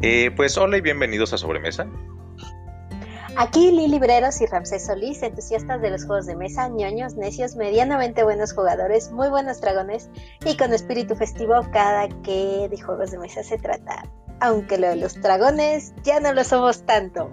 Eh, 0.00 0.30
pues 0.36 0.56
hola 0.56 0.76
y 0.76 0.80
bienvenidos 0.80 1.32
a 1.32 1.38
Sobremesa. 1.38 1.88
Aquí 3.36 3.72
Lili 3.72 3.88
Libreros 3.88 4.40
y 4.40 4.46
Ramsés 4.46 4.86
Solís, 4.86 5.22
entusiastas 5.24 5.82
de 5.82 5.90
los 5.90 6.06
juegos 6.06 6.26
de 6.26 6.36
mesa, 6.36 6.68
ñoños, 6.68 7.16
necios, 7.16 7.56
medianamente 7.56 8.22
buenos 8.22 8.52
jugadores, 8.52 9.10
muy 9.10 9.28
buenos 9.28 9.60
dragones 9.60 10.08
y 10.44 10.56
con 10.56 10.72
espíritu 10.72 11.16
festivo 11.16 11.54
cada 11.72 12.08
que 12.22 12.68
de 12.70 12.80
juegos 12.80 13.10
de 13.10 13.18
mesa 13.18 13.42
se 13.42 13.58
trata. 13.58 14.04
Aunque 14.40 14.78
lo 14.78 14.88
de 14.88 14.96
los 14.96 15.20
dragones 15.20 15.92
ya 16.04 16.20
no 16.20 16.32
lo 16.32 16.44
somos 16.44 16.86
tanto. 16.86 17.32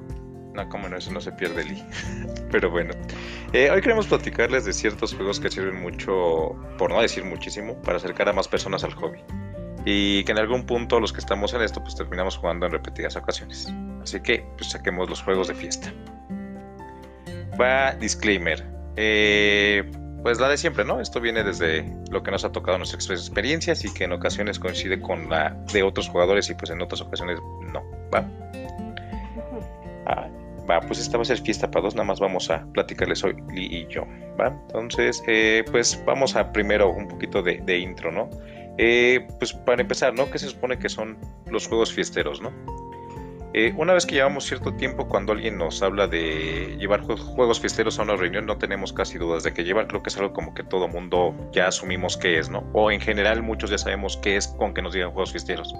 No, 0.53 0.67
como 0.69 0.89
no, 0.89 0.97
eso 0.97 1.11
no 1.11 1.21
se 1.21 1.31
pierde, 1.33 1.65
Li. 1.65 1.83
Pero 2.51 2.71
bueno, 2.71 2.93
eh, 3.53 3.69
hoy 3.69 3.81
queremos 3.81 4.07
platicarles 4.07 4.65
de 4.65 4.73
ciertos 4.73 5.13
juegos 5.13 5.39
que 5.39 5.51
sirven 5.51 5.81
mucho, 5.81 6.55
por 6.79 6.89
no 6.89 7.01
decir 7.01 7.25
muchísimo, 7.25 7.75
para 7.83 7.97
acercar 7.97 8.29
a 8.29 8.33
más 8.33 8.47
personas 8.47 8.83
al 8.83 8.93
hobby 8.93 9.19
y 9.85 10.23
que 10.23 10.31
en 10.31 10.39
algún 10.39 10.65
punto 10.65 10.99
los 10.99 11.13
que 11.13 11.19
estamos 11.19 11.53
en 11.53 11.61
esto 11.61 11.81
pues 11.81 11.95
terminamos 11.95 12.37
jugando 12.37 12.65
en 12.65 12.71
repetidas 12.71 13.15
ocasiones. 13.15 13.71
Así 14.01 14.19
que 14.19 14.45
pues 14.57 14.71
saquemos 14.71 15.09
los 15.09 15.21
juegos 15.21 15.47
de 15.47 15.53
fiesta. 15.53 15.93
Va 17.59 17.93
disclaimer. 17.93 18.65
Eh, 18.97 19.89
pues 20.23 20.39
la 20.39 20.49
de 20.49 20.57
siempre, 20.57 20.83
¿no? 20.83 20.99
Esto 20.99 21.21
viene 21.21 21.43
desde 21.43 21.85
lo 22.09 22.23
que 22.23 22.31
nos 22.31 22.43
ha 22.43 22.51
tocado 22.51 22.79
nuestras 22.79 23.09
experiencias 23.11 23.85
y 23.85 23.93
que 23.93 24.05
en 24.05 24.13
ocasiones 24.13 24.57
coincide 24.57 24.99
con 24.99 25.29
la 25.29 25.55
de 25.71 25.83
otros 25.83 26.09
jugadores 26.09 26.49
y 26.49 26.55
pues 26.55 26.71
en 26.71 26.81
otras 26.81 27.01
ocasiones 27.01 27.39
no. 27.71 27.83
Va. 28.13 28.27
Ah, 30.07 30.27
va, 30.67 30.81
pues 30.81 30.99
esta 30.99 31.17
va 31.17 31.21
a 31.21 31.25
ser 31.25 31.37
fiesta 31.37 31.69
para 31.69 31.83
dos, 31.83 31.93
nada 31.93 32.07
más 32.07 32.19
vamos 32.19 32.49
a 32.49 32.65
platicarles 32.73 33.23
hoy 33.23 33.35
Lee 33.53 33.67
y 33.71 33.87
yo, 33.87 34.03
¿va? 34.39 34.47
Entonces, 34.47 35.23
eh, 35.27 35.63
pues 35.71 36.01
vamos 36.05 36.35
a 36.35 36.51
primero 36.51 36.89
un 36.89 37.07
poquito 37.07 37.43
de 37.43 37.77
intro, 37.77 38.11
¿no? 38.11 38.29
Eh, 38.77 39.27
pues 39.39 39.53
para 39.53 39.81
empezar, 39.81 40.13
¿no? 40.13 40.29
¿Qué 40.29 40.37
se 40.37 40.49
supone 40.49 40.77
que 40.77 40.89
son 40.89 41.17
los 41.49 41.67
juegos 41.67 41.93
fiesteros, 41.93 42.41
¿no? 42.41 42.51
Eh, 43.57 43.73
una 43.77 43.93
vez 43.93 44.05
que 44.05 44.15
llevamos 44.15 44.43
cierto 44.43 44.73
tiempo, 44.73 45.07
cuando 45.07 45.31
alguien 45.31 45.57
nos 45.57 45.81
habla 45.81 46.07
de 46.07 46.75
llevar 46.77 47.03
juegos 47.03 47.61
fiesteros 47.61 47.97
a 47.97 48.01
una 48.01 48.17
reunión, 48.17 48.45
no 48.45 48.57
tenemos 48.57 48.91
casi 48.91 49.17
dudas 49.17 49.43
de 49.43 49.53
que 49.53 49.63
llevar, 49.63 49.87
creo 49.87 50.03
que 50.03 50.09
es 50.09 50.17
algo 50.17 50.33
como 50.33 50.53
que 50.53 50.63
todo 50.63 50.89
mundo 50.89 51.33
ya 51.53 51.67
asumimos 51.67 52.17
que 52.17 52.37
es, 52.37 52.49
¿no? 52.49 52.65
O 52.73 52.91
en 52.91 52.99
general 52.99 53.43
muchos 53.43 53.69
ya 53.69 53.77
sabemos 53.77 54.17
qué 54.17 54.35
es 54.35 54.49
con 54.49 54.73
que 54.73 54.81
nos 54.81 54.93
digan 54.93 55.11
juegos 55.11 55.31
fiesteros. 55.31 55.73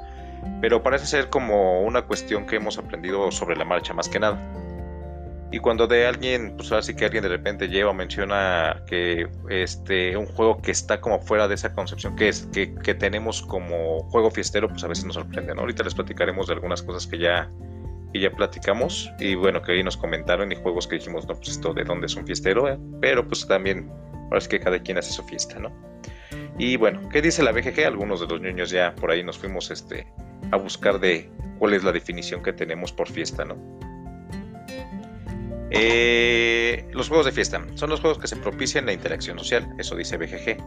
Pero 0.62 0.84
parece 0.84 1.06
ser 1.06 1.30
como 1.30 1.82
una 1.82 2.04
cuestión 2.04 2.46
que 2.46 2.56
hemos 2.56 2.78
aprendido 2.78 3.30
sobre 3.30 3.58
la 3.58 3.66
marcha 3.66 3.94
más 3.94 4.08
que 4.08 4.22
nada. 4.22 4.40
Y 5.52 5.60
cuando 5.60 5.88
de 5.88 6.08
alguien, 6.08 6.56
pues 6.58 6.72
así 6.72 6.96
que 6.96 7.06
alguien 7.06 7.24
de 7.24 7.30
repente 7.30 7.68
lleva 7.68 7.92
o 7.92 7.94
menciona 7.94 8.84
que 8.88 9.28
este 9.50 10.18
un 10.18 10.26
juego 10.26 10.62
que 10.62 10.72
está 10.72 11.00
como 11.00 11.20
fuera 11.20 11.48
de 11.48 11.56
esa 11.56 11.74
concepción 11.74 12.16
que 12.16 12.30
es 12.30 12.48
que, 12.52 12.94
tenemos 12.96 13.42
como 13.44 14.00
juego 14.10 14.32
fiestero, 14.32 14.68
pues 14.68 14.84
a 14.84 14.88
veces 14.88 15.06
nos 15.06 15.16
sorprende, 15.16 15.54
¿no? 15.54 15.62
Ahorita 15.62 15.84
les 15.84 15.94
platicaremos 15.94 16.48
de 16.48 16.54
algunas 16.54 16.82
cosas 16.82 17.08
que 17.08 17.20
ya, 17.20 17.50
que 18.12 18.20
ya 18.20 18.32
platicamos 18.32 19.12
y 19.20 19.36
bueno, 19.36 19.62
que 19.62 19.74
ahí 19.74 19.84
nos 19.84 19.98
comentaron 19.98 20.52
y 20.52 20.56
juegos 20.56 20.88
que 20.88 20.96
dijimos, 20.96 21.28
no, 21.28 21.36
pues 21.36 21.50
esto 21.50 21.74
de 21.74 21.84
dónde 21.84 22.08
es 22.08 22.16
un 22.16 22.26
fiestero, 22.26 22.68
¿eh? 22.68 22.80
pero 23.00 23.26
pues 23.28 23.48
también, 23.48 23.90
ahora 24.26 24.40
es 24.40 24.48
que 24.48 24.60
cada 24.60 24.80
quien 24.80 24.98
hace 24.98 25.12
su 25.12 25.24
fiesta, 25.24 25.60
¿no? 25.60 25.72
Y 26.58 26.78
bueno, 26.78 27.08
¿qué 27.10 27.22
dice 27.22 27.44
la 27.44 27.52
BGG? 27.52 27.86
Algunos 27.86 28.22
de 28.22 28.28
los 28.28 28.42
niños 28.42 28.72
ya 28.72 28.96
por 28.96 29.12
ahí 29.12 29.24
nos 29.24 29.38
fuimos 29.38 29.70
este, 29.72 30.08
a 30.52 30.58
buscar 30.58 31.00
de 31.00 31.30
cuál 31.60 31.74
es 31.74 31.84
la 31.84 31.92
definición 31.92 32.42
que 32.42 32.54
tenemos 32.54 32.92
por 32.92 33.10
fiesta, 33.10 33.46
¿no? 33.46 33.56
Eh, 35.72 36.88
los 36.92 37.08
juegos 37.08 37.26
de 37.26 37.32
fiesta 37.32 37.66
son 37.76 37.90
los 37.90 38.02
juegos 38.02 38.20
que 38.20 38.28
se 38.28 38.36
propician 38.36 38.86
la 38.86 38.94
interacción 38.94 39.38
social, 39.40 39.68
eso 39.78 39.96
dice 39.96 40.18
BGG. 40.18 40.58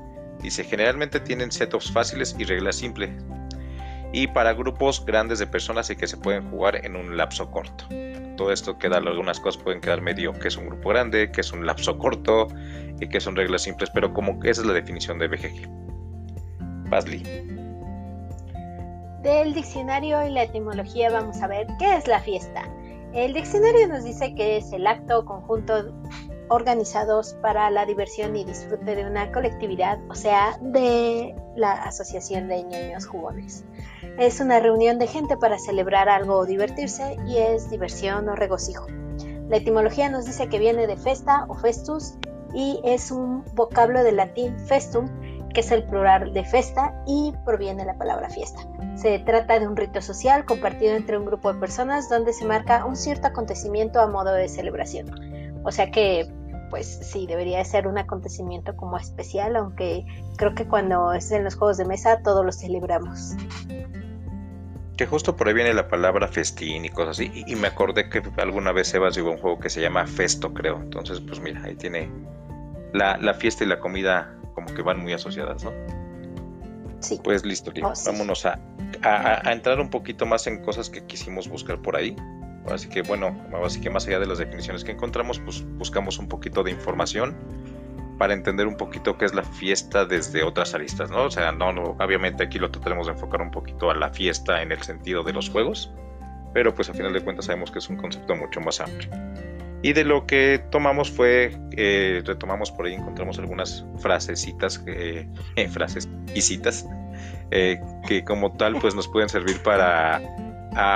Dice, 0.43 0.65
generalmente 0.65 1.21
tienen 1.21 1.51
setups 1.51 1.91
fáciles 1.91 2.35
y 2.39 2.45
reglas 2.45 2.77
simples. 2.77 3.11
Y 4.13 4.27
para 4.29 4.55
grupos 4.55 5.05
grandes 5.05 5.39
de 5.39 5.47
personas 5.47 5.91
y 5.91 5.97
que 5.97 6.07
se 6.07 6.17
pueden 6.17 6.49
jugar 6.51 6.85
en 6.85 6.97
un 6.97 7.17
lapso 7.17 7.51
corto. 7.51 7.87
Todo 8.37 8.53
esto 8.53 8.79
queda, 8.79 8.99
algunas 8.99 9.41
cosas 9.41 9.61
pueden 9.63 9.81
quedar 9.81 10.01
medio 10.01 10.33
que 10.33 10.49
es 10.49 10.57
un 10.57 10.67
grupo 10.67 10.91
grande, 10.91 11.31
que 11.33 11.41
es 11.41 11.53
un 11.53 11.67
lapso 11.67 11.99
corto 11.99 12.47
y 13.01 13.09
que 13.09 13.21
son 13.21 13.35
reglas 13.35 13.63
simples, 13.63 13.91
pero 13.93 14.15
como 14.15 14.39
que 14.39 14.51
esa 14.51 14.63
es 14.63 14.67
la 14.67 14.75
definición 14.75 15.19
de 15.19 15.29
BGG. 15.29 15.69
Basley. 16.89 17.23
Del 19.23 19.53
diccionario 19.53 20.25
y 20.25 20.31
la 20.31 20.45
etimología 20.45 21.11
vamos 21.11 21.43
a 21.43 21.49
ver 21.49 21.67
qué 21.79 21.97
es 21.97 22.07
la 22.07 22.21
fiesta. 22.21 22.63
El 23.13 23.33
diccionario 23.33 23.89
nos 23.89 24.05
dice 24.05 24.35
que 24.35 24.59
es 24.59 24.73
el 24.73 24.87
acto 24.87 25.21
o 25.21 25.25
conjunto 25.25 25.93
organizados 26.51 27.35
para 27.43 27.71
la 27.71 27.87
diversión 27.87 28.37
y 28.37 28.45
disfrute 28.45 28.95
de 28.97 29.05
una 29.05 29.33
colectividad, 29.33 29.99
o 30.09 30.15
sea, 30.15 30.59
de 30.61 31.35
la 31.57 31.73
Asociación 31.73 32.49
de 32.49 32.65
Niños 32.65 33.07
Jugones. 33.07 33.65
Es 34.19 34.41
una 34.41 34.61
reunión 34.61 34.99
de 34.99 35.07
gente 35.07 35.37
para 35.37 35.59
celebrar 35.59 36.09
algo 36.09 36.39
o 36.39 36.47
divertirse 36.47 37.17
y 37.27 37.39
es 37.39 37.71
diversión 37.71 38.29
o 38.29 38.35
regocijo. 38.35 38.87
La 39.49 39.57
etimología 39.57 40.11
nos 40.11 40.27
dice 40.27 40.49
que 40.49 40.59
viene 40.59 40.87
de 40.87 40.97
festa 40.97 41.47
o 41.49 41.55
festus 41.55 42.15
y 42.55 42.81
es 42.85 43.11
un 43.11 43.45
vocablo 43.55 44.03
del 44.03 44.17
latín 44.17 44.59
festum 44.59 45.09
que 45.55 45.61
es 45.61 45.71
el 45.71 45.85
plural 45.85 46.33
de 46.33 46.45
festa 46.45 46.95
y 47.07 47.33
proviene 47.45 47.83
de 47.83 47.87
la 47.87 47.99
palabra 47.99 48.29
fiesta. 48.29 48.61
Se 48.97 49.19
trata 49.21 49.59
de 49.59 49.67
un 49.67 49.77
rito 49.77 50.01
social 50.03 50.45
compartido 50.45 50.95
entre 50.95 51.19
un 51.19 51.25
grupo 51.25 51.53
de 51.53 51.61
personas 51.61 52.09
donde 52.09 52.33
se 52.33 52.45
marca 52.45 52.85
un 52.85 52.97
cierto 52.97 53.29
acontecimiento 53.29 54.01
a 54.01 54.07
modo 54.07 54.33
de 54.33 54.49
celebración. 54.49 55.11
O 55.65 55.71
sea 55.71 55.91
que, 55.91 56.31
pues 56.71 56.87
sí, 56.87 57.27
debería 57.27 57.65
ser 57.65 57.87
un 57.87 57.99
acontecimiento 57.99 58.77
como 58.77 58.97
especial, 58.97 59.57
aunque 59.57 60.05
creo 60.37 60.55
que 60.55 60.67
cuando 60.67 61.13
es 61.13 61.31
en 61.31 61.45
los 61.45 61.55
juegos 61.57 61.79
de 61.79 61.85
mesa 61.85 62.23
todos 62.23 62.45
los 62.45 62.59
celebramos. 62.59 63.35
Que 64.97 65.07
justo 65.07 65.37
por 65.37 65.47
ahí 65.47 65.55
viene 65.55 65.73
la 65.75 65.87
palabra 65.87 66.27
festín 66.27 66.85
y 66.85 66.89
cosas 66.89 67.21
así. 67.21 67.45
Y, 67.47 67.55
me 67.55 67.69
acordé 67.69 68.11
que 68.11 68.21
alguna 68.39 68.73
vez 68.73 68.89
Sebas 68.89 69.15
llegó 69.15 69.31
un 69.31 69.39
juego 69.39 69.61
que 69.61 69.71
se 69.71 69.81
llama 69.81 70.07
Festo, 70.07 70.53
creo. 70.53 70.77
Entonces, 70.79 71.21
pues 71.21 71.41
mira, 71.41 71.63
ahí 71.63 71.77
tiene 71.77 72.11
la, 72.93 73.17
la 73.19 73.35
fiesta 73.35 73.63
y 73.63 73.69
la 73.69 73.79
comida 73.79 74.38
como 74.59 74.75
que 74.75 74.83
van 74.83 75.01
muy 75.01 75.13
asociadas, 75.13 75.63
¿no? 75.65 75.73
Sí. 77.01 77.21
Pues 77.23 77.45
listo, 77.45 77.71
oh, 77.83 77.93
vámonos 78.07 78.45
a, 78.45 78.59
a, 79.03 79.53
entrar 79.53 79.79
un 79.79 79.89
poquito 79.89 80.27
más 80.27 80.49
en 80.49 80.63
cosas 80.63 80.91
que 80.91 81.05
quisimos 81.05 81.49
buscar 81.49 81.81
por 81.81 81.95
ahí. 81.95 82.17
Así 82.69 82.89
que 82.89 83.03
bueno, 83.03 83.37
así 83.65 83.81
que 83.81 83.89
más 83.89 84.07
allá 84.09 84.19
de 84.19 84.27
las 84.27 84.39
definiciones 84.39 84.83
que 84.83 84.91
encontramos, 84.93 85.39
pues 85.39 85.65
buscamos 85.77 86.19
un 86.19 86.29
poquito 86.29 86.65
de 86.65 86.73
información 86.73 87.37
para 88.19 88.35
entender 88.35 88.67
un 88.67 88.77
poquito 88.77 89.17
qué 89.17 89.27
es 89.27 89.35
la 89.35 89.45
fiesta 89.45 90.05
desde 90.05 90.43
otras 90.43 90.75
aristas, 90.75 91.09
¿no? 91.09 91.27
O 91.27 91.31
sea, 91.31 91.53
no, 91.53 91.73
no 91.73 91.97
obviamente 92.01 92.43
aquí 92.43 92.59
lo 92.59 92.69
trataremos 92.71 93.07
de 93.07 93.13
enfocar 93.13 93.41
un 93.41 93.53
poquito 93.53 93.91
a 93.91 93.95
la 93.95 94.11
fiesta 94.11 94.61
en 94.61 94.73
el 94.73 94.83
sentido 94.83 95.23
de 95.23 95.33
los 95.33 95.49
juegos, 95.49 95.93
pero 96.53 96.75
pues 96.75 96.91
a 96.91 96.95
final 96.95 97.13
de 97.13 97.21
cuentas 97.21 97.45
sabemos 97.45 97.71
que 97.71 97.79
es 97.79 97.89
un 97.89 97.97
concepto 97.97 98.35
mucho 98.35 98.61
más 98.61 98.81
amplio. 98.81 99.09
Y 99.83 99.93
de 99.93 100.05
lo 100.05 100.27
que 100.27 100.61
tomamos 100.71 101.11
fue, 101.11 101.57
eh, 101.77 102.23
retomamos 102.25 102.71
por 102.73 102.87
ahí, 102.87 102.95
encontramos 102.95 103.39
algunas 103.39 103.87
frasecitas, 103.99 104.83
eh, 104.87 105.29
frases 105.71 106.09
y 106.35 106.41
citas, 106.41 106.87
eh, 107.51 107.81
que 108.07 108.25
como 108.25 108.57
tal 108.57 108.77
pues 108.81 108.95
nos 108.95 109.07
pueden 109.07 109.29
servir 109.29 109.63
para 109.63 110.21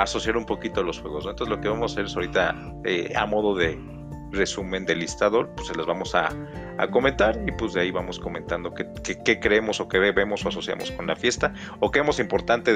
asociar 0.03 0.37
un 0.37 0.47
poquito 0.47 0.83
los 0.83 1.01
juegos. 1.01 1.27
Entonces 1.27 1.49
lo 1.49 1.61
que 1.61 1.69
vamos 1.69 1.93
a 1.93 1.95
hacer 1.95 2.07
es 2.07 2.17
ahorita 2.17 2.57
a 3.15 3.27
modo 3.27 3.55
de 3.55 3.79
resumen 4.33 4.85
del 4.85 5.01
listador, 5.01 5.51
pues 5.55 5.69
se 5.69 5.75
las 5.75 5.87
vamos 5.87 6.15
a, 6.15 6.31
comentar 6.91 7.39
y 7.47 7.53
pues 7.53 7.75
de 7.75 7.83
ahí 7.83 7.91
vamos 7.93 8.19
comentando 8.19 8.75
qué, 8.75 9.41
creemos 9.41 9.79
o 9.81 9.89
qué 9.89 9.99
vemos 9.99 10.45
o 10.45 10.49
asociamos 10.49 10.91
con 10.91 11.07
la 11.07 11.15
fiesta 11.15 11.55
o 11.79 11.93
qué 11.93 12.01
hemos 12.01 12.19
importante 12.19 12.73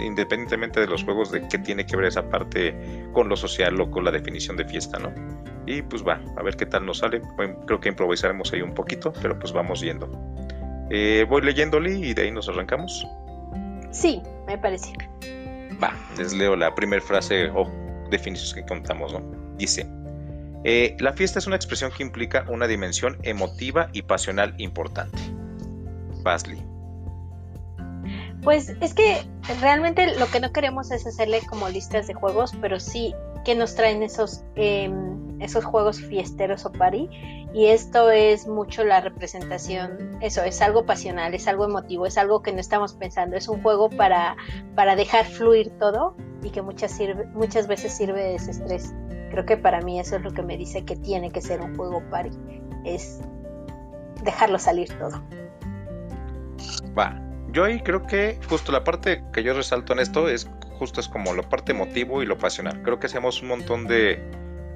independientemente 0.00 0.80
de 0.80 0.86
los 0.86 1.02
juegos 1.02 1.32
de 1.32 1.48
qué 1.48 1.58
tiene 1.58 1.86
que 1.86 1.96
ver 1.96 2.06
esa 2.06 2.28
parte 2.28 3.08
con 3.12 3.28
lo 3.28 3.36
social 3.36 3.80
o 3.80 3.90
con 3.90 4.04
la 4.04 4.10
definición 4.10 4.56
de 4.58 4.66
fiesta, 4.66 4.98
¿no? 4.98 5.12
Y 5.66 5.82
pues 5.82 6.06
va, 6.06 6.20
a 6.36 6.42
ver 6.42 6.56
qué 6.56 6.66
tal 6.66 6.84
nos 6.84 6.98
sale. 6.98 7.22
creo 7.66 7.80
que 7.80 7.88
improvisaremos 7.88 8.52
ahí 8.52 8.62
un 8.62 8.74
poquito, 8.74 9.12
pero 9.22 9.38
pues 9.38 9.52
vamos 9.52 9.80
yendo. 9.80 10.10
Eh, 10.90 11.26
voy 11.28 11.42
leyéndole 11.42 11.94
y 11.94 12.14
de 12.14 12.22
ahí 12.22 12.30
nos 12.30 12.48
arrancamos. 12.48 13.06
Sí, 13.90 14.22
me 14.46 14.58
parece. 14.58 14.92
Va, 15.82 15.92
les 16.16 16.34
leo 16.34 16.56
la 16.56 16.74
primera 16.74 17.02
frase 17.02 17.50
o 17.54 17.70
definiciones 18.10 18.54
que 18.54 18.64
contamos, 18.64 19.12
¿no? 19.12 19.22
Dice, 19.56 19.86
eh, 20.64 20.96
la 20.98 21.12
fiesta 21.12 21.38
es 21.38 21.46
una 21.46 21.56
expresión 21.56 21.90
que 21.96 22.02
implica 22.02 22.44
una 22.48 22.66
dimensión 22.66 23.18
emotiva 23.22 23.88
y 23.92 24.02
pasional 24.02 24.54
importante. 24.58 25.18
Basley. 26.22 26.62
Pues 28.42 28.70
es 28.80 28.94
que 28.94 29.22
realmente 29.60 30.18
lo 30.18 30.26
que 30.28 30.40
no 30.40 30.52
queremos 30.52 30.90
es 30.90 31.06
hacerle 31.06 31.40
como 31.48 31.68
listas 31.68 32.06
de 32.06 32.14
juegos, 32.14 32.52
pero 32.60 32.78
sí 32.80 33.14
que 33.44 33.54
nos 33.54 33.74
traen 33.74 34.02
esos, 34.02 34.42
em, 34.54 35.40
esos 35.40 35.64
juegos 35.64 36.00
fiesteros 36.00 36.64
o 36.64 36.72
party. 36.72 37.08
Y 37.54 37.66
esto 37.66 38.10
es 38.10 38.46
mucho 38.46 38.84
la 38.84 39.00
representación, 39.00 40.18
eso, 40.20 40.42
es 40.42 40.60
algo 40.60 40.84
pasional, 40.84 41.34
es 41.34 41.48
algo 41.48 41.64
emotivo, 41.64 42.06
es 42.06 42.18
algo 42.18 42.42
que 42.42 42.52
no 42.52 42.60
estamos 42.60 42.92
pensando, 42.92 43.36
es 43.36 43.48
un 43.48 43.62
juego 43.62 43.88
para, 43.88 44.36
para 44.74 44.96
dejar 44.96 45.24
fluir 45.24 45.70
todo 45.78 46.14
y 46.42 46.50
que 46.50 46.62
muchas, 46.62 46.92
sirve, 46.92 47.24
muchas 47.34 47.66
veces 47.66 47.96
sirve 47.96 48.22
de 48.22 48.32
desestrés. 48.32 48.92
Creo 49.38 49.46
que 49.46 49.56
para 49.56 49.80
mí 49.82 50.00
eso 50.00 50.16
es 50.16 50.22
lo 50.22 50.32
que 50.32 50.42
me 50.42 50.56
dice 50.56 50.84
que 50.84 50.96
tiene 50.96 51.30
que 51.30 51.40
ser 51.40 51.60
un 51.60 51.76
juego 51.76 52.02
party, 52.10 52.36
es 52.84 53.20
dejarlo 54.24 54.58
salir 54.58 54.88
todo. 54.98 55.22
Va, 56.98 57.22
yo 57.52 57.62
ahí 57.62 57.80
creo 57.80 58.04
que 58.04 58.40
justo 58.48 58.72
la 58.72 58.82
parte 58.82 59.22
que 59.32 59.44
yo 59.44 59.54
resalto 59.54 59.92
en 59.92 60.00
esto 60.00 60.28
es 60.28 60.50
justo 60.80 60.98
es 60.98 61.08
como 61.08 61.34
lo 61.34 61.48
parte 61.48 61.70
emotivo 61.70 62.20
y 62.20 62.26
lo 62.26 62.36
pasional. 62.36 62.82
Creo 62.82 62.98
que 62.98 63.06
hacemos 63.06 63.40
un 63.40 63.50
montón 63.50 63.86
de 63.86 64.20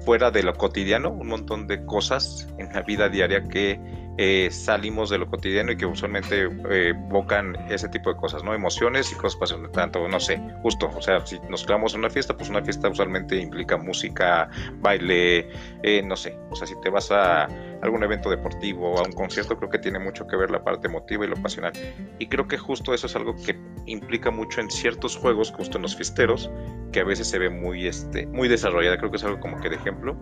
fuera 0.05 0.31
de 0.31 0.43
lo 0.43 0.53
cotidiano, 0.53 1.09
un 1.09 1.27
montón 1.27 1.67
de 1.67 1.85
cosas 1.85 2.47
en 2.57 2.71
la 2.71 2.83
vida 2.83 3.09
diaria 3.09 3.43
que 3.43 3.81
eh, 4.17 4.49
salimos 4.51 5.09
de 5.09 5.17
lo 5.17 5.27
cotidiano 5.27 5.71
y 5.71 5.77
que 5.77 5.85
usualmente 5.85 6.43
eh, 6.69 6.89
evocan 6.89 7.55
ese 7.69 7.89
tipo 7.89 8.11
de 8.11 8.15
cosas, 8.15 8.43
¿no? 8.43 8.53
Emociones 8.53 9.11
y 9.11 9.15
cosas 9.15 9.39
pasan 9.39 9.71
tanto, 9.71 10.07
no 10.07 10.19
sé, 10.19 10.39
justo, 10.61 10.89
o 10.95 11.01
sea, 11.01 11.25
si 11.25 11.39
nos 11.49 11.65
quedamos 11.65 11.93
en 11.93 12.01
una 12.01 12.09
fiesta, 12.09 12.35
pues 12.37 12.49
una 12.49 12.61
fiesta 12.63 12.89
usualmente 12.89 13.37
implica 13.37 13.77
música, 13.77 14.49
baile, 14.81 15.49
eh, 15.81 16.03
no 16.03 16.15
sé, 16.15 16.37
o 16.51 16.55
sea, 16.55 16.67
si 16.67 16.79
te 16.81 16.89
vas 16.89 17.11
a 17.11 17.47
algún 17.81 18.03
evento 18.03 18.29
deportivo 18.29 18.99
a 18.99 19.03
un 19.03 19.13
concierto, 19.13 19.57
creo 19.57 19.69
que 19.69 19.79
tiene 19.79 19.97
mucho 19.97 20.27
que 20.27 20.35
ver 20.35 20.51
la 20.51 20.63
parte 20.63 20.87
emotiva 20.87 21.25
y 21.25 21.27
lo 21.27 21.35
pasional. 21.35 21.73
Y 22.19 22.27
creo 22.27 22.47
que 22.47 22.57
justo 22.57 22.93
eso 22.93 23.07
es 23.07 23.15
algo 23.15 23.35
que 23.35 23.59
implica 23.87 24.29
mucho 24.29 24.61
en 24.61 24.69
ciertos 24.69 25.17
juegos, 25.17 25.51
justo 25.51 25.77
en 25.77 25.81
los 25.81 25.95
fiesteros, 25.95 26.51
que 26.91 26.99
a 26.99 27.03
veces 27.03 27.27
se 27.27 27.39
ve 27.39 27.49
muy, 27.49 27.87
este, 27.87 28.27
muy 28.27 28.47
desarrollada, 28.47 28.97
creo 28.97 29.09
que 29.09 29.17
es 29.17 29.23
algo 29.23 29.39
como 29.39 29.59
que 29.59 29.69
de 29.69 29.75
ejemplo, 29.75 30.15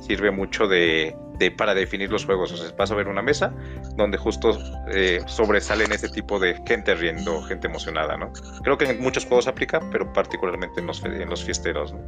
sirve 0.00 0.30
mucho 0.30 0.68
de, 0.68 1.16
para 1.56 1.74
definir 1.74 2.10
los 2.10 2.24
juegos. 2.24 2.52
O 2.52 2.56
sea, 2.56 2.74
vas 2.76 2.90
a 2.90 2.94
ver 2.94 3.08
una 3.08 3.22
mesa 3.22 3.52
donde 3.96 4.18
justo 4.18 4.58
eh, 4.88 5.20
sobresalen 5.26 5.92
ese 5.92 6.08
tipo 6.08 6.38
de 6.38 6.60
gente 6.66 6.94
riendo, 6.94 7.42
gente 7.42 7.68
emocionada, 7.68 8.16
¿no? 8.16 8.32
Creo 8.62 8.76
que 8.76 8.86
en 8.86 9.00
muchos 9.00 9.24
juegos 9.24 9.46
aplica, 9.46 9.80
pero 9.90 10.12
particularmente 10.12 10.80
en 10.80 10.86
los, 10.86 11.04
en 11.04 11.28
los 11.28 11.44
fiesteros, 11.44 11.92
¿no? 11.92 12.00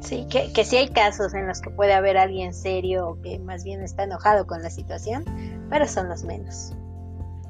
Sí, 0.00 0.26
que, 0.30 0.52
que 0.52 0.64
sí 0.64 0.76
hay 0.76 0.88
casos 0.88 1.34
en 1.34 1.48
los 1.48 1.60
que 1.60 1.70
puede 1.70 1.92
haber 1.92 2.16
alguien 2.16 2.54
serio 2.54 3.08
o 3.08 3.20
que 3.20 3.38
más 3.40 3.64
bien 3.64 3.82
está 3.82 4.04
enojado 4.04 4.46
con 4.46 4.62
la 4.62 4.70
situación, 4.70 5.24
pero 5.68 5.88
son 5.88 6.08
los 6.08 6.22
menos. 6.22 6.72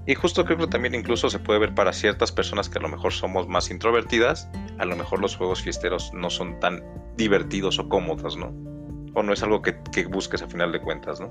Y 0.07 0.15
justo 0.15 0.47
creo 0.47 0.57
que 0.57 0.67
también 0.67 0.95
incluso 0.95 1.29
se 1.29 1.39
puede 1.39 1.61
ver 1.61 1.75
para 1.75 1.93
ciertas 1.93 2.33
personas 2.33 2.71
que 2.71 2.79
a 2.79 2.81
lo 2.81 2.89
mejor 2.89 3.13
somos 3.13 3.47
más 3.47 3.71
introvertidas, 3.71 4.49
a 4.79 4.87
lo 4.87 4.97
mejor 4.97 5.21
los 5.21 5.37
juegos 5.37 5.61
fiesteros 5.61 6.11
no 6.15 6.31
son 6.31 6.59
tan 6.61 6.83
divertidos 7.19 7.79
o 7.79 7.91
cómodos, 7.91 8.39
¿no? 8.39 8.51
O 9.19 9.23
no 9.25 9.33
es 9.33 9.43
algo 9.43 9.61
que, 9.63 9.73
busques 10.07 10.43
a 10.43 10.47
final 10.47 10.71
de 10.71 10.81
cuentas, 10.81 11.19
¿no? 11.19 11.29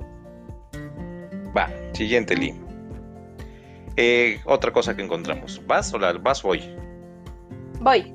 Va, 1.55 1.69
siguiente 1.93 2.35
Lee. 2.35 2.53
Eh, 3.95 4.41
otra 4.43 4.73
cosa 4.73 4.93
que 4.93 5.01
encontramos. 5.01 5.61
¿Vas 5.65 5.93
o 5.93 5.97
la, 5.97 6.11
vas 6.11 6.43
hoy? 6.43 6.75
Voy. 7.79 8.13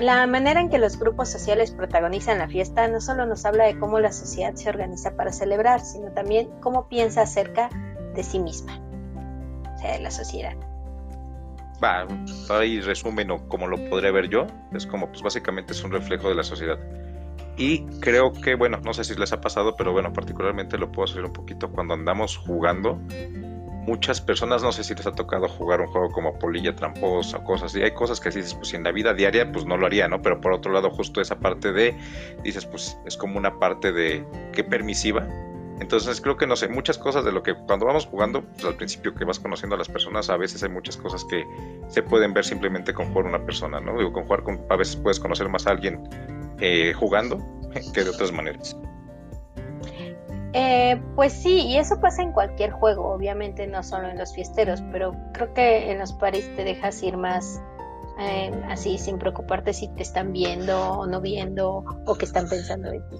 La 0.00 0.26
manera 0.26 0.62
en 0.62 0.70
que 0.70 0.78
los 0.78 0.98
grupos 0.98 1.28
sociales 1.28 1.72
protagonizan 1.72 2.38
la 2.38 2.48
fiesta 2.48 2.88
no 2.88 3.02
solo 3.02 3.26
nos 3.26 3.44
habla 3.44 3.64
de 3.64 3.78
cómo 3.78 4.00
la 4.00 4.12
sociedad 4.12 4.54
se 4.54 4.70
organiza 4.70 5.14
para 5.14 5.30
celebrar, 5.30 5.80
sino 5.80 6.10
también 6.12 6.48
cómo 6.62 6.88
piensa 6.88 7.20
acerca 7.20 7.68
de 8.14 8.22
sí 8.22 8.38
misma, 8.38 8.80
o 9.74 9.78
sea, 9.78 9.92
de 9.92 10.00
la 10.00 10.10
sociedad. 10.10 10.54
Va, 11.84 12.06
ahí 12.48 12.80
resumen 12.80 13.30
o 13.30 13.46
como 13.46 13.66
lo 13.66 13.76
podría 13.90 14.10
ver 14.10 14.30
yo, 14.30 14.46
es 14.72 14.86
como 14.86 15.08
pues 15.08 15.20
básicamente 15.20 15.74
es 15.74 15.84
un 15.84 15.92
reflejo 15.92 16.30
de 16.30 16.34
la 16.34 16.44
sociedad. 16.44 16.78
Y 17.56 17.86
creo 18.00 18.32
que, 18.32 18.56
bueno, 18.56 18.80
no 18.84 18.92
sé 18.94 19.04
si 19.04 19.14
les 19.14 19.32
ha 19.32 19.40
pasado, 19.40 19.76
pero 19.76 19.92
bueno, 19.92 20.12
particularmente 20.12 20.76
lo 20.76 20.90
puedo 20.90 21.10
hacer 21.10 21.24
un 21.24 21.32
poquito 21.32 21.70
cuando 21.70 21.94
andamos 21.94 22.36
jugando 22.36 23.00
muchas 23.86 24.20
personas, 24.20 24.62
no 24.62 24.72
sé 24.72 24.82
si 24.82 24.94
les 24.94 25.06
ha 25.06 25.12
tocado 25.12 25.48
jugar 25.48 25.80
un 25.80 25.88
juego 25.88 26.10
como 26.10 26.38
polilla 26.38 26.74
tramposa 26.74 27.38
o 27.38 27.44
cosas 27.44 27.70
así, 27.70 27.82
hay 27.82 27.92
cosas 27.92 28.20
que 28.20 28.30
dices, 28.30 28.54
pues 28.54 28.72
en 28.74 28.82
la 28.82 28.92
vida 28.92 29.14
diaria 29.14 29.50
pues 29.52 29.66
no 29.66 29.76
lo 29.76 29.86
haría, 29.86 30.08
¿no? 30.08 30.22
Pero 30.22 30.40
por 30.40 30.52
otro 30.52 30.72
lado 30.72 30.90
justo 30.90 31.20
esa 31.20 31.38
parte 31.38 31.72
de, 31.72 31.96
dices, 32.42 32.66
pues 32.66 32.98
es 33.04 33.16
como 33.16 33.38
una 33.38 33.58
parte 33.58 33.92
de, 33.92 34.24
que 34.52 34.64
permisiva. 34.64 35.28
Entonces 35.80 36.20
creo 36.20 36.36
que 36.36 36.46
no 36.46 36.56
sé, 36.56 36.68
muchas 36.68 36.98
cosas 36.98 37.24
de 37.24 37.32
lo 37.32 37.42
que 37.42 37.54
cuando 37.54 37.86
vamos 37.86 38.06
jugando, 38.06 38.42
pues 38.42 38.64
al 38.64 38.76
principio 38.76 39.14
que 39.14 39.24
vas 39.24 39.40
conociendo 39.40 39.74
a 39.74 39.78
las 39.78 39.88
personas, 39.88 40.30
a 40.30 40.36
veces 40.36 40.62
hay 40.62 40.70
muchas 40.70 40.96
cosas 40.96 41.24
que 41.24 41.44
se 41.88 42.02
pueden 42.02 42.32
ver 42.32 42.44
simplemente 42.44 42.94
con 42.94 43.12
jugar 43.12 43.26
una 43.26 43.44
persona, 43.44 43.80
¿no? 43.80 43.98
Digo, 43.98 44.12
con 44.12 44.24
jugar 44.24 44.44
con, 44.44 44.60
a 44.70 44.76
veces 44.76 44.96
puedes 44.96 45.18
conocer 45.18 45.48
más 45.48 45.66
a 45.66 45.70
alguien 45.70 46.08
eh, 46.60 46.92
jugando 46.92 47.38
que 47.92 48.04
de 48.04 48.10
otras 48.10 48.32
maneras. 48.32 48.76
Eh, 50.56 51.02
pues 51.16 51.32
sí, 51.32 51.66
y 51.66 51.78
eso 51.78 52.00
pasa 52.00 52.22
en 52.22 52.30
cualquier 52.30 52.70
juego, 52.70 53.12
obviamente 53.12 53.66
no 53.66 53.82
solo 53.82 54.08
en 54.08 54.16
los 54.16 54.32
fiesteros, 54.34 54.82
pero 54.92 55.12
creo 55.32 55.52
que 55.52 55.90
en 55.90 55.98
los 55.98 56.12
paris 56.12 56.48
te 56.54 56.62
dejas 56.62 57.02
ir 57.02 57.16
más 57.16 57.60
eh, 58.20 58.52
así, 58.68 58.96
sin 58.98 59.18
preocuparte 59.18 59.72
si 59.72 59.88
te 59.88 60.02
están 60.02 60.32
viendo 60.32 60.80
o 60.80 61.06
no 61.08 61.20
viendo 61.20 61.84
o 62.06 62.14
que 62.14 62.24
están 62.24 62.48
pensando 62.48 62.90
de 62.90 63.00
ti. 63.00 63.16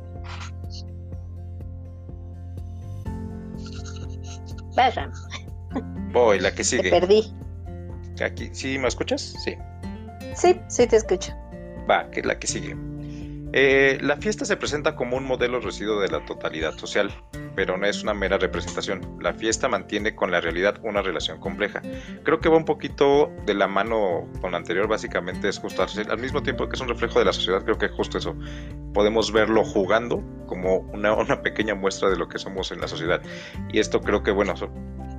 Vaya. 4.76 5.10
Voy, 6.12 6.38
la 6.38 6.54
que 6.54 6.62
sigue. 6.62 6.84
Te 6.84 7.00
perdí. 7.00 7.32
Aquí, 8.24 8.50
¿Sí 8.52 8.78
me 8.78 8.86
escuchas? 8.86 9.34
Sí. 9.42 9.56
Sí, 10.34 10.60
sí 10.68 10.86
te 10.86 10.96
escucho. 10.96 11.32
Va, 11.90 12.08
que 12.10 12.22
la 12.22 12.38
que 12.38 12.46
sigue. 12.46 12.76
Eh, 13.56 13.98
la 14.02 14.16
fiesta 14.16 14.44
se 14.44 14.56
presenta 14.56 14.96
como 14.96 15.16
un 15.16 15.24
modelo 15.24 15.60
residuo 15.60 16.00
de 16.00 16.08
la 16.08 16.24
totalidad 16.24 16.76
social, 16.76 17.12
pero 17.54 17.76
no 17.76 17.86
es 17.86 18.02
una 18.02 18.12
mera 18.12 18.36
representación. 18.36 19.16
La 19.20 19.32
fiesta 19.32 19.68
mantiene 19.68 20.16
con 20.16 20.32
la 20.32 20.40
realidad 20.40 20.80
una 20.82 21.02
relación 21.02 21.38
compleja. 21.38 21.80
Creo 22.24 22.40
que 22.40 22.48
va 22.48 22.56
un 22.56 22.64
poquito 22.64 23.30
de 23.46 23.54
la 23.54 23.68
mano 23.68 24.28
con 24.40 24.50
la 24.50 24.58
anterior, 24.58 24.88
básicamente 24.88 25.48
es 25.48 25.60
justo 25.60 25.86
al 26.10 26.18
mismo 26.18 26.42
tiempo 26.42 26.68
que 26.68 26.74
es 26.74 26.80
un 26.80 26.88
reflejo 26.88 27.20
de 27.20 27.26
la 27.26 27.32
sociedad, 27.32 27.62
creo 27.62 27.78
que 27.78 27.86
es 27.86 27.92
justo 27.92 28.18
eso. 28.18 28.34
Podemos 28.92 29.30
verlo 29.30 29.62
jugando 29.62 30.20
como 30.48 30.78
una, 30.92 31.14
una 31.14 31.40
pequeña 31.40 31.76
muestra 31.76 32.10
de 32.10 32.16
lo 32.16 32.26
que 32.28 32.40
somos 32.40 32.72
en 32.72 32.80
la 32.80 32.88
sociedad. 32.88 33.22
Y 33.72 33.78
esto 33.78 34.00
creo 34.00 34.24
que, 34.24 34.32
bueno, 34.32 34.54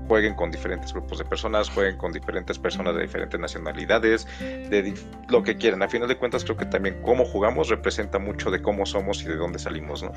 jueguen 0.07 0.36
con 0.36 0.52
diferentes 0.52 0.94
grupos 0.94 1.18
de 1.18 1.25
personas, 1.25 1.69
jueguen 1.69 1.98
con 1.98 2.12
diferentes 2.12 2.60
personas 2.60 2.96
de 2.96 3.02
diferentes 3.02 3.40
nacionalidades, 3.40 4.28
de 4.40 4.94
lo 5.30 5.44
que 5.44 5.57
quieran. 5.57 5.81
A 5.84 5.90
final 5.90 6.07
de 6.07 6.18
cuentas 6.18 6.44
creo 6.44 6.57
que 6.57 6.66
también 6.66 7.02
cómo 7.02 7.25
jugamos 7.25 7.69
representa 7.69 8.19
mucho 8.19 8.52
de 8.52 8.62
cómo 8.62 8.86
somos 8.86 9.22
y 9.24 9.25
de 9.25 9.36
dónde 9.36 9.60
salimos, 9.60 10.04
¿no? 10.04 10.12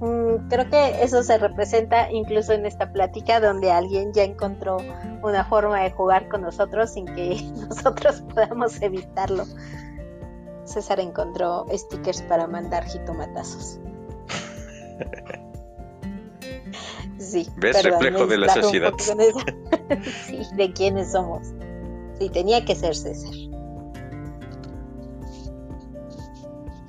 Mm, 0.00 0.48
creo 0.48 0.68
que 0.68 1.02
eso 1.02 1.22
se 1.22 1.38
representa 1.38 2.10
incluso 2.10 2.52
en 2.52 2.66
esta 2.66 2.92
plática 2.92 3.40
donde 3.40 3.70
alguien 3.70 4.12
ya 4.12 4.24
encontró 4.24 4.78
una 5.22 5.44
forma 5.44 5.80
de 5.82 5.92
jugar 5.92 6.28
con 6.28 6.42
nosotros 6.42 6.92
sin 6.92 7.06
que 7.06 7.40
nosotros 7.68 8.22
podamos 8.34 8.82
evitarlo. 8.82 9.44
César 10.64 11.00
encontró 11.00 11.66
stickers 11.72 12.22
para 12.22 12.46
mandar 12.46 12.84
jitomatazos. 12.84 13.80
Sí. 17.18 17.48
¿Ves? 17.56 17.82
Reflejo 17.82 18.26
de 18.26 18.38
la 18.38 18.48
sociedad. 18.48 18.92
sí, 20.26 20.40
de 20.56 20.72
quiénes 20.72 21.12
somos. 21.12 21.52
Sí, 22.18 22.28
tenía 22.28 22.64
que 22.64 22.74
ser 22.74 22.94
César. 22.94 23.32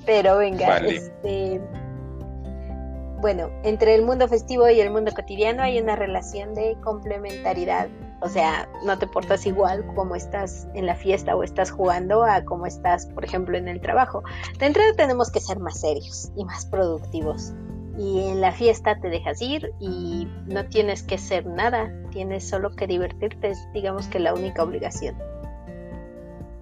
Pero 0.04 0.38
venga, 0.38 0.78
este. 0.78 1.60
Bueno, 3.20 3.50
entre 3.64 3.94
el 3.94 4.02
mundo 4.02 4.28
festivo 4.28 4.68
y 4.68 4.80
el 4.80 4.90
mundo 4.90 5.10
cotidiano 5.14 5.62
hay 5.62 5.78
una 5.78 5.96
relación 5.96 6.54
de 6.54 6.76
complementariedad. 6.82 7.88
O 8.20 8.28
sea, 8.28 8.68
no 8.84 8.98
te 8.98 9.06
portas 9.06 9.46
igual 9.46 9.84
como 9.94 10.14
estás 10.14 10.68
en 10.74 10.86
la 10.86 10.94
fiesta 10.94 11.34
o 11.34 11.42
estás 11.42 11.70
jugando 11.70 12.24
a 12.24 12.44
como 12.44 12.66
estás, 12.66 13.06
por 13.06 13.24
ejemplo, 13.24 13.58
en 13.58 13.68
el 13.68 13.80
trabajo. 13.80 14.22
De 14.58 14.66
entrada 14.66 14.92
tenemos 14.96 15.30
que 15.30 15.40
ser 15.40 15.58
más 15.58 15.80
serios 15.80 16.30
y 16.36 16.44
más 16.44 16.66
productivos 16.66 17.52
y 17.98 18.28
en 18.28 18.40
la 18.40 18.52
fiesta 18.52 18.98
te 19.00 19.08
dejas 19.08 19.40
ir 19.40 19.72
y 19.80 20.28
no 20.46 20.66
tienes 20.66 21.02
que 21.02 21.14
hacer 21.14 21.46
nada, 21.46 21.92
tienes 22.10 22.48
solo 22.48 22.70
que 22.70 22.86
divertirte, 22.86 23.50
es 23.50 23.58
digamos 23.72 24.06
que 24.08 24.18
la 24.18 24.34
única 24.34 24.62
obligación. 24.62 25.16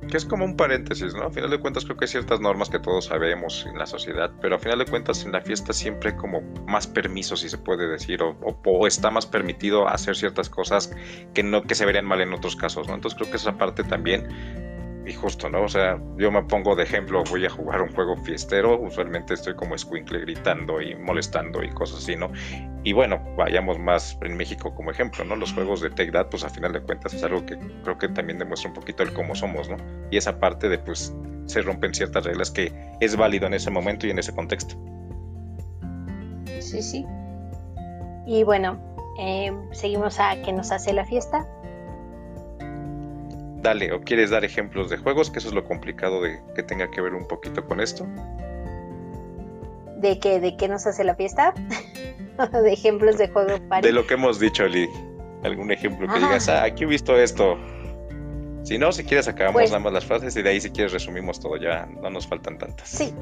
Que 0.09 0.19
es 0.19 0.27
como 0.27 0.45
un 0.45 0.55
paréntesis, 0.57 1.15
¿no? 1.15 1.25
A 1.25 1.31
final 1.31 1.51
de 1.51 1.59
cuentas 1.59 1.85
creo 1.85 1.97
que 1.97 2.05
hay 2.05 2.11
ciertas 2.11 2.39
normas 2.39 2.69
que 2.69 2.79
todos 2.79 3.07
sabemos 3.07 3.67
en 3.67 3.79
la 3.79 3.87
sociedad, 3.87 4.31
pero 4.41 4.57
a 4.57 4.59
final 4.59 4.79
de 4.79 4.85
cuentas 4.85 5.25
en 5.25 5.33
la 5.33 5.41
fiesta 5.41 5.73
siempre 5.73 6.11
hay 6.11 6.17
como 6.17 6.43
más 6.67 6.87
permiso, 6.87 7.37
si 7.37 7.49
se 7.49 7.59
puede 7.59 7.89
decir, 7.89 8.23
o, 8.23 8.37
o, 8.43 8.87
está 8.87 9.11
más 9.11 9.27
permitido 9.27 9.89
hacer 9.89 10.15
ciertas 10.15 10.51
cosas 10.51 10.95
que 11.33 11.43
no 11.43 11.63
que 11.63 11.75
se 11.75 11.87
verían 11.87 12.05
mal 12.05 12.21
en 12.21 12.33
otros 12.35 12.55
casos, 12.55 12.87
¿no? 12.87 12.95
Entonces 12.95 13.19
creo 13.19 13.31
que 13.31 13.39
esa 13.39 13.57
parte 13.57 13.83
también 13.83 14.74
y 15.07 15.13
justo, 15.13 15.51
¿no? 15.51 15.63
O 15.63 15.69
sea, 15.69 16.01
yo 16.17 16.31
me 16.31 16.43
pongo 16.45 16.75
de 16.75 16.85
ejemplo, 16.85 17.23
voy 17.31 17.45
a 17.45 17.51
jugar 17.51 17.83
un 17.83 17.93
juego 17.93 18.17
fiestero, 18.17 18.81
usualmente 18.81 19.35
estoy 19.35 19.55
como 19.55 19.77
squinkle 19.77 20.21
gritando 20.21 20.81
y 20.81 20.95
molestando 20.95 21.63
y 21.63 21.71
cosas 21.71 21.99
así, 21.99 22.17
¿no? 22.17 22.31
Y 22.85 22.93
bueno, 22.93 23.23
vayamos 23.37 23.79
más 23.79 24.19
en 24.23 24.37
México 24.37 24.75
como 24.75 24.91
ejemplo, 24.91 25.25
¿no? 25.25 25.37
Los 25.37 25.53
juegos 25.53 25.81
de 25.81 25.91
Take 25.91 26.13
That, 26.13 26.29
pues 26.29 26.45
a 26.45 26.49
final 26.49 26.73
de 26.73 26.81
cuentas 26.81 27.13
es 27.13 27.23
algo 27.23 27.45
que 27.45 27.59
creo 27.83 27.99
que 27.99 28.09
también 28.09 28.39
demuestra 28.39 28.69
un 28.69 28.75
poquito 28.75 29.03
el 29.03 29.13
cómo 29.13 29.35
somos, 29.35 29.69
¿no? 29.69 29.77
Y 30.11 30.17
esa 30.17 30.39
parte 30.39 30.69
de, 30.69 30.79
pues, 30.79 31.15
se 31.47 31.61
rompen 31.61 31.93
ciertas 31.93 32.25
reglas 32.25 32.51
que 32.51 32.73
es 33.01 33.17
válido 33.17 33.47
en 33.47 33.55
ese 33.55 33.71
momento 33.71 34.07
y 34.07 34.11
en 34.11 34.19
ese 34.19 34.35
contexto. 34.35 34.77
Sí, 36.61 36.83
sí. 36.83 37.07
Y 38.27 38.43
bueno, 38.43 38.79
eh, 39.19 39.53
seguimos 39.73 40.19
a 40.19 40.41
qué 40.43 40.53
nos 40.53 40.73
hace 40.73 40.95
la 40.95 41.05
fiesta 41.05 41.47
dale, 43.65 43.93
o 43.93 44.01
quieres 44.01 44.31
dar 44.31 44.45
ejemplos 44.45 44.91
de 44.91 44.99
juegos, 44.99 45.31
que 45.31 45.41
eso 45.41 45.49
es 45.49 45.55
lo 45.55 45.65
complicado 45.65 46.23
de 46.23 46.41
que 46.55 46.63
tenga 46.63 46.89
que 46.91 47.01
ver 47.01 47.15
un 47.15 47.27
poquito 47.27 47.65
con 47.67 47.81
esto. 47.81 48.07
¿De 49.97 50.21
qué, 50.21 50.39
de 50.39 50.57
qué 50.57 50.69
nos 50.69 50.87
hace 50.87 51.03
la 51.03 51.17
fiesta? 51.17 51.53
de 52.63 52.73
ejemplos 52.73 53.19
de 53.19 53.29
juegos 53.29 53.61
De 53.83 53.91
lo 53.91 54.07
que 54.07 54.15
hemos 54.15 54.39
dicho, 54.39 54.69
Lee. 54.69 54.89
¿Algún 55.43 55.73
ejemplo 55.73 56.07
que 56.07 56.21
digas, 56.21 56.49
ah, 56.49 56.63
aquí 56.63 56.85
he 56.85 56.87
visto 56.87 57.19
esto? 57.19 57.59
Si 58.63 58.79
no, 58.79 58.93
si 58.93 59.05
quieres 59.05 59.29
acabamos 59.29 59.61
pues 59.61 59.71
nada 59.71 59.81
más 59.81 59.93
las 59.93 60.07
frases 60.07 60.35
y 60.37 60.43
de 60.43 60.51
ahí 60.51 60.61
si 60.61 60.71
quieres 60.71 60.93
resumimos 60.93 61.39
todo, 61.39 61.57
ya 61.59 61.87
no 61.87 62.09
nos 62.09 62.27
faltan 62.27 62.57
tantas. 62.57 62.89
Sí, 62.89 63.15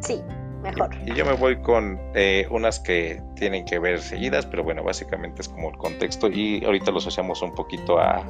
sí, 0.00 0.22
mejor. 0.62 0.90
Y, 1.06 1.14
yo 1.14 1.24
me 1.24 1.32
voy 1.32 1.56
con 1.62 1.98
eh, 2.14 2.46
unas 2.50 2.80
que 2.80 3.20
tienen 3.36 3.64
que 3.64 3.78
ver 3.78 4.00
seguidas, 4.00 4.46
pero 4.46 4.64
bueno, 4.64 4.82
básicamente 4.82 5.42
es 5.42 5.48
como 5.48 5.70
el 5.70 5.76
contexto 5.76 6.28
y 6.28 6.64
ahorita 6.64 6.90
lo 6.90 6.98
asociamos 6.98 7.42
un 7.42 7.54
poquito 7.54 7.98
a, 7.98 8.24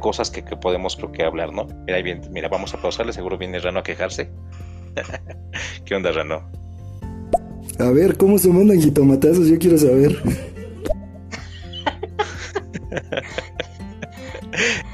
cosas 0.00 0.30
que, 0.30 0.42
podemos 0.42 0.96
creo 0.96 1.12
que 1.12 1.24
hablar, 1.24 1.52
¿no? 1.52 1.66
Mira, 1.86 2.00
bien, 2.02 2.22
mira, 2.30 2.48
vamos 2.48 2.72
a 2.74 2.80
pausarle, 2.80 3.12
seguro 3.12 3.36
viene 3.36 3.58
Rano 3.58 3.80
a 3.80 3.82
quejarse. 3.82 4.30
¿Qué 5.84 5.94
onda, 5.94 6.10
Rano? 6.12 6.42
A 7.78 7.90
ver, 7.90 8.16
¿cómo 8.16 8.38
se 8.38 8.48
mandan 8.48 8.80
jitomatazos? 8.80 9.48
Yo 9.48 9.58
quiero 9.58 9.76
saber. 9.76 10.16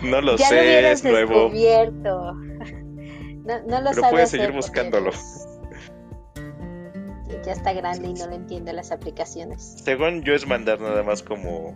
no 0.02 0.20
lo 0.20 0.38
sé, 0.38 0.90
es 0.90 1.04
nuevo. 1.04 1.50
No, 3.42 3.58
no 3.66 3.80
lo 3.80 3.90
Pero 3.90 4.10
puedes 4.10 4.30
seguir 4.30 4.52
buscándolo. 4.52 5.10
Ya 7.44 7.52
está 7.52 7.72
grande 7.72 8.08
y 8.08 8.14
no 8.14 8.26
lo 8.26 8.34
entiende 8.34 8.72
las 8.72 8.92
aplicaciones. 8.92 9.76
Según 9.82 10.22
yo 10.22 10.34
es 10.34 10.46
mandar 10.46 10.80
nada 10.80 11.02
más 11.02 11.22
como 11.22 11.74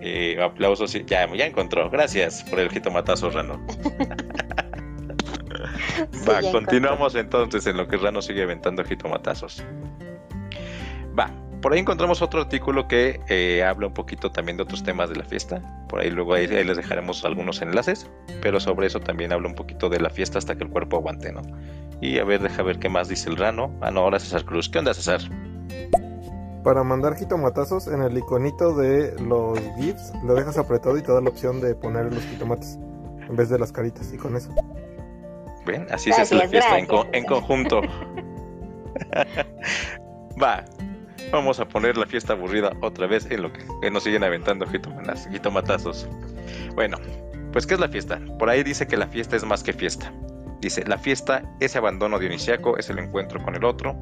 eh, 0.00 0.36
aplausos 0.42 0.94
y 0.94 1.04
ya, 1.04 1.32
ya 1.34 1.46
encontró. 1.46 1.88
Gracias 1.90 2.42
por 2.44 2.58
el 2.58 2.68
jitomatazo, 2.70 3.30
Rano. 3.30 3.64
Va, 6.28 6.40
continuamos 6.50 7.14
entonces 7.14 7.66
en 7.66 7.76
lo 7.76 7.86
que 7.86 7.96
Rano 7.96 8.20
sigue 8.20 8.42
aventando 8.42 8.84
jitomatazos. 8.84 9.62
Va, 11.18 11.30
por 11.64 11.72
ahí 11.72 11.78
encontramos 11.78 12.20
otro 12.20 12.42
artículo 12.42 12.88
que 12.88 13.22
eh, 13.26 13.64
habla 13.64 13.86
un 13.86 13.94
poquito 13.94 14.30
también 14.30 14.58
de 14.58 14.64
otros 14.64 14.82
temas 14.82 15.08
de 15.08 15.16
la 15.16 15.24
fiesta. 15.24 15.62
Por 15.88 16.00
ahí 16.00 16.10
luego 16.10 16.34
ahí, 16.34 16.46
les 16.46 16.76
dejaremos 16.76 17.24
algunos 17.24 17.62
enlaces, 17.62 18.06
pero 18.42 18.60
sobre 18.60 18.86
eso 18.86 19.00
también 19.00 19.32
habla 19.32 19.48
un 19.48 19.54
poquito 19.54 19.88
de 19.88 19.98
la 19.98 20.10
fiesta 20.10 20.36
hasta 20.36 20.56
que 20.56 20.64
el 20.64 20.68
cuerpo 20.68 20.98
aguante, 20.98 21.32
¿no? 21.32 21.40
Y 22.02 22.18
a 22.18 22.24
ver, 22.24 22.42
deja 22.42 22.62
ver 22.62 22.78
qué 22.78 22.90
más 22.90 23.08
dice 23.08 23.30
el 23.30 23.38
rano. 23.38 23.74
Ah, 23.80 23.90
no, 23.90 24.00
ahora 24.00 24.20
César 24.20 24.44
Cruz. 24.44 24.68
¿Qué 24.68 24.78
onda, 24.78 24.92
César? 24.92 25.22
Para 26.62 26.84
mandar 26.84 27.16
jitomatazos, 27.16 27.86
en 27.86 28.02
el 28.02 28.18
iconito 28.18 28.76
de 28.76 29.18
los 29.22 29.58
GIFs 29.78 30.12
lo 30.22 30.34
dejas 30.34 30.58
apretado 30.58 30.98
y 30.98 31.02
te 31.02 31.12
da 31.12 31.22
la 31.22 31.30
opción 31.30 31.62
de 31.62 31.74
poner 31.74 32.12
los 32.12 32.22
jitomates 32.24 32.78
en 33.26 33.36
vez 33.36 33.48
de 33.48 33.58
las 33.58 33.72
caritas 33.72 34.12
y 34.12 34.18
con 34.18 34.36
eso. 34.36 34.50
Ven, 35.64 35.86
así 35.90 36.12
se 36.12 36.20
hace 36.20 36.34
la 36.34 36.46
fiesta 36.46 36.78
en, 36.78 36.86
en 37.14 37.24
conjunto. 37.24 37.80
Va, 40.42 40.62
Vamos 41.30 41.60
a 41.60 41.66
poner 41.66 41.96
la 41.96 42.06
fiesta 42.06 42.32
aburrida 42.32 42.72
otra 42.80 43.06
vez 43.06 43.26
en 43.30 43.42
lo 43.42 43.52
que, 43.52 43.90
nos 43.90 44.04
siguen 44.04 44.24
aventando 44.24 44.66
jitomatazos. 44.66 46.08
Bueno, 46.74 46.98
pues 47.52 47.66
¿qué 47.66 47.74
es 47.74 47.80
la 47.80 47.88
fiesta? 47.88 48.20
Por 48.38 48.48
ahí 48.50 48.62
dice 48.62 48.86
que 48.86 48.96
la 48.96 49.06
fiesta 49.06 49.36
es 49.36 49.44
más 49.44 49.62
que 49.62 49.72
fiesta. 49.72 50.12
Dice, 50.60 50.84
la 50.86 50.96
fiesta, 50.96 51.42
ese 51.60 51.78
abandono 51.78 52.18
dionisiaco, 52.18 52.78
es 52.78 52.88
el 52.88 52.98
encuentro 52.98 53.42
con 53.42 53.54
el 53.54 53.64
otro, 53.64 53.94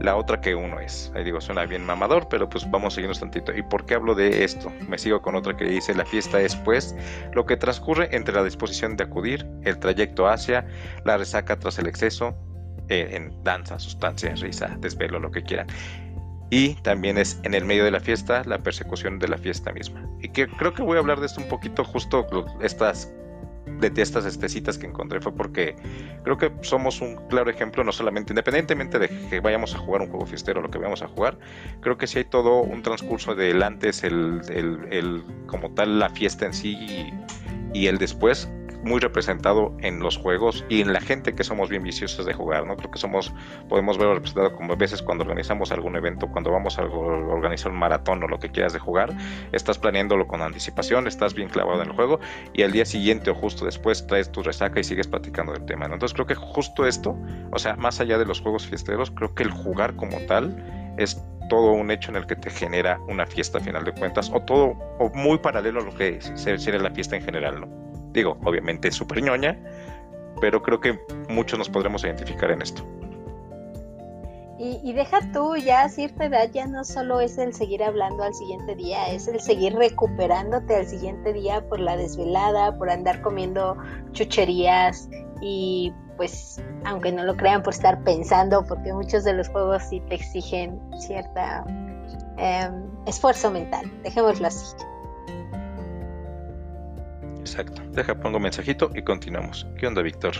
la 0.00 0.16
otra 0.16 0.40
que 0.40 0.54
uno 0.54 0.80
es. 0.80 1.12
Ahí 1.14 1.22
digo, 1.22 1.40
suena 1.40 1.64
bien 1.64 1.86
mamador, 1.86 2.28
pero 2.28 2.48
pues 2.48 2.68
vamos 2.70 2.92
a 2.92 2.96
seguirnos 2.96 3.20
tantito. 3.20 3.56
¿Y 3.56 3.62
por 3.62 3.86
qué 3.86 3.94
hablo 3.94 4.14
de 4.14 4.42
esto? 4.42 4.72
Me 4.88 4.98
sigo 4.98 5.22
con 5.22 5.36
otra 5.36 5.56
que 5.56 5.64
dice, 5.64 5.94
la 5.94 6.04
fiesta 6.04 6.40
es 6.40 6.56
pues 6.56 6.96
lo 7.34 7.46
que 7.46 7.56
transcurre 7.56 8.08
entre 8.14 8.34
la 8.34 8.42
disposición 8.42 8.96
de 8.96 9.04
acudir, 9.04 9.46
el 9.62 9.78
trayecto 9.78 10.26
hacia, 10.26 10.66
la 11.04 11.16
resaca 11.16 11.56
tras 11.56 11.78
el 11.78 11.86
exceso, 11.86 12.34
eh, 12.88 13.10
en 13.12 13.42
danza, 13.44 13.78
sustancia, 13.78 14.34
risa, 14.34 14.76
desvelo, 14.80 15.20
lo 15.20 15.30
que 15.30 15.42
quieran 15.42 15.68
y 16.52 16.74
también 16.74 17.16
es 17.16 17.40
en 17.44 17.54
el 17.54 17.64
medio 17.64 17.82
de 17.82 17.90
la 17.90 17.98
fiesta 17.98 18.42
la 18.44 18.58
persecución 18.58 19.18
de 19.18 19.26
la 19.26 19.38
fiesta 19.38 19.72
misma. 19.72 20.06
Y 20.20 20.28
que 20.28 20.46
creo 20.46 20.74
que 20.74 20.82
voy 20.82 20.98
a 20.98 21.00
hablar 21.00 21.18
de 21.18 21.24
esto 21.24 21.40
un 21.40 21.48
poquito 21.48 21.82
justo 21.82 22.26
estas 22.60 23.10
de 23.80 23.90
estas 24.02 24.26
estecitas 24.26 24.76
que 24.76 24.86
encontré 24.86 25.20
fue 25.20 25.34
porque 25.34 25.74
creo 26.24 26.36
que 26.36 26.52
somos 26.60 27.00
un 27.00 27.16
claro 27.28 27.50
ejemplo, 27.50 27.82
no 27.82 27.90
solamente 27.90 28.32
independientemente 28.32 28.98
de 28.98 29.08
que 29.30 29.40
vayamos 29.40 29.74
a 29.74 29.78
jugar 29.78 30.02
un 30.02 30.08
juego 30.08 30.26
fiestero 30.26 30.60
lo 30.60 30.70
que 30.70 30.76
vayamos 30.76 31.00
a 31.00 31.08
jugar, 31.08 31.38
creo 31.80 31.96
que 31.96 32.06
sí 32.06 32.18
hay 32.18 32.24
todo 32.26 32.60
un 32.60 32.82
transcurso 32.82 33.34
del 33.34 33.62
antes, 33.62 34.04
el, 34.04 34.42
el, 34.50 35.24
como 35.46 35.72
tal 35.72 35.98
la 35.98 36.10
fiesta 36.10 36.44
en 36.44 36.52
sí 36.52 36.76
y 37.72 37.86
el 37.86 37.96
después 37.96 38.46
muy 38.82 39.00
representado 39.00 39.74
en 39.80 40.00
los 40.00 40.16
juegos 40.16 40.64
y 40.68 40.80
en 40.80 40.92
la 40.92 41.00
gente 41.00 41.34
que 41.34 41.44
somos 41.44 41.70
bien 41.70 41.82
viciosos 41.82 42.26
de 42.26 42.32
jugar, 42.32 42.66
¿no? 42.66 42.76
Creo 42.76 42.90
que 42.90 42.98
somos, 42.98 43.32
podemos 43.68 43.98
verlo 43.98 44.14
representado 44.14 44.54
como 44.56 44.72
a 44.72 44.76
veces 44.76 45.02
cuando 45.02 45.24
organizamos 45.24 45.72
algún 45.72 45.96
evento, 45.96 46.28
cuando 46.28 46.50
vamos 46.50 46.78
a 46.78 46.82
organizar 46.82 47.72
un 47.72 47.78
maratón 47.78 48.22
o 48.24 48.28
lo 48.28 48.38
que 48.38 48.50
quieras 48.50 48.72
de 48.72 48.78
jugar, 48.78 49.16
estás 49.52 49.78
planeándolo 49.78 50.26
con 50.26 50.42
anticipación, 50.42 51.06
estás 51.06 51.34
bien 51.34 51.48
clavado 51.48 51.82
en 51.82 51.90
el 51.90 51.94
juego 51.94 52.20
y 52.52 52.62
al 52.62 52.72
día 52.72 52.84
siguiente 52.84 53.30
o 53.30 53.34
justo 53.34 53.64
después 53.64 54.06
traes 54.06 54.30
tu 54.32 54.42
resaca 54.42 54.80
y 54.80 54.84
sigues 54.84 55.06
platicando 55.06 55.52
del 55.52 55.64
tema, 55.64 55.86
Entonces 55.86 56.14
creo 56.14 56.26
que 56.26 56.34
justo 56.34 56.86
esto, 56.86 57.16
o 57.50 57.58
sea, 57.58 57.76
más 57.76 58.00
allá 58.00 58.18
de 58.18 58.24
los 58.24 58.40
juegos 58.40 58.66
fiesteros, 58.66 59.10
creo 59.10 59.34
que 59.34 59.42
el 59.42 59.50
jugar 59.50 59.96
como 59.96 60.18
tal 60.26 60.94
es 60.98 61.22
todo 61.48 61.72
un 61.72 61.90
hecho 61.90 62.10
en 62.10 62.16
el 62.16 62.26
que 62.26 62.36
te 62.36 62.50
genera 62.50 62.98
una 63.08 63.26
fiesta 63.26 63.58
a 63.58 63.60
final 63.60 63.84
de 63.84 63.92
cuentas, 63.92 64.30
o 64.32 64.40
todo, 64.40 64.70
o 64.98 65.10
muy 65.14 65.38
paralelo 65.38 65.80
a 65.80 65.84
lo 65.84 65.94
que 65.94 66.20
sería 66.20 66.78
la 66.78 66.90
fiesta 66.90 67.16
en 67.16 67.22
general, 67.22 67.60
¿no? 67.60 67.91
Digo, 68.12 68.36
obviamente 68.44 68.88
es 68.88 68.94
súper 68.94 69.22
ñoña, 69.22 69.58
pero 70.40 70.62
creo 70.62 70.80
que 70.80 70.98
muchos 71.28 71.58
nos 71.58 71.68
podremos 71.68 72.04
identificar 72.04 72.50
en 72.50 72.62
esto. 72.62 72.82
Y, 74.64 74.92
deja 74.92 75.18
tú, 75.32 75.56
ya 75.56 75.82
a 75.82 75.88
cierta 75.88 76.26
edad 76.26 76.48
ya 76.52 76.68
no 76.68 76.84
solo 76.84 77.20
es 77.20 77.36
el 77.36 77.52
seguir 77.52 77.82
hablando 77.82 78.22
al 78.22 78.32
siguiente 78.32 78.76
día, 78.76 79.10
es 79.10 79.26
el 79.26 79.40
seguir 79.40 79.74
recuperándote 79.74 80.76
al 80.76 80.86
siguiente 80.86 81.32
día 81.32 81.66
por 81.68 81.80
la 81.80 81.96
desvelada, 81.96 82.78
por 82.78 82.88
andar 82.88 83.22
comiendo 83.22 83.76
chucherías 84.12 85.08
y 85.40 85.92
pues, 86.16 86.62
aunque 86.84 87.10
no 87.10 87.24
lo 87.24 87.36
crean, 87.36 87.64
por 87.64 87.74
estar 87.74 88.04
pensando, 88.04 88.64
porque 88.64 88.92
muchos 88.92 89.24
de 89.24 89.32
los 89.32 89.48
juegos 89.48 89.82
sí 89.90 90.00
te 90.08 90.14
exigen 90.14 90.80
cierta 90.96 91.64
em, 92.36 92.84
esfuerzo 93.06 93.50
mental, 93.50 93.90
dejémoslo 94.04 94.46
así. 94.46 94.76
Exacto. 97.52 97.82
Deja, 97.92 98.14
pongo 98.14 98.40
mensajito 98.40 98.90
y 98.94 99.02
continuamos. 99.02 99.66
¿Qué 99.76 99.86
onda, 99.86 100.00
Víctor? 100.00 100.32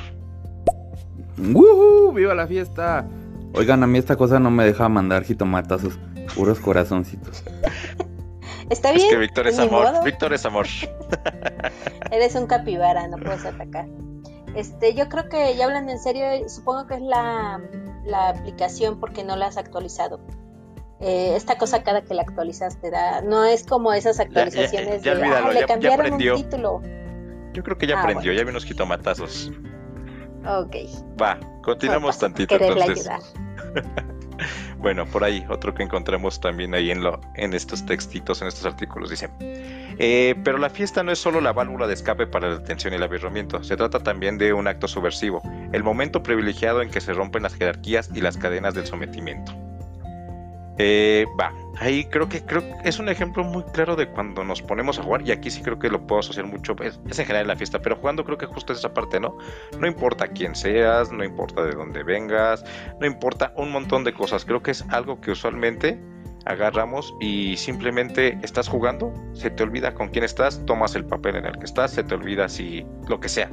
¡Woohoo! 1.36 2.10
¡Viva 2.14 2.34
la 2.34 2.46
fiesta! 2.46 3.06
Oigan, 3.52 3.82
a 3.82 3.86
mí 3.86 3.98
esta 3.98 4.16
cosa 4.16 4.40
no 4.40 4.50
me 4.50 4.64
deja 4.64 4.88
mandar 4.88 5.22
jitomatazos, 5.22 5.98
puros 6.34 6.58
corazoncitos. 6.58 7.44
Está 8.70 8.92
bien. 8.92 9.04
Es 9.04 9.12
que 9.12 9.18
Víctor 9.18 9.46
es 9.46 9.58
amor. 9.58 9.88
Víctor 10.02 10.32
es 10.32 10.46
amor. 10.46 10.66
Eres 12.10 12.34
un 12.34 12.46
capibara, 12.46 13.06
no 13.08 13.18
puedes 13.18 13.44
atacar. 13.44 13.86
Este, 14.56 14.94
yo 14.94 15.10
creo 15.10 15.28
que 15.28 15.54
ya 15.54 15.66
hablando 15.66 15.92
en 15.92 15.98
serio, 15.98 16.24
supongo 16.48 16.86
que 16.86 16.94
es 16.94 17.02
la, 17.02 17.60
la 18.06 18.30
aplicación 18.30 18.98
porque 18.98 19.22
no 19.22 19.36
la 19.36 19.48
has 19.48 19.58
actualizado. 19.58 20.18
Eh, 21.00 21.34
esta 21.36 21.58
cosa 21.58 21.82
cada 21.82 22.00
que 22.02 22.14
la 22.14 22.22
actualizas 22.22 22.80
te 22.80 22.90
da, 22.90 23.20
no 23.20 23.44
es 23.44 23.64
como 23.64 23.92
esas 23.92 24.18
actualizaciones 24.18 25.02
de, 25.02 25.10
ah, 25.10 25.50
le 25.52 25.66
cambiaron 25.66 26.14
un 26.14 26.18
título. 26.18 26.80
Yo 27.52 27.62
creo 27.62 27.76
que 27.76 27.86
ya 27.86 27.98
ah, 27.98 28.02
aprendió, 28.02 28.32
ya 28.32 28.44
vi 28.44 28.50
unos 28.50 28.64
quitomatazos. 28.64 29.52
Ok. 30.46 30.76
Va, 31.20 31.38
continuamos 31.62 32.18
tantito 32.18 32.54
entonces. 32.54 33.08
bueno, 34.78 35.06
por 35.06 35.24
ahí, 35.24 35.44
otro 35.48 35.74
que 35.74 35.82
encontramos 35.82 36.40
también 36.40 36.74
ahí 36.74 36.90
en, 36.90 37.02
lo, 37.02 37.20
en 37.36 37.54
estos 37.54 37.86
textitos, 37.86 38.42
en 38.42 38.48
estos 38.48 38.66
artículos, 38.66 39.10
dice, 39.10 39.30
eh, 39.98 40.34
pero 40.42 40.58
la 40.58 40.70
fiesta 40.70 41.02
no 41.02 41.12
es 41.12 41.18
solo 41.18 41.40
la 41.40 41.52
válvula 41.52 41.86
de 41.86 41.94
escape 41.94 42.26
para 42.26 42.48
la 42.48 42.58
detención 42.58 42.92
y 42.92 42.96
el 42.96 43.02
aburrimiento, 43.02 43.62
se 43.62 43.76
trata 43.76 44.00
también 44.00 44.38
de 44.38 44.52
un 44.52 44.66
acto 44.66 44.88
subversivo, 44.88 45.42
el 45.72 45.82
momento 45.82 46.22
privilegiado 46.22 46.82
en 46.82 46.90
que 46.90 47.00
se 47.00 47.12
rompen 47.12 47.44
las 47.44 47.54
jerarquías 47.54 48.10
y 48.14 48.20
las 48.20 48.36
cadenas 48.36 48.74
del 48.74 48.86
sometimiento. 48.86 49.52
Eh, 50.78 51.26
va, 51.38 51.52
ahí 51.78 52.04
creo 52.04 52.28
que 52.28 52.42
creo 52.42 52.62
es 52.84 52.98
un 52.98 53.08
ejemplo 53.08 53.44
muy 53.44 53.62
claro 53.64 53.96
de 53.96 54.08
cuando 54.08 54.44
nos 54.44 54.62
ponemos 54.62 54.98
a 54.98 55.02
jugar 55.02 55.22
y 55.22 55.32
aquí 55.32 55.50
sí 55.50 55.62
creo 55.62 55.78
que 55.78 55.88
lo 55.88 56.06
puedo 56.06 56.20
asociar 56.20 56.46
mucho, 56.46 56.76
es, 56.82 57.00
en 57.06 57.12
general 57.12 57.42
en 57.42 57.48
la 57.48 57.56
fiesta, 57.56 57.80
pero 57.80 57.96
jugando 57.96 58.24
creo 58.24 58.38
que 58.38 58.46
justo 58.46 58.72
es 58.72 58.80
esa 58.80 58.92
parte, 58.92 59.20
¿no? 59.20 59.36
No 59.78 59.86
importa 59.86 60.28
quién 60.28 60.54
seas, 60.54 61.10
no 61.10 61.24
importa 61.24 61.64
de 61.64 61.72
dónde 61.72 62.02
vengas, 62.02 62.64
no 63.00 63.06
importa 63.06 63.52
un 63.56 63.70
montón 63.72 64.04
de 64.04 64.12
cosas, 64.12 64.44
creo 64.44 64.62
que 64.62 64.72
es 64.72 64.84
algo 64.90 65.20
que 65.20 65.30
usualmente 65.30 66.00
agarramos 66.44 67.14
y 67.20 67.56
simplemente 67.56 68.38
estás 68.42 68.68
jugando, 68.68 69.12
se 69.32 69.50
te 69.50 69.62
olvida 69.62 69.94
con 69.94 70.08
quién 70.08 70.24
estás, 70.24 70.64
tomas 70.66 70.94
el 70.94 71.04
papel 71.04 71.36
en 71.36 71.46
el 71.46 71.58
que 71.58 71.64
estás, 71.64 71.92
se 71.92 72.02
te 72.02 72.14
olvida 72.14 72.48
si 72.48 72.84
lo 73.08 73.20
que 73.20 73.28
sea. 73.28 73.48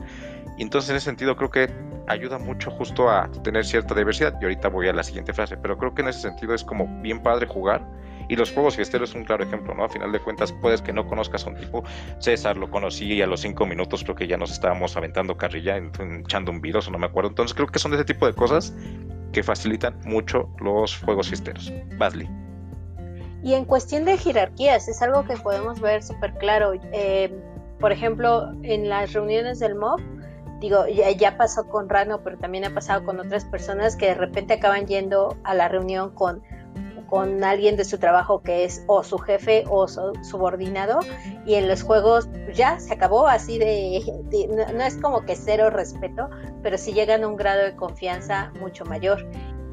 Y 0.57 0.63
entonces 0.63 0.89
en 0.89 0.97
ese 0.97 1.05
sentido 1.05 1.35
creo 1.37 1.51
que 1.51 1.69
ayuda 2.09 2.37
mucho 2.37 2.71
justo 2.71 3.09
a 3.09 3.31
tener 3.43 3.65
cierta 3.65 3.95
diversidad. 3.95 4.35
Y 4.41 4.43
ahorita 4.43 4.67
voy 4.67 4.89
a 4.89 4.93
la 4.93 5.03
siguiente 5.03 5.31
frase, 5.31 5.55
pero 5.55 5.77
creo 5.77 5.93
que 5.93 6.01
en 6.01 6.09
ese 6.09 6.19
sentido 6.19 6.53
es 6.53 6.63
como 6.63 7.01
bien 7.01 7.21
padre 7.21 7.47
jugar. 7.47 7.87
Y 8.29 8.35
los 8.35 8.51
juegos 8.51 8.75
fiesteros 8.75 9.09
es 9.09 9.15
un 9.15 9.25
claro 9.25 9.43
ejemplo, 9.43 9.73
¿no? 9.73 9.83
A 9.83 9.89
final 9.89 10.11
de 10.11 10.19
cuentas, 10.19 10.53
puedes 10.53 10.81
que 10.81 10.93
no 10.93 11.07
conozcas 11.07 11.45
a 11.45 11.49
un 11.49 11.55
tipo. 11.55 11.83
César 12.19 12.57
lo 12.57 12.69
conocí 12.69 13.13
y 13.13 13.21
a 13.23 13.27
los 13.27 13.41
cinco 13.41 13.65
minutos 13.65 14.03
creo 14.03 14.15
que 14.15 14.27
ya 14.27 14.37
nos 14.37 14.51
estábamos 14.51 14.95
aventando 14.95 15.35
carrilla, 15.35 15.77
echando 15.77 16.51
un 16.51 16.61
virus, 16.61 16.87
o 16.87 16.91
no 16.91 16.99
me 16.99 17.07
acuerdo. 17.07 17.29
Entonces 17.29 17.55
creo 17.55 17.67
que 17.67 17.79
son 17.79 17.91
de 17.91 17.97
ese 17.97 18.05
tipo 18.05 18.27
de 18.27 18.33
cosas 18.33 18.73
que 19.31 19.41
facilitan 19.41 19.99
mucho 20.05 20.47
los 20.59 20.95
juegos 20.99 21.27
fiesteros. 21.27 21.73
Basley. 21.97 22.29
Y 23.43 23.53
en 23.53 23.65
cuestión 23.65 24.05
de 24.05 24.17
jerarquías, 24.17 24.87
es 24.87 25.01
algo 25.01 25.25
que 25.25 25.35
podemos 25.37 25.79
ver 25.79 26.03
súper 26.03 26.33
claro. 26.35 26.73
Eh, 26.91 27.33
por 27.79 27.91
ejemplo, 27.91 28.51
en 28.63 28.89
las 28.89 29.13
reuniones 29.13 29.59
del 29.59 29.75
MOB, 29.75 30.01
digo, 30.59 30.85
ya, 30.87 31.09
ya, 31.11 31.37
pasó 31.37 31.67
con 31.67 31.87
Rano, 31.87 32.21
pero 32.23 32.37
también 32.37 32.65
ha 32.65 32.73
pasado 32.73 33.05
con 33.05 33.19
otras 33.19 33.45
personas 33.45 33.95
que 33.95 34.07
de 34.07 34.15
repente 34.15 34.55
acaban 34.55 34.85
yendo 34.85 35.37
a 35.43 35.53
la 35.53 35.69
reunión 35.69 36.13
con 36.13 36.43
con 37.09 37.43
alguien 37.43 37.75
de 37.75 37.85
su 37.85 37.97
trabajo 37.97 38.41
que 38.41 38.63
es 38.65 38.83
o 38.87 39.03
su 39.03 39.17
jefe 39.17 39.63
o 39.69 39.87
su 39.87 40.13
subordinado 40.21 40.99
y 41.45 41.55
en 41.55 41.67
los 41.67 41.83
juegos 41.83 42.29
ya 42.53 42.79
se 42.79 42.93
acabó 42.93 43.27
así 43.27 43.57
de, 43.57 44.01
no, 44.73 44.83
es 44.83 44.97
como 44.97 45.25
que 45.25 45.35
cero 45.35 45.69
respeto, 45.69 46.29
pero 46.61 46.77
sí 46.77 46.93
llegan 46.93 47.23
a 47.23 47.27
un 47.27 47.35
grado 47.35 47.63
de 47.63 47.75
confianza 47.75 48.51
mucho 48.59 48.85
mayor. 48.85 49.25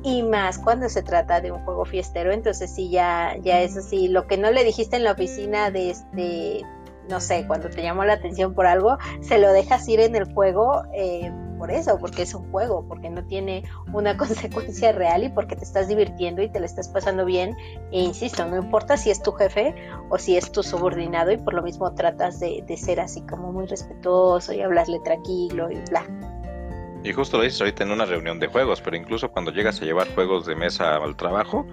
Y 0.03 0.23
más 0.23 0.59
cuando 0.59 0.89
se 0.89 1.03
trata 1.03 1.41
de 1.41 1.51
un 1.51 1.65
juego 1.65 1.85
fiestero, 1.85 2.31
entonces 2.31 2.73
sí 2.73 2.91
ya 2.91 3.37
ya 3.43 3.61
es 3.61 3.77
así, 3.77 4.07
lo 4.07 4.27
que 4.27 4.37
no 4.37 4.53
le 4.53 4.63
dijiste 4.63 4.97
en 4.97 5.05
la 5.05 5.13
oficina 5.13 5.71
de 5.71 5.91
este 5.91 6.65
no 7.09 7.21
sé, 7.21 7.45
cuando 7.47 7.69
te 7.69 7.83
llamó 7.83 8.05
la 8.05 8.15
atención 8.15 8.55
por 8.55 8.67
algo, 8.67 8.99
se 9.21 9.39
lo 9.39 9.53
dejas 9.53 9.89
ir 9.89 10.01
en 10.01 10.17
el 10.17 10.33
juego 10.33 10.83
eh, 10.95 11.33
por 11.59 11.71
eso, 11.71 11.99
porque 11.99 12.23
es 12.23 12.35
un 12.35 12.51
juego, 12.51 12.87
porque 12.87 13.11
no 13.11 13.25
tiene 13.25 13.65
una 13.93 14.17
consecuencia 14.19 14.93
real 14.93 15.25
y 15.25 15.29
porque 15.29 15.57
te 15.57 15.65
estás 15.65 15.89
divirtiendo 15.89 16.43
y 16.43 16.49
te 16.49 16.61
lo 16.61 16.67
estás 16.67 16.89
pasando 16.89 17.25
bien. 17.25 17.57
E 17.93 18.01
insisto, 18.01 18.47
no 18.47 18.57
importa 18.57 18.97
si 18.97 19.11
es 19.11 19.23
tu 19.23 19.33
jefe 19.33 19.75
o 20.11 20.19
si 20.19 20.37
es 20.37 20.53
tu 20.53 20.63
subordinado 20.63 21.33
y 21.33 21.37
por 21.37 21.55
lo 21.55 21.63
mismo 21.63 21.93
tratas 21.95 22.41
de, 22.41 22.63
de 22.67 22.77
ser 22.77 23.01
así 23.01 23.23
como 23.23 23.53
muy 23.53 23.67
respetuoso 23.67 24.53
y 24.53 24.61
hablarle 24.61 25.01
tranquilo 25.01 25.71
y 25.71 25.77
bla. 25.91 26.05
Y 27.05 27.13
justo 27.13 27.37
lo 27.37 27.45
dices 27.45 27.61
ahorita 27.61 27.85
en 27.85 27.93
una 27.93 28.05
reunión 28.05 28.41
de 28.41 28.49
juegos, 28.49 28.81
pero 28.81 28.97
incluso 28.97 29.31
cuando 29.31 29.53
llegas 29.53 29.81
a 29.81 29.85
llevar 29.85 30.13
juegos 30.15 30.45
de 30.45 30.57
mesa 30.57 30.97
al 30.97 31.17
trabajo, 31.17 31.65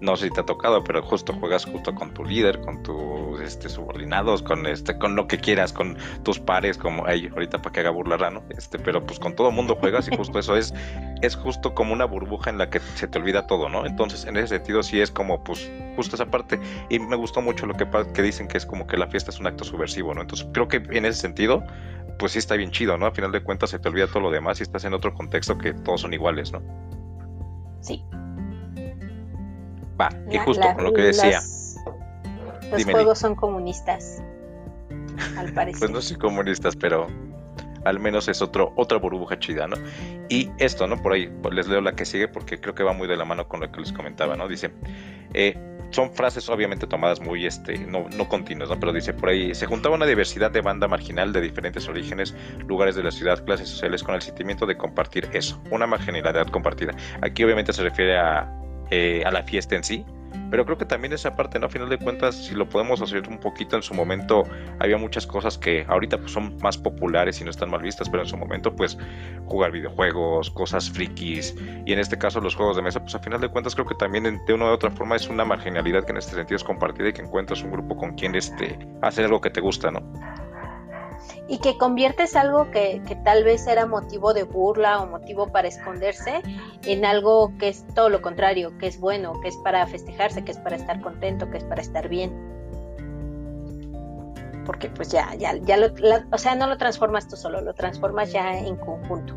no 0.00 0.16
sé 0.16 0.26
si 0.26 0.30
te 0.32 0.40
ha 0.40 0.46
tocado, 0.46 0.84
pero 0.84 1.02
justo 1.02 1.32
juegas 1.32 1.64
justo 1.64 1.94
con 1.94 2.12
tu 2.12 2.24
líder, 2.24 2.60
con 2.60 2.82
tus 2.82 3.40
este, 3.40 3.68
subordinados, 3.68 4.42
con 4.42 4.66
este, 4.66 4.98
con 4.98 5.16
lo 5.16 5.26
que 5.26 5.38
quieras, 5.38 5.72
con 5.72 5.96
tus 6.22 6.38
pares, 6.38 6.76
como 6.76 7.06
ay, 7.06 7.28
ahorita 7.32 7.62
para 7.62 7.72
que 7.72 7.80
haga 7.80 7.90
burla 7.90 8.16
rano, 8.16 8.42
este, 8.50 8.78
pero 8.78 9.04
pues 9.04 9.18
con 9.18 9.34
todo 9.34 9.50
mundo 9.50 9.76
juegas 9.76 10.08
y 10.08 10.16
justo 10.16 10.38
eso 10.38 10.56
es, 10.56 10.74
es 11.22 11.36
justo 11.36 11.74
como 11.74 11.92
una 11.92 12.04
burbuja 12.04 12.50
en 12.50 12.58
la 12.58 12.70
que 12.70 12.80
se 12.80 13.08
te 13.08 13.18
olvida 13.18 13.46
todo, 13.46 13.68
¿no? 13.68 13.86
Entonces, 13.86 14.24
en 14.24 14.36
ese 14.36 14.48
sentido 14.48 14.82
sí 14.82 15.00
es 15.00 15.10
como, 15.10 15.42
pues, 15.42 15.70
justo 15.96 16.16
esa 16.16 16.26
parte. 16.26 16.60
Y 16.90 16.98
me 16.98 17.16
gustó 17.16 17.40
mucho 17.40 17.66
lo 17.66 17.74
que, 17.74 17.86
que 18.14 18.22
dicen 18.22 18.48
que 18.48 18.58
es 18.58 18.66
como 18.66 18.86
que 18.86 18.96
la 18.96 19.06
fiesta 19.08 19.30
es 19.30 19.40
un 19.40 19.46
acto 19.46 19.64
subversivo, 19.64 20.14
¿no? 20.14 20.22
Entonces, 20.22 20.46
creo 20.52 20.68
que 20.68 20.76
en 20.76 21.04
ese 21.04 21.20
sentido, 21.20 21.64
pues 22.18 22.32
sí 22.32 22.38
está 22.38 22.56
bien 22.56 22.70
chido, 22.70 22.96
¿no? 22.98 23.06
A 23.06 23.12
final 23.12 23.32
de 23.32 23.42
cuentas 23.42 23.70
se 23.70 23.78
te 23.78 23.88
olvida 23.88 24.06
todo 24.06 24.20
lo 24.20 24.30
demás 24.30 24.60
y 24.60 24.62
estás 24.62 24.84
en 24.84 24.94
otro 24.94 25.14
contexto 25.14 25.56
que 25.58 25.72
todos 25.72 26.02
son 26.02 26.12
iguales, 26.12 26.52
¿no? 26.52 26.62
Sí. 27.80 28.04
Va, 30.00 30.10
y 30.30 30.38
justo 30.38 30.66
con 30.74 30.84
lo 30.84 30.92
que 30.92 31.02
decía. 31.02 31.40
los 32.70 32.84
juegos 32.84 33.18
son 33.18 33.34
comunistas, 33.34 34.22
al 35.38 35.52
parecer. 35.54 35.80
pues 35.80 35.90
no 35.90 36.00
soy 36.00 36.16
comunistas, 36.16 36.76
pero 36.76 37.06
al 37.86 38.00
menos 38.00 38.28
es 38.28 38.42
otro, 38.42 38.72
otra 38.76 38.98
burbuja 38.98 39.38
chida, 39.38 39.68
¿no? 39.68 39.76
Y 40.28 40.50
esto, 40.58 40.86
¿no? 40.86 41.00
Por 41.00 41.12
ahí 41.12 41.28
pues, 41.42 41.54
les 41.54 41.68
leo 41.68 41.80
la 41.80 41.92
que 41.92 42.04
sigue 42.04 42.28
porque 42.28 42.60
creo 42.60 42.74
que 42.74 42.82
va 42.82 42.92
muy 42.92 43.06
de 43.06 43.16
la 43.16 43.24
mano 43.24 43.48
con 43.48 43.60
lo 43.60 43.70
que 43.70 43.80
les 43.80 43.92
comentaba, 43.92 44.36
¿no? 44.36 44.48
Dice, 44.48 44.72
eh, 45.34 45.56
son 45.90 46.12
frases 46.12 46.48
obviamente 46.48 46.86
tomadas 46.86 47.20
muy, 47.20 47.46
este, 47.46 47.78
no, 47.78 48.06
no 48.16 48.28
continuas, 48.28 48.68
¿no? 48.68 48.80
Pero 48.80 48.92
dice 48.92 49.14
por 49.14 49.28
ahí, 49.28 49.54
se 49.54 49.66
juntaba 49.66 49.94
una 49.94 50.06
diversidad 50.06 50.50
de 50.50 50.60
banda 50.60 50.88
marginal 50.88 51.32
de 51.32 51.40
diferentes 51.40 51.88
orígenes, 51.88 52.34
lugares 52.66 52.96
de 52.96 53.04
la 53.04 53.12
ciudad, 53.12 53.44
clases 53.44 53.68
sociales, 53.68 54.02
con 54.02 54.14
el 54.14 54.22
sentimiento 54.22 54.66
de 54.66 54.76
compartir 54.76 55.28
eso, 55.32 55.60
una 55.70 55.86
marginalidad 55.86 56.48
compartida. 56.48 56.92
Aquí 57.22 57.44
obviamente 57.44 57.72
se 57.72 57.82
refiere 57.82 58.18
a 58.18 58.52
eh, 58.90 59.22
a 59.24 59.30
la 59.30 59.42
fiesta 59.42 59.76
en 59.76 59.84
sí. 59.84 60.04
Pero 60.50 60.64
creo 60.64 60.78
que 60.78 60.84
también 60.84 61.12
esa 61.12 61.34
parte, 61.34 61.58
¿no? 61.58 61.66
A 61.66 61.68
final 61.68 61.88
de 61.88 61.98
cuentas, 61.98 62.36
si 62.36 62.54
lo 62.54 62.68
podemos 62.68 63.00
hacer 63.00 63.28
un 63.28 63.38
poquito 63.38 63.74
en 63.74 63.82
su 63.82 63.94
momento, 63.94 64.44
había 64.78 64.96
muchas 64.96 65.26
cosas 65.26 65.58
que 65.58 65.84
ahorita 65.88 66.18
pues, 66.18 66.32
son 66.32 66.56
más 66.62 66.78
populares 66.78 67.40
y 67.40 67.44
no 67.44 67.50
están 67.50 67.70
mal 67.70 67.82
vistas, 67.82 68.08
pero 68.08 68.22
en 68.22 68.28
su 68.28 68.36
momento, 68.36 68.74
pues, 68.74 68.96
jugar 69.46 69.72
videojuegos, 69.72 70.50
cosas 70.50 70.90
frikis, 70.90 71.54
y 71.84 71.92
en 71.92 71.98
este 71.98 72.16
caso 72.16 72.40
los 72.40 72.54
juegos 72.54 72.76
de 72.76 72.82
mesa, 72.82 73.00
pues 73.00 73.14
a 73.14 73.18
final 73.18 73.40
de 73.40 73.48
cuentas 73.48 73.74
creo 73.74 73.86
que 73.86 73.96
también 73.96 74.40
de 74.46 74.54
una 74.54 74.66
u 74.66 74.68
otra 74.68 74.90
forma 74.90 75.16
es 75.16 75.28
una 75.28 75.44
marginalidad 75.44 76.04
que 76.04 76.12
en 76.12 76.18
este 76.18 76.36
sentido 76.36 76.56
es 76.56 76.64
compartida 76.64 77.08
y 77.08 77.12
que 77.12 77.22
encuentras 77.22 77.62
un 77.62 77.72
grupo 77.72 77.96
con 77.96 78.14
quien 78.14 78.34
este, 78.34 78.78
hacer 79.02 79.24
algo 79.24 79.40
que 79.40 79.50
te 79.50 79.60
gusta, 79.60 79.90
¿no? 79.90 80.00
Y 81.48 81.58
que 81.58 81.78
conviertes 81.78 82.34
algo 82.34 82.70
que, 82.70 83.00
tal 83.24 83.44
vez 83.44 83.66
era 83.66 83.86
motivo 83.86 84.34
de 84.34 84.42
burla 84.42 85.00
o 85.00 85.06
motivo 85.06 85.48
para 85.48 85.68
esconderse 85.68 86.42
en 86.84 87.04
algo 87.04 87.52
que 87.58 87.68
es 87.68 87.86
todo 87.94 88.08
lo 88.08 88.20
contrario, 88.20 88.76
que 88.78 88.88
es 88.88 88.98
bueno, 88.98 89.40
que 89.40 89.48
es 89.48 89.56
para 89.58 89.86
festejarse, 89.86 90.44
que 90.44 90.52
es 90.52 90.58
para 90.58 90.76
estar 90.76 91.00
contento, 91.00 91.48
que 91.50 91.58
es 91.58 91.64
para 91.64 91.80
estar 91.80 92.08
bien. 92.08 92.32
Porque 94.64 94.88
pues 94.88 95.10
ya, 95.10 95.32
ya, 95.36 95.56
ya 95.56 95.76
lo, 95.76 95.86
o 96.32 96.38
sea, 96.38 96.56
no 96.56 96.66
lo 96.66 96.76
transformas 96.76 97.28
tú 97.28 97.36
solo, 97.36 97.60
lo 97.60 97.72
transformas 97.74 98.32
ya 98.32 98.58
en 98.58 98.74
conjunto. 98.76 99.34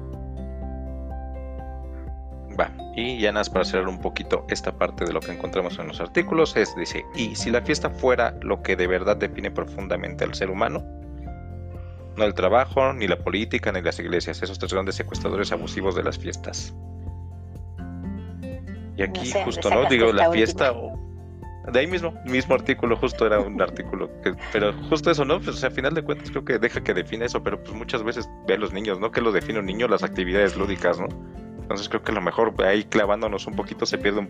Va, 2.60 2.72
y 2.96 3.20
ya 3.20 3.32
nada 3.32 3.50
para 3.54 3.64
cerrar 3.64 3.88
un 3.88 4.02
poquito 4.02 4.46
esta 4.50 4.72
parte 4.72 5.06
de 5.06 5.14
lo 5.14 5.20
que 5.20 5.32
encontramos 5.32 5.78
en 5.78 5.88
los 5.88 6.02
artículos, 6.02 6.58
es, 6.58 6.76
dice, 6.76 7.06
y 7.16 7.36
si 7.36 7.52
la 7.52 7.62
fiesta 7.62 7.92
fuera 7.92 8.36
lo 8.42 8.64
que 8.64 8.76
de 8.76 8.88
verdad 8.88 9.16
define 9.16 9.52
profundamente 9.52 10.24
al 10.24 10.34
ser 10.34 10.50
humano, 10.50 10.84
no 12.18 12.26
el 12.26 12.34
trabajo, 12.34 12.94
ni 12.94 13.08
la 13.08 13.18
política, 13.18 13.72
ni 13.72 13.82
las 13.82 14.00
iglesias, 14.00 14.42
esos 14.42 14.60
tres 14.60 14.74
grandes 14.74 14.96
secuestradores 14.96 15.52
abusivos 15.52 15.96
de 15.96 16.04
las 16.04 16.18
fiestas. 16.18 16.74
Y 18.98 19.02
aquí 19.04 19.32
justo, 19.46 19.70
¿no? 19.70 19.88
Digo, 19.90 20.12
la 20.12 20.32
fiesta... 20.32 20.74
De 21.72 21.80
ahí 21.80 21.88
mismo, 21.88 22.14
mismo 22.26 22.56
artículo, 22.56 22.96
justo 22.98 23.28
era 23.28 23.40
un 23.40 23.62
artículo, 23.62 24.10
pero 24.52 24.74
justo 24.90 25.12
eso, 25.12 25.24
¿no? 25.24 25.40
Pues 25.40 25.64
a 25.64 25.70
final 25.70 25.94
de 25.94 26.02
cuentas 26.02 26.32
creo 26.32 26.44
que 26.44 26.58
deja 26.58 26.82
que 26.82 26.96
define 26.96 27.26
eso, 27.26 27.44
pero 27.44 27.62
pues 27.62 27.76
muchas 27.76 28.02
veces 28.02 28.28
ve 28.48 28.56
a 28.56 28.58
los 28.58 28.74
niños, 28.74 29.00
¿no? 29.00 29.12
Que 29.12 29.22
lo 29.22 29.32
define 29.32 29.60
un 29.60 29.68
niño 29.68 29.88
las 29.88 30.02
actividades 30.02 30.58
lúdicas, 30.58 31.00
¿no? 31.00 31.08
Entonces 31.62 31.88
creo 31.88 32.02
que 32.02 32.12
a 32.12 32.16
lo 32.16 32.22
mejor 32.22 32.56
ahí 32.64 32.84
clavándonos 32.86 33.46
un 33.46 33.56
poquito 33.56 33.86
se 33.86 34.00
pierde 34.00 34.28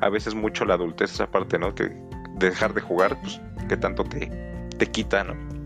a 0.00 0.08
veces 0.08 0.34
mucho 0.34 0.64
la 0.64 0.74
adultez, 0.74 1.12
esa 1.12 1.30
parte, 1.30 1.58
¿no? 1.60 1.72
Que 1.74 1.96
dejar 2.38 2.74
de 2.74 2.80
jugar, 2.80 3.16
pues, 3.20 3.40
que 3.68 3.76
tanto 3.76 4.02
te, 4.02 4.26
te 4.76 4.86
quita, 4.86 5.22
¿no? 5.22 5.59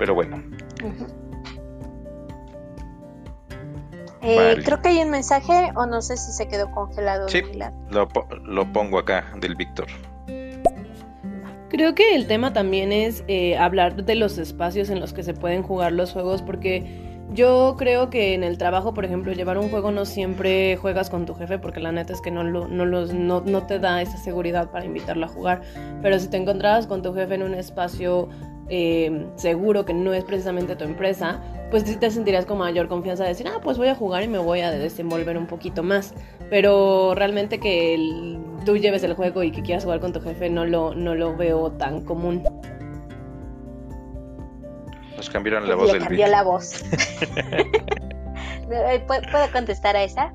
Pero 0.00 0.14
bueno, 0.14 0.42
eh, 4.22 4.56
creo 4.64 4.80
que 4.80 4.88
hay 4.88 4.98
un 5.00 5.10
mensaje 5.10 5.72
o 5.76 5.84
no 5.84 6.00
sé 6.00 6.16
si 6.16 6.32
se 6.32 6.48
quedó 6.48 6.70
congelado. 6.70 7.28
Sí, 7.28 7.42
lo, 7.90 8.08
lo, 8.46 8.72
pongo 8.72 8.98
acá 8.98 9.26
del 9.42 9.56
Víctor. 9.56 9.88
Creo 11.68 11.94
que 11.94 12.14
el 12.14 12.26
tema 12.26 12.54
también 12.54 12.92
es 12.92 13.24
eh, 13.28 13.58
hablar 13.58 13.94
de 13.94 14.14
los 14.14 14.38
espacios 14.38 14.88
en 14.88 15.00
los 15.00 15.12
que 15.12 15.22
se 15.22 15.34
pueden 15.34 15.62
jugar 15.62 15.92
los 15.92 16.14
juegos 16.14 16.40
porque 16.40 17.10
yo 17.34 17.76
creo 17.78 18.08
que 18.08 18.32
en 18.32 18.42
el 18.42 18.56
trabajo, 18.56 18.94
por 18.94 19.04
ejemplo, 19.04 19.34
llevar 19.34 19.58
un 19.58 19.68
juego 19.68 19.90
no 19.90 20.06
siempre 20.06 20.78
juegas 20.78 21.10
con 21.10 21.26
tu 21.26 21.34
jefe 21.34 21.58
porque 21.58 21.78
la 21.78 21.92
neta 21.92 22.14
es 22.14 22.22
que 22.22 22.30
no, 22.30 22.42
no, 22.42 22.86
los, 22.86 23.12
no, 23.12 23.42
no 23.42 23.66
te 23.66 23.78
da 23.78 24.00
esa 24.00 24.16
seguridad 24.16 24.70
para 24.70 24.86
invitarlo 24.86 25.26
a 25.26 25.28
jugar. 25.28 25.60
Pero 26.00 26.18
si 26.18 26.28
te 26.28 26.38
encontrabas 26.38 26.86
con 26.86 27.02
tu 27.02 27.12
jefe 27.12 27.34
en 27.34 27.42
un 27.42 27.54
espacio 27.54 28.30
eh, 28.70 29.26
seguro 29.34 29.84
que 29.84 29.92
no 29.92 30.14
es 30.14 30.24
precisamente 30.24 30.76
tu 30.76 30.84
empresa, 30.84 31.40
pues 31.70 31.82
sí 31.82 31.96
te 31.96 32.10
sentirías 32.10 32.46
con 32.46 32.58
mayor 32.58 32.86
confianza 32.88 33.24
de 33.24 33.30
decir, 33.30 33.48
ah, 33.48 33.60
pues 33.62 33.76
voy 33.78 33.88
a 33.88 33.96
jugar 33.96 34.22
y 34.22 34.28
me 34.28 34.38
voy 34.38 34.60
a 34.60 34.70
desenvolver 34.70 35.36
un 35.36 35.46
poquito 35.46 35.82
más. 35.82 36.14
Pero 36.48 37.14
realmente 37.16 37.58
que 37.58 38.38
tú 38.64 38.76
lleves 38.76 39.02
el 39.02 39.14
juego 39.14 39.42
y 39.42 39.50
que 39.50 39.62
quieras 39.62 39.84
jugar 39.84 40.00
con 40.00 40.12
tu 40.12 40.20
jefe 40.20 40.48
no 40.50 40.64
lo, 40.66 40.94
no 40.94 41.16
lo 41.16 41.36
veo 41.36 41.72
tan 41.72 42.04
común. 42.04 42.44
Nos 45.16 45.28
cambiaron 45.28 45.68
la 45.68 45.74
voz 45.74 45.92
del 45.92 46.02
cambió 46.02 46.26
la 46.26 46.42
voz. 46.42 46.84
Eh, 48.72 49.04
¿Puedo 49.04 49.50
contestar 49.50 49.96
a 49.96 50.04
esa? 50.04 50.32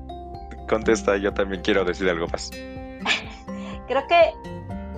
Contesta, 0.68 1.16
yo 1.16 1.32
también 1.32 1.62
quiero 1.62 1.86
decir 1.86 2.06
algo 2.10 2.26
más. 2.28 2.50
Creo 3.88 4.06
que 4.06 4.30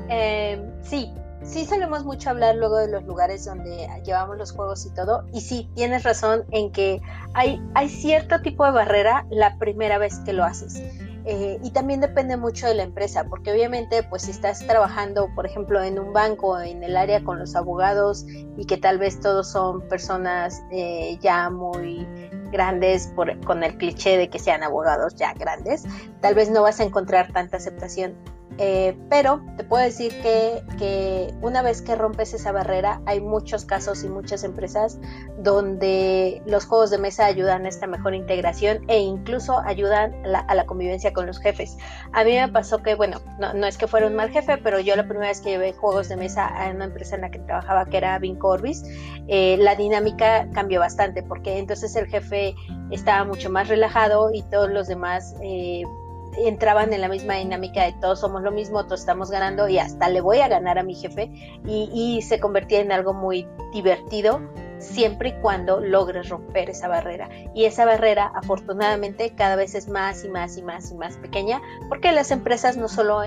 eh, 0.09 0.61
sí, 0.83 1.15
sí 1.49 1.65
solemos 1.65 2.05
mucho 2.05 2.31
hablar 2.31 2.57
luego 2.57 2.77
de 2.77 2.89
los 2.89 3.05
lugares 3.05 3.45
donde 3.45 3.89
llevamos 4.05 4.37
los 4.37 4.53
juegos 4.53 4.85
y 4.87 4.91
todo, 4.91 5.25
y 5.33 5.41
sí, 5.41 5.71
tienes 5.75 6.03
razón 6.03 6.45
en 6.51 6.71
que 6.71 7.01
hay, 7.35 7.61
hay 7.75 7.89
cierto 7.89 8.41
tipo 8.43 8.65
de 8.65 8.73
barrera 8.73 9.27
la 9.31 9.59
primera 9.59 9.99
vez 9.99 10.19
que 10.21 10.33
lo 10.33 10.45
haces. 10.45 10.83
Eh, 11.25 11.59
y 11.63 11.71
también 11.73 12.01
depende 12.01 12.39
mucho 12.39 12.67
de 12.67 12.75
la 12.75 12.85
empresa, 12.85 13.25
porque 13.25 13.53
obviamente, 13.53 14.03
pues 14.03 14.23
si 14.23 14.31
estás 14.31 14.67
trabajando, 14.67 15.29
por 15.35 15.45
ejemplo, 15.45 15.83
en 15.83 15.99
un 15.99 16.13
banco, 16.13 16.59
en 16.59 16.83
el 16.83 16.97
área 16.97 17.23
con 17.23 17.39
los 17.39 17.55
abogados, 17.55 18.25
y 18.57 18.65
que 18.65 18.79
tal 18.79 18.99
vez 18.99 19.21
todos 19.21 19.51
son 19.51 19.83
personas 19.89 20.63
eh, 20.71 21.19
ya 21.21 21.51
muy 21.51 22.07
grandes, 22.51 23.13
con 23.45 23.63
el 23.63 23.77
cliché 23.77 24.17
de 24.17 24.31
que 24.31 24.39
sean 24.39 24.63
abogados 24.63 25.17
ya 25.17 25.35
grandes, 25.35 25.85
tal 26.23 26.35
vez 26.35 26.51
no 26.51 26.63
vas 26.63 26.81
a 26.81 26.85
encontrar 26.85 27.31
tanta 27.33 27.59
aceptación 27.59 28.15
Eh, 28.61 28.97
pero 29.09 29.41
te 29.57 29.63
puedo 29.63 29.85
decir 29.85 30.13
que, 30.21 30.65
que, 30.79 31.33
una 31.43 31.63
vez 31.63 31.81
que 31.81 31.95
rompes 31.95 32.35
esa 32.35 32.51
barrera, 32.51 33.01
hay 33.07 33.21
muchos 33.21 33.65
casos 33.65 34.03
y 34.03 34.09
muchas 34.09 34.43
empresas 34.43 34.99
donde 35.39 36.43
los 36.45 36.67
juegos 36.67 36.91
de 36.91 36.99
mesa 36.99 37.27
ayudan 37.27 37.67
a 37.67 37.69
esta 37.69 37.87
mejor 37.87 38.15
integración 38.15 38.85
e 38.89 38.99
incluso 38.99 39.61
ayudan 39.61 40.13
a 40.27 40.55
la, 40.55 40.67
convivencia 40.67 41.13
con 41.13 41.27
los 41.27 41.39
jefes. 41.39 41.79
A 42.13 42.25
mí 42.25 42.33
me 42.33 42.49
pasó 42.49 42.83
que, 42.83 42.97
bueno, 42.97 43.21
no, 43.39 43.55
no, 43.55 43.67
es 43.67 43.79
que 43.79 43.87
fuera 43.87 44.09
un 44.09 44.17
mal 44.17 44.31
jefe, 44.31 44.59
pero 44.59 44.81
yo 44.81 44.97
la 44.97 45.05
primera 45.05 45.29
vez 45.29 45.41
que 45.41 45.51
llevé 45.51 45.73
juegos 45.73 46.09
de 46.09 46.17
mesa 46.17 46.47
a 46.47 46.71
una 46.71 46.87
empresa 46.87 47.15
en 47.15 47.23
la 47.23 47.31
que 47.31 47.39
trabajaba, 47.39 47.87
que 47.87 47.97
era 47.97 48.19
Vinco 48.19 48.49
Orbis, 48.49 48.83
eh, 49.29 49.57
la 49.61 49.77
dinámica 49.77 50.49
cambió 50.53 50.81
bastante 50.81 51.23
porque 51.23 51.59
entonces 51.59 51.95
el 51.95 52.07
jefe 52.09 52.57
estaba 52.91 53.25
mucho 53.25 53.51
más 53.51 53.69
relajado 53.69 54.33
y 54.33 54.43
todos 54.43 54.69
los 54.69 54.89
demás... 54.89 55.37
Eh, 55.43 55.85
entraban 56.37 56.93
en 56.93 57.01
la 57.01 57.09
misma 57.09 57.35
dinámica 57.35 57.85
de 57.85 57.93
todos 58.01 58.21
somos 58.21 58.43
lo 58.43 58.51
mismo, 58.51 58.85
todos 58.85 59.01
estamos 59.01 59.31
ganando 59.31 59.69
y 59.69 59.79
hasta 59.79 60.09
le 60.09 60.21
voy 60.21 60.41
a 60.41 60.49
ganar 60.49 60.79
a 60.79 60.83
mi 60.83 60.95
jefe 60.95 61.31
y, 61.67 62.21
se 62.23 62.41
convertía 62.41 62.81
en 62.81 62.93
algo 62.93 63.15
muy 63.15 63.47
divertido 63.73 64.41
siempre 64.79 65.31
y 65.31 65.33
cuando 65.41 65.81
logres 65.81 66.29
romper 66.29 66.71
esa 66.71 66.89
barrera. 66.89 67.29
Y 67.55 67.65
esa 67.65 67.85
barrera 67.85 68.31
afortunadamente 68.35 69.35
cada 69.35 69.57
vez 69.57 69.75
es 69.75 69.89
más 69.89 70.25
y 70.25 70.29
más 70.29 70.57
y 70.57 70.63
más 70.63 70.91
y 70.91 70.95
más 70.95 71.17
pequeña 71.17 71.61
porque 71.89 72.13
las 72.13 72.31
empresas 72.31 72.77
no 72.77 72.89
solo 72.89 73.23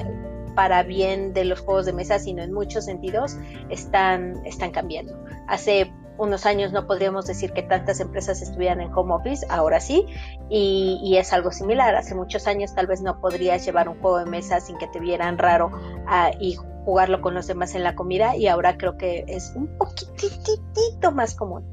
para 0.56 0.84
bien 0.84 1.34
de 1.34 1.46
los 1.46 1.62
juegos 1.62 1.86
de 1.86 1.94
mesa, 1.94 2.20
sino 2.20 2.44
en 2.44 2.54
muchos 2.54 2.86
sentidos 2.86 3.38
están, 3.70 4.46
están 4.46 4.72
cambiando. 4.72 5.18
Hace 5.48 5.92
unos 6.17 6.45
años 6.45 6.71
no 6.71 6.88
podríamos 6.88 7.26
decir 7.26 7.52
que 7.54 7.63
tantas 7.63 8.00
empresas 8.00 8.41
estuvieran 8.41 8.82
en 8.82 8.93
home 8.93 9.13
office, 9.13 9.45
ahora 9.50 9.80
sí, 9.80 10.06
y, 10.50 11.15
es 11.17 11.34
algo 11.34 11.52
similar. 11.52 11.95
Hace 11.95 12.15
muchos 12.15 12.47
años 12.47 12.74
tal 12.76 12.88
vez 12.88 13.02
no 13.02 13.19
podrías 13.19 13.65
llevar 13.65 13.89
un 13.89 14.00
juego 14.00 14.19
de 14.19 14.26
mesa 14.26 14.60
sin 14.60 14.78
que 14.78 14.88
te 14.88 15.00
vieran 15.00 15.38
raro 15.38 15.71
ah, 16.08 16.32
y 16.39 16.58
jugarlo 16.86 17.21
con 17.21 17.34
los 17.34 17.47
demás 17.47 17.76
en 17.76 17.84
la 17.84 17.95
comida, 17.95 18.36
y 18.36 18.47
ahora 18.47 18.78
creo 18.78 18.97
que 18.97 19.24
es 19.28 19.54
un 19.56 19.67
poquitito 19.78 21.12
más 21.12 21.36
común. 21.36 21.63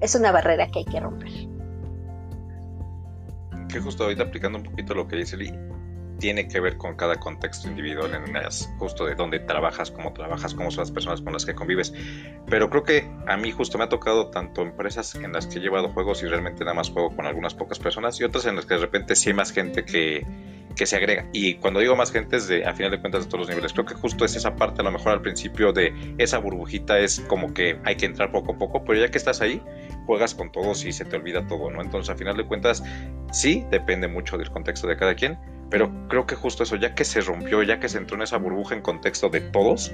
Es 0.00 0.14
una 0.14 0.30
barrera 0.32 0.68
que 0.68 0.80
hay 0.80 0.84
que 0.84 1.00
romper. 1.00 1.30
Que 3.68 3.80
justo 3.80 4.04
ahorita 4.04 4.24
aplicando 4.24 4.58
un 4.58 4.64
poquito 4.64 4.94
lo 4.94 5.08
que 5.08 5.16
dice 5.16 5.36
Lee, 5.36 5.52
tiene 6.18 6.48
que 6.48 6.60
ver 6.60 6.76
con 6.76 6.96
cada 6.96 7.16
contexto 7.16 7.68
individual 7.68 8.14
en 8.14 8.32
las, 8.32 8.72
justo 8.78 9.04
de 9.04 9.14
dónde 9.14 9.40
trabajas, 9.40 9.90
cómo 9.90 10.12
trabajas, 10.12 10.54
cómo 10.54 10.70
son 10.70 10.82
las 10.82 10.90
personas 10.90 11.20
con 11.20 11.32
las 11.32 11.44
que 11.44 11.54
convives. 11.54 11.92
Pero 12.48 12.70
creo 12.70 12.84
que 12.84 13.10
a 13.26 13.36
mí 13.36 13.52
justo 13.52 13.78
me 13.78 13.84
ha 13.84 13.88
tocado 13.88 14.30
tanto 14.30 14.62
empresas 14.62 15.14
en 15.16 15.32
las 15.32 15.46
que 15.46 15.58
he 15.58 15.60
llevado 15.60 15.88
juegos 15.88 16.22
y 16.22 16.26
realmente 16.26 16.64
nada 16.64 16.74
más 16.74 16.90
juego 16.90 17.14
con 17.14 17.26
algunas 17.26 17.54
pocas 17.54 17.78
personas 17.78 18.20
y 18.20 18.24
otras 18.24 18.46
en 18.46 18.56
las 18.56 18.66
que 18.66 18.74
de 18.74 18.80
repente 18.80 19.16
sí 19.16 19.30
hay 19.30 19.34
más 19.34 19.52
gente 19.52 19.84
que, 19.84 20.24
que 20.76 20.86
se 20.86 20.96
agrega. 20.96 21.26
Y 21.32 21.54
cuando 21.54 21.80
digo 21.80 21.96
más 21.96 22.12
gente 22.12 22.36
es 22.36 22.46
de, 22.46 22.64
a 22.64 22.74
final 22.74 22.92
de 22.92 23.00
cuentas, 23.00 23.24
de 23.24 23.30
todos 23.30 23.40
los 23.40 23.48
niveles. 23.48 23.72
Creo 23.72 23.86
que 23.86 23.94
justo 23.94 24.24
es 24.24 24.36
esa 24.36 24.54
parte, 24.54 24.82
a 24.82 24.84
lo 24.84 24.92
mejor 24.92 25.12
al 25.12 25.22
principio 25.22 25.72
de 25.72 26.14
esa 26.18 26.38
burbujita 26.38 26.98
es 26.98 27.20
como 27.20 27.52
que 27.52 27.78
hay 27.84 27.96
que 27.96 28.06
entrar 28.06 28.30
poco 28.30 28.52
a 28.52 28.58
poco, 28.58 28.84
pero 28.84 29.00
ya 29.00 29.10
que 29.10 29.18
estás 29.18 29.40
ahí, 29.40 29.60
juegas 30.06 30.34
con 30.34 30.50
todos 30.50 30.84
y 30.84 30.92
se 30.92 31.04
te 31.04 31.16
olvida 31.16 31.46
todo, 31.46 31.70
¿no? 31.70 31.82
Entonces, 31.82 32.10
a 32.10 32.16
final 32.16 32.36
de 32.36 32.46
cuentas, 32.46 32.82
sí, 33.32 33.64
depende 33.70 34.08
mucho 34.08 34.38
del 34.38 34.50
contexto 34.50 34.86
de 34.86 34.96
cada 34.96 35.14
quien, 35.14 35.38
pero 35.70 35.90
creo 36.08 36.26
que 36.26 36.36
justo 36.36 36.62
eso, 36.62 36.76
ya 36.76 36.94
que 36.94 37.04
se 37.04 37.20
rompió, 37.20 37.62
ya 37.62 37.80
que 37.80 37.88
se 37.88 37.98
entró 37.98 38.16
en 38.16 38.22
esa 38.22 38.38
burbuja 38.38 38.74
en 38.74 38.82
contexto 38.82 39.28
de 39.28 39.40
todos, 39.40 39.92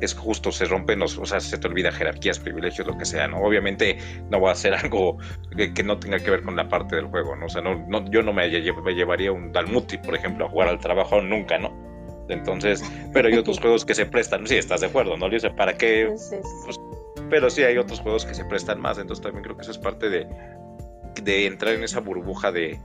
es 0.00 0.14
justo, 0.14 0.50
se 0.50 0.64
rompen 0.64 0.98
los, 0.98 1.18
o 1.18 1.26
sea, 1.26 1.40
se 1.40 1.58
te 1.58 1.68
olvida 1.68 1.92
jerarquías, 1.92 2.38
privilegios, 2.38 2.86
lo 2.86 2.96
que 2.96 3.04
sea, 3.04 3.28
¿no? 3.28 3.38
Obviamente 3.42 3.98
no 4.30 4.40
va 4.40 4.52
a 4.52 4.54
ser 4.54 4.74
algo 4.82 5.18
que, 5.56 5.82
no 5.82 5.98
tenga 5.98 6.18
que 6.18 6.30
ver 6.30 6.42
con 6.42 6.56
la 6.56 6.68
parte 6.68 6.96
del 6.96 7.06
juego, 7.06 7.36
¿no? 7.36 7.46
O 7.46 7.48
sea, 7.48 7.62
no, 7.62 7.84
no 7.88 8.10
yo 8.10 8.22
no 8.22 8.32
me, 8.32 8.48
llevaría 8.48 9.32
un 9.32 9.52
Dalmuti, 9.52 9.98
por 9.98 10.14
ejemplo, 10.14 10.46
a 10.46 10.48
jugar 10.48 10.68
al 10.68 10.78
trabajo 10.78 11.20
nunca, 11.20 11.58
¿no? 11.58 11.90
Entonces, 12.28 12.82
pero 13.12 13.28
hay 13.28 13.34
otros 13.34 13.58
juegos 13.60 13.84
que 13.84 13.94
se 13.94 14.06
prestan, 14.06 14.46
sí, 14.46 14.56
estás 14.56 14.80
de 14.80 14.86
acuerdo, 14.86 15.16
¿no? 15.16 15.30
Yo 15.30 15.38
sé, 15.38 15.50
¿para 15.50 15.76
qué? 15.76 16.06
Pues, 16.08 16.79
pero 17.30 17.48
sí 17.48 17.62
hay 17.62 17.78
otros 17.78 18.00
juegos 18.00 18.26
que 18.26 18.34
se 18.34 18.44
prestan 18.44 18.80
más, 18.80 18.98
entonces 18.98 19.22
también 19.22 19.44
creo 19.44 19.56
que 19.56 19.62
eso 19.62 19.70
es 19.70 19.78
parte 19.78 20.10
de, 20.10 20.26
de 21.22 21.46
entrar 21.46 21.74
en 21.74 21.84
esa 21.84 22.00
burbuja 22.00 22.52
de, 22.52 22.78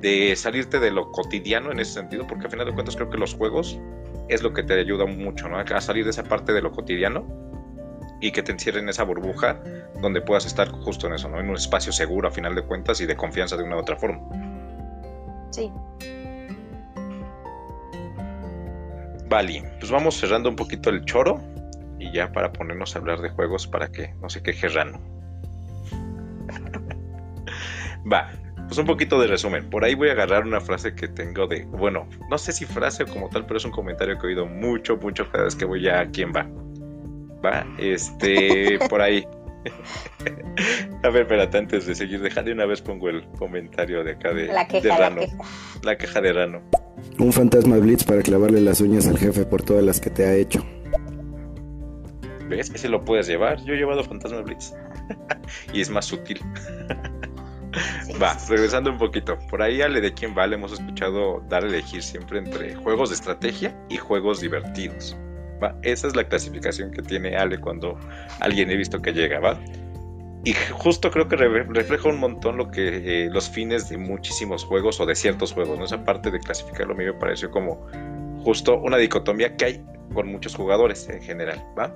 de 0.00 0.36
salirte 0.36 0.78
de 0.78 0.90
lo 0.90 1.10
cotidiano 1.10 1.72
en 1.72 1.80
ese 1.80 1.94
sentido, 1.94 2.26
porque 2.26 2.44
al 2.44 2.50
final 2.50 2.66
de 2.66 2.74
cuentas 2.74 2.94
creo 2.94 3.10
que 3.10 3.18
los 3.18 3.34
juegos 3.34 3.80
es 4.28 4.42
lo 4.42 4.52
que 4.52 4.62
te 4.62 4.74
ayuda 4.74 5.06
mucho, 5.06 5.48
¿no? 5.48 5.58
A 5.58 5.80
salir 5.80 6.04
de 6.04 6.10
esa 6.10 6.24
parte 6.24 6.52
de 6.52 6.62
lo 6.62 6.70
cotidiano 6.70 7.26
y 8.20 8.32
que 8.32 8.42
te 8.42 8.52
encierren 8.52 8.84
en 8.84 8.90
esa 8.90 9.04
burbuja 9.04 9.60
donde 10.00 10.20
puedas 10.20 10.46
estar 10.46 10.68
justo 10.68 11.06
en 11.06 11.14
eso, 11.14 11.28
¿no? 11.28 11.40
En 11.40 11.48
un 11.48 11.56
espacio 11.56 11.92
seguro 11.92 12.28
a 12.28 12.30
final 12.30 12.54
de 12.54 12.62
cuentas 12.62 13.00
y 13.00 13.06
de 13.06 13.16
confianza 13.16 13.56
de 13.56 13.62
una 13.62 13.76
u 13.76 13.80
otra 13.80 13.96
forma. 13.96 14.20
Sí. 15.50 15.72
Vale, 19.28 19.62
pues 19.78 19.90
vamos 19.90 20.16
cerrando 20.16 20.48
un 20.48 20.56
poquito 20.56 20.90
el 20.90 21.04
choro 21.04 21.40
y 21.98 22.12
ya 22.12 22.32
para 22.32 22.52
ponernos 22.52 22.94
a 22.94 22.98
hablar 22.98 23.20
de 23.20 23.30
juegos 23.30 23.66
para 23.66 23.90
que 23.90 24.14
no 24.20 24.28
se 24.28 24.42
queje 24.42 24.68
Rano. 24.68 25.00
Va, 28.10 28.30
pues 28.68 28.78
un 28.78 28.86
poquito 28.86 29.18
de 29.20 29.26
resumen. 29.26 29.68
Por 29.70 29.84
ahí 29.84 29.94
voy 29.94 30.10
a 30.10 30.12
agarrar 30.12 30.44
una 30.44 30.60
frase 30.60 30.94
que 30.94 31.08
tengo 31.08 31.46
de, 31.46 31.64
bueno, 31.64 32.06
no 32.30 32.38
sé 32.38 32.52
si 32.52 32.66
frase 32.66 33.04
o 33.04 33.06
como 33.06 33.28
tal, 33.30 33.46
pero 33.46 33.56
es 33.56 33.64
un 33.64 33.70
comentario 33.70 34.18
que 34.18 34.26
he 34.26 34.30
oído 34.30 34.46
mucho, 34.46 34.96
mucho 34.98 35.28
cada 35.30 35.44
vez 35.44 35.56
que 35.56 35.64
voy 35.64 35.88
a 35.88 36.06
quién 36.10 36.32
va. 36.34 36.46
Va, 37.44 37.66
este, 37.78 38.78
por 38.90 39.00
ahí. 39.00 39.26
a 41.02 41.08
ver, 41.08 41.22
espérate, 41.22 41.58
antes 41.58 41.86
de 41.86 41.94
seguir, 41.94 42.20
dejando 42.20 42.52
una 42.52 42.66
vez 42.66 42.82
pongo 42.82 43.08
el 43.08 43.24
comentario 43.38 44.04
de 44.04 44.12
acá 44.12 44.32
de, 44.32 44.46
la 44.46 44.68
queja, 44.68 44.96
Rano. 44.96 45.22
La 45.82 45.96
queja. 45.96 46.20
de 46.20 46.32
Rano. 46.32 46.62
Un 47.18 47.32
fantasma 47.32 47.78
Blitz 47.78 48.04
para 48.04 48.22
clavarle 48.22 48.60
las 48.60 48.80
uñas 48.80 49.06
al 49.06 49.18
jefe 49.18 49.44
por 49.44 49.62
todas 49.62 49.82
las 49.82 50.00
que 50.00 50.10
te 50.10 50.26
ha 50.26 50.34
hecho. 50.34 50.64
¿Ves? 52.48 52.70
Ese 52.74 52.88
lo 52.88 53.04
puedes 53.04 53.26
llevar. 53.26 53.62
Yo 53.64 53.74
he 53.74 53.76
llevado 53.76 54.02
fantasma 54.04 54.40
Blitz. 54.40 54.72
y 55.72 55.80
es 55.80 55.90
más 55.90 56.06
sutil. 56.06 56.40
Va, 58.20 58.36
regresando 58.48 58.90
un 58.90 58.98
poquito. 58.98 59.38
Por 59.50 59.62
ahí, 59.62 59.82
Ale, 59.82 60.00
de 60.00 60.12
quién 60.12 60.34
vale, 60.34 60.56
hemos 60.56 60.72
escuchado 60.72 61.42
dar 61.48 61.64
a 61.64 61.66
elegir 61.66 62.02
siempre 62.02 62.38
entre 62.38 62.74
juegos 62.74 63.10
de 63.10 63.16
estrategia 63.16 63.76
y 63.88 63.96
juegos 63.96 64.40
divertidos. 64.40 65.16
¿va? 65.62 65.76
Esa 65.82 66.08
es 66.08 66.16
la 66.16 66.24
clasificación 66.24 66.90
que 66.90 67.02
tiene 67.02 67.36
Ale 67.36 67.58
cuando 67.58 67.98
alguien 68.40 68.70
he 68.70 68.76
visto 68.76 69.00
que 69.00 69.12
llega, 69.12 69.40
¿va? 69.40 69.58
Y 70.44 70.54
justo 70.72 71.10
creo 71.10 71.28
que 71.28 71.36
refleja 71.36 72.08
un 72.08 72.18
montón 72.18 72.56
lo 72.56 72.70
que 72.70 73.24
eh, 73.24 73.28
los 73.30 73.50
fines 73.50 73.88
de 73.88 73.98
muchísimos 73.98 74.64
juegos 74.64 75.00
o 75.00 75.06
de 75.06 75.14
ciertos 75.14 75.52
juegos, 75.52 75.78
¿no? 75.78 75.84
Esa 75.84 76.04
parte 76.04 76.30
de 76.30 76.38
clasificarlo 76.38 76.94
a 76.94 76.96
mí 76.96 77.04
me 77.04 77.12
pareció 77.12 77.50
como 77.50 77.86
justo 78.44 78.78
una 78.78 78.96
dicotomía 78.96 79.56
que 79.56 79.64
hay 79.64 79.84
con 80.14 80.28
muchos 80.28 80.54
jugadores 80.54 81.08
en 81.08 81.20
general, 81.20 81.62
¿va? 81.78 81.92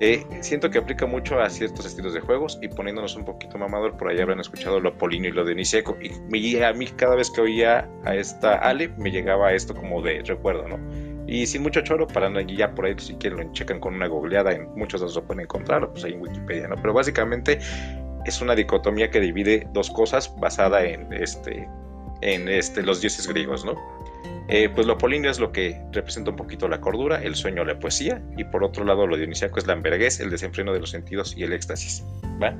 Eh, 0.00 0.26
siento 0.40 0.68
que 0.70 0.78
aplica 0.78 1.06
mucho 1.06 1.40
a 1.40 1.48
ciertos 1.48 1.86
estilos 1.86 2.12
de 2.12 2.20
juegos 2.20 2.58
y 2.60 2.68
poniéndonos 2.68 3.16
un 3.16 3.24
poquito 3.24 3.56
mamador, 3.56 3.96
por 3.96 4.08
ahí 4.08 4.20
habrán 4.20 4.40
escuchado 4.40 4.78
lo 4.78 4.96
Polino 4.96 5.28
y 5.28 5.32
lo 5.32 5.44
de 5.44 5.54
Niseko. 5.54 5.96
Y 6.00 6.58
a 6.58 6.72
mí 6.74 6.86
cada 6.96 7.16
vez 7.16 7.30
que 7.30 7.40
oía 7.40 7.88
a 8.04 8.14
esta 8.14 8.56
Ale 8.56 8.88
me 8.98 9.10
llegaba 9.10 9.52
esto 9.52 9.74
como 9.74 10.02
de 10.02 10.22
recuerdo, 10.22 10.68
¿no? 10.68 10.78
Y 11.26 11.46
sin 11.46 11.62
mucho 11.62 11.80
choro, 11.80 12.06
parando 12.06 12.38
allí 12.38 12.56
ya 12.56 12.74
por 12.74 12.84
ahí, 12.84 12.94
si 12.98 13.14
quieren 13.14 13.38
lo 13.38 13.52
checan 13.52 13.80
con 13.80 13.94
una 13.94 14.06
googleada, 14.06 14.52
en 14.52 14.68
muchos 14.76 15.00
los 15.00 15.14
lo 15.16 15.24
pueden 15.24 15.44
encontrar, 15.44 15.88
pues 15.90 16.04
ahí 16.04 16.12
en 16.12 16.20
Wikipedia, 16.20 16.68
¿no? 16.68 16.76
Pero 16.76 16.92
básicamente 16.92 17.58
es 18.26 18.40
una 18.40 18.54
dicotomía 18.54 19.10
que 19.10 19.20
divide 19.20 19.66
dos 19.72 19.90
cosas 19.90 20.32
basada 20.38 20.84
en 20.84 21.12
este 21.12 21.68
en 22.22 22.48
este 22.48 22.82
los 22.82 23.00
dioses 23.00 23.26
griegos, 23.26 23.64
¿no? 23.64 23.74
Eh, 24.48 24.68
pues 24.72 24.86
lo 24.86 24.92
apolíneo 24.94 25.30
es 25.30 25.40
lo 25.40 25.50
que 25.50 25.80
representa 25.92 26.30
un 26.30 26.36
poquito 26.36 26.68
la 26.68 26.80
cordura, 26.80 27.20
el 27.22 27.34
sueño, 27.34 27.64
la 27.64 27.78
poesía, 27.78 28.22
y 28.36 28.44
por 28.44 28.62
otro 28.62 28.84
lado 28.84 29.06
lo 29.06 29.16
dionisíaco 29.16 29.58
es 29.58 29.66
la 29.66 29.72
emberguez, 29.72 30.20
el 30.20 30.30
desenfreno 30.30 30.72
de 30.72 30.80
los 30.80 30.90
sentidos 30.90 31.36
y 31.36 31.42
el 31.42 31.52
éxtasis. 31.52 32.04
¿va? 32.40 32.56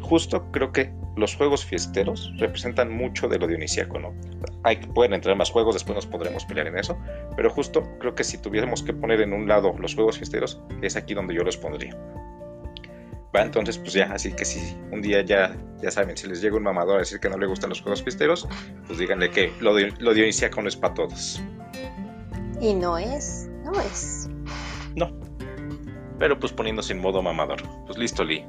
Justo 0.00 0.50
creo 0.52 0.72
que 0.72 0.92
los 1.16 1.34
juegos 1.34 1.64
fiesteros 1.64 2.32
representan 2.38 2.90
mucho 2.90 3.28
de 3.28 3.38
lo 3.38 3.46
dionisíaco, 3.46 3.98
¿no? 3.98 4.14
Hay, 4.64 4.76
pueden 4.76 5.14
entrar 5.14 5.36
más 5.36 5.50
juegos, 5.50 5.74
después 5.74 5.94
nos 5.94 6.06
podremos 6.06 6.44
pelear 6.44 6.66
en 6.66 6.78
eso, 6.78 6.98
pero 7.36 7.50
justo 7.50 7.82
creo 7.98 8.14
que 8.14 8.24
si 8.24 8.38
tuviéramos 8.38 8.82
que 8.82 8.92
poner 8.92 9.20
en 9.20 9.32
un 9.32 9.48
lado 9.48 9.74
los 9.78 9.94
juegos 9.94 10.18
fiesteros, 10.18 10.60
es 10.82 10.96
aquí 10.96 11.14
donde 11.14 11.34
yo 11.34 11.42
los 11.42 11.56
pondría. 11.56 11.96
¿Va? 13.34 13.42
Entonces, 13.42 13.78
pues 13.78 13.92
ya, 13.92 14.12
así 14.12 14.32
que 14.32 14.44
si 14.44 14.76
un 14.90 15.02
día 15.02 15.22
ya, 15.22 15.56
ya 15.80 15.90
saben, 15.90 16.16
si 16.16 16.26
les 16.26 16.40
llega 16.40 16.56
un 16.56 16.62
mamador 16.62 16.96
a 16.96 16.98
decir 17.00 17.20
que 17.20 17.28
no 17.28 17.38
le 17.38 17.46
gustan 17.46 17.70
los 17.70 17.80
juegos 17.80 18.02
pisteros, 18.02 18.48
pues 18.86 18.98
díganle 18.98 19.30
que 19.30 19.52
lo, 19.60 19.78
lo 19.78 20.14
dionisíaco 20.14 20.62
no 20.62 20.68
es 20.68 20.76
para 20.76 20.94
todos. 20.94 21.42
Y 22.60 22.74
no 22.74 22.96
es, 22.96 23.48
no 23.64 23.72
es. 23.80 24.28
No. 24.94 25.10
Pero 26.18 26.38
pues 26.38 26.52
poniéndose 26.52 26.92
en 26.92 27.00
modo 27.00 27.22
mamador. 27.22 27.62
Pues 27.86 27.98
listo, 27.98 28.22
Lee. 28.24 28.46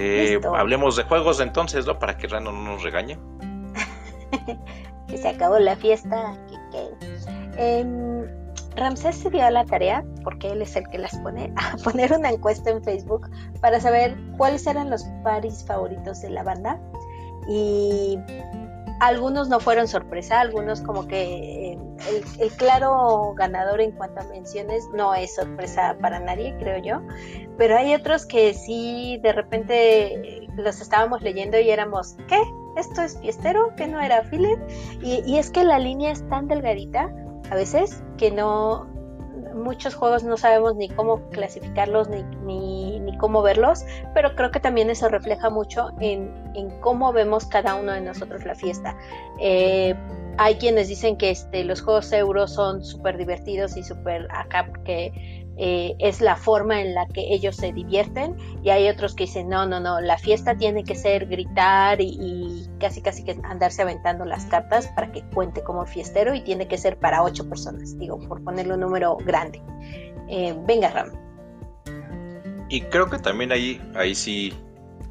Eh, 0.00 0.40
hablemos 0.54 0.94
de 0.96 1.02
juegos 1.02 1.40
entonces, 1.40 1.84
¿no? 1.84 1.98
Para 1.98 2.16
que 2.16 2.28
Rano 2.28 2.52
no 2.52 2.62
nos 2.62 2.84
regañe. 2.84 3.18
que 5.08 5.18
se 5.18 5.28
acabó 5.28 5.58
la 5.58 5.76
fiesta. 5.76 6.38
Que, 6.70 7.80
em, 7.80 8.47
Ramsés 8.78 9.16
se 9.16 9.30
dio 9.30 9.44
a 9.44 9.50
la 9.50 9.64
tarea, 9.64 10.04
porque 10.24 10.48
él 10.48 10.62
es 10.62 10.74
el 10.76 10.88
que 10.88 10.98
las 10.98 11.16
pone, 11.18 11.52
a 11.56 11.76
poner 11.78 12.12
una 12.12 12.30
encuesta 12.30 12.70
en 12.70 12.82
Facebook 12.82 13.28
para 13.60 13.80
saber 13.80 14.16
cuáles 14.36 14.66
eran 14.66 14.90
los 14.90 15.04
paris 15.22 15.64
favoritos 15.66 16.20
de 16.22 16.30
la 16.30 16.42
banda. 16.42 16.80
Y 17.48 18.18
algunos 19.00 19.48
no 19.48 19.60
fueron 19.60 19.88
sorpresa, 19.88 20.40
algunos 20.40 20.80
como 20.80 21.06
que 21.06 21.72
el, 21.72 22.24
el, 22.40 22.50
claro 22.52 23.32
ganador 23.36 23.80
en 23.80 23.92
cuanto 23.92 24.20
a 24.20 24.24
menciones 24.24 24.88
no 24.92 25.14
es 25.14 25.34
sorpresa 25.34 25.96
para 26.00 26.20
nadie, 26.20 26.54
creo 26.58 26.78
yo. 26.82 27.00
Pero 27.56 27.76
hay 27.76 27.94
otros 27.94 28.26
que 28.26 28.54
sí, 28.54 29.18
de 29.22 29.32
repente 29.32 30.48
los 30.56 30.80
estábamos 30.80 31.22
leyendo 31.22 31.58
y 31.58 31.70
éramos, 31.70 32.16
¿qué? 32.28 32.40
¿Esto 32.76 33.02
es 33.02 33.18
fiestero? 33.18 33.74
¿Que 33.76 33.86
no 33.86 34.00
era? 34.00 34.22
Y, 35.02 35.22
y 35.26 35.38
es 35.38 35.50
que 35.50 35.64
la 35.64 35.78
línea 35.78 36.12
es 36.12 36.28
tan 36.28 36.48
delgadita 36.48 37.10
a 37.50 37.54
veces 37.54 38.02
que 38.16 38.30
no, 38.30 38.86
muchos 39.54 39.94
juegos 39.94 40.24
no 40.24 40.36
sabemos 40.36 40.76
ni 40.76 40.88
cómo 40.88 41.28
clasificarlos 41.30 42.08
ni, 42.08 42.22
ni, 42.44 43.00
ni, 43.00 43.16
cómo 43.18 43.42
verlos, 43.42 43.84
pero 44.14 44.34
creo 44.34 44.50
que 44.50 44.60
también 44.60 44.90
eso 44.90 45.08
refleja 45.08 45.50
mucho 45.50 45.90
en, 46.00 46.32
en 46.54 46.70
cómo 46.80 47.12
vemos 47.12 47.46
cada 47.46 47.74
uno 47.74 47.92
de 47.92 48.00
nosotros 48.00 48.44
la 48.44 48.54
fiesta. 48.54 48.96
Eh, 49.40 49.94
hay 50.38 50.54
quienes 50.54 50.88
dicen 50.88 51.16
que 51.16 51.30
este, 51.30 51.64
los 51.64 51.82
juegos 51.82 52.12
euros 52.12 52.52
son 52.52 52.84
súper 52.84 53.18
divertidos 53.18 53.76
y 53.76 53.82
súper 53.82 54.28
acá 54.30 54.66
porque 54.66 55.37
eh, 55.60 55.96
es 55.98 56.20
la 56.20 56.36
forma 56.36 56.80
en 56.80 56.94
la 56.94 57.06
que 57.06 57.34
ellos 57.34 57.56
se 57.56 57.72
divierten 57.72 58.36
y 58.62 58.70
hay 58.70 58.88
otros 58.88 59.16
que 59.16 59.24
dicen 59.24 59.48
no, 59.48 59.66
no, 59.66 59.80
no, 59.80 60.00
la 60.00 60.16
fiesta 60.16 60.56
tiene 60.56 60.84
que 60.84 60.94
ser 60.94 61.26
gritar 61.26 62.00
y, 62.00 62.68
casi 62.78 63.02
casi 63.02 63.24
que 63.24 63.36
andarse 63.42 63.82
aventando 63.82 64.24
las 64.24 64.46
cartas 64.46 64.86
para 64.94 65.10
que 65.10 65.22
cuente 65.34 65.62
como 65.62 65.84
fiestero 65.84 66.32
y 66.32 66.42
tiene 66.42 66.68
que 66.68 66.78
ser 66.78 66.96
para 66.96 67.24
ocho 67.24 67.48
personas, 67.48 67.98
digo, 67.98 68.20
por 68.20 68.42
ponerle 68.44 68.74
un 68.74 68.80
número 68.80 69.16
grande. 69.16 69.60
Eh, 70.28 70.54
venga, 70.64 70.90
Ram. 70.90 71.10
Y 72.68 72.82
creo 72.82 73.10
que 73.10 73.18
también 73.18 73.50
ahí, 73.50 73.80
ahí 73.96 74.14
sí 74.14 74.52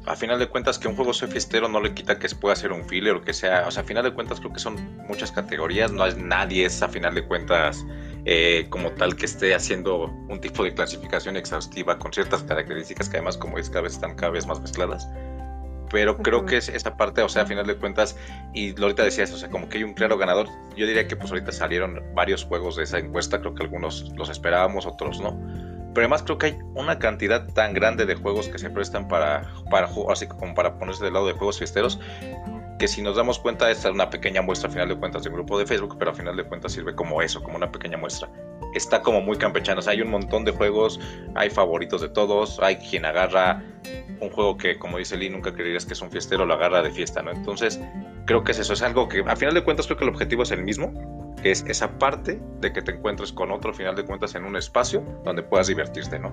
a 0.06 0.16
final 0.16 0.38
de 0.38 0.48
cuentas 0.48 0.78
que 0.78 0.88
un 0.88 0.96
juego 0.96 1.12
sea 1.12 1.28
fiestero 1.28 1.68
no 1.68 1.80
le 1.80 1.92
quita 1.92 2.18
que 2.18 2.28
pueda 2.30 2.56
ser 2.56 2.72
un 2.72 2.88
filler 2.88 3.16
o 3.16 3.20
que 3.20 3.34
sea, 3.34 3.66
o 3.66 3.70
sea, 3.70 3.82
a 3.82 3.86
final 3.86 4.04
de 4.04 4.14
cuentas 4.14 4.40
creo 4.40 4.52
que 4.52 4.60
son 4.60 4.96
muchas 5.06 5.30
categorías, 5.30 5.92
no 5.92 6.06
es 6.06 6.16
nadie 6.16 6.64
es 6.64 6.82
a 6.82 6.88
final 6.88 7.14
de 7.14 7.26
cuentas 7.26 7.84
eh, 8.24 8.66
como 8.70 8.90
tal 8.92 9.16
que 9.16 9.26
esté 9.26 9.54
haciendo 9.54 10.06
un 10.28 10.40
tipo 10.40 10.64
de 10.64 10.74
clasificación 10.74 11.36
exhaustiva 11.36 11.98
con 11.98 12.12
ciertas 12.12 12.42
características 12.42 13.08
que 13.08 13.16
además 13.16 13.36
como 13.36 13.58
es 13.58 13.68
cada 13.68 13.82
vez 13.82 13.94
están 13.94 14.14
cada 14.14 14.32
vez 14.32 14.46
más 14.46 14.60
mezcladas. 14.60 15.08
Pero 15.90 16.18
creo 16.18 16.40
uh 16.40 16.42
-huh. 16.42 16.46
que 16.46 16.56
es 16.58 16.68
esa 16.68 16.96
parte, 16.98 17.22
o 17.22 17.28
sea, 17.30 17.42
a 17.42 17.46
final 17.46 17.66
de 17.66 17.76
cuentas, 17.76 18.14
y 18.52 18.78
ahorita 18.78 19.04
decías, 19.04 19.32
o 19.32 19.38
sea, 19.38 19.48
como 19.48 19.70
que 19.70 19.78
hay 19.78 19.84
un 19.84 19.94
claro 19.94 20.18
ganador. 20.18 20.46
Yo 20.76 20.86
diría 20.86 21.08
que 21.08 21.16
pues 21.16 21.30
ahorita 21.30 21.50
salieron 21.50 22.02
varios 22.14 22.44
juegos 22.44 22.76
de 22.76 22.82
esa 22.82 22.98
encuesta, 22.98 23.40
creo 23.40 23.54
que 23.54 23.62
algunos 23.62 24.12
los 24.14 24.28
esperábamos, 24.28 24.84
otros 24.84 25.20
no 25.20 25.38
pero 25.98 26.04
además 26.04 26.22
creo 26.22 26.38
que 26.38 26.46
hay 26.46 26.58
una 26.74 27.00
cantidad 27.00 27.48
tan 27.54 27.74
grande 27.74 28.06
de 28.06 28.14
juegos 28.14 28.48
que 28.48 28.58
se 28.60 28.70
prestan 28.70 29.08
para, 29.08 29.52
para 29.68 29.88
así 30.10 30.28
como 30.28 30.54
para 30.54 30.78
ponerse 30.78 31.02
del 31.02 31.14
lado 31.14 31.26
de 31.26 31.32
juegos 31.32 31.58
fiesteros, 31.58 31.98
que 32.78 32.88
si 32.88 33.02
nos 33.02 33.16
damos 33.16 33.38
cuenta 33.38 33.70
esta 33.70 33.88
es 33.88 33.94
una 33.94 34.08
pequeña 34.08 34.40
muestra 34.40 34.68
a 34.68 34.72
final 34.72 34.88
de 34.88 34.96
cuentas 34.96 35.22
de 35.22 35.30
un 35.30 35.34
grupo 35.34 35.58
de 35.58 35.66
Facebook, 35.66 35.96
pero 35.98 36.12
a 36.12 36.14
final 36.14 36.36
de 36.36 36.44
cuentas 36.44 36.72
sirve 36.72 36.94
como 36.94 37.20
eso, 37.22 37.42
como 37.42 37.56
una 37.56 37.70
pequeña 37.70 37.98
muestra. 37.98 38.30
Está 38.74 39.02
como 39.02 39.20
muy 39.20 39.36
campechano, 39.36 39.80
o 39.80 39.82
sea, 39.82 39.92
hay 39.92 40.02
un 40.02 40.10
montón 40.10 40.44
de 40.44 40.52
juegos, 40.52 41.00
hay 41.34 41.50
favoritos 41.50 42.00
de 42.00 42.08
todos, 42.08 42.60
hay 42.60 42.76
quien 42.76 43.04
agarra 43.04 43.62
un 44.20 44.30
juego 44.30 44.56
que, 44.56 44.78
como 44.78 44.98
dice 44.98 45.16
Lee, 45.16 45.30
nunca 45.30 45.52
creerías 45.52 45.86
que 45.86 45.94
es 45.94 46.00
un 46.00 46.10
fiestero, 46.10 46.46
lo 46.46 46.54
agarra 46.54 46.82
de 46.82 46.90
fiesta, 46.90 47.22
¿no? 47.22 47.32
Entonces, 47.32 47.80
creo 48.26 48.44
que 48.44 48.52
es 48.52 48.58
eso, 48.58 48.72
es 48.72 48.82
algo 48.82 49.08
que 49.08 49.24
a 49.26 49.36
final 49.36 49.54
de 49.54 49.64
cuentas 49.64 49.86
creo 49.86 49.98
que 49.98 50.04
el 50.04 50.10
objetivo 50.10 50.42
es 50.42 50.50
el 50.50 50.62
mismo, 50.62 50.92
que 51.42 51.50
es 51.50 51.64
esa 51.68 51.98
parte 51.98 52.40
de 52.60 52.72
que 52.72 52.82
te 52.82 52.92
encuentres 52.92 53.32
con 53.32 53.50
otro, 53.50 53.72
final 53.72 53.96
de 53.96 54.04
cuentas, 54.04 54.34
en 54.34 54.44
un 54.44 54.56
espacio 54.56 55.02
donde 55.24 55.42
puedas 55.42 55.66
divertirte, 55.66 56.18
¿no? 56.18 56.32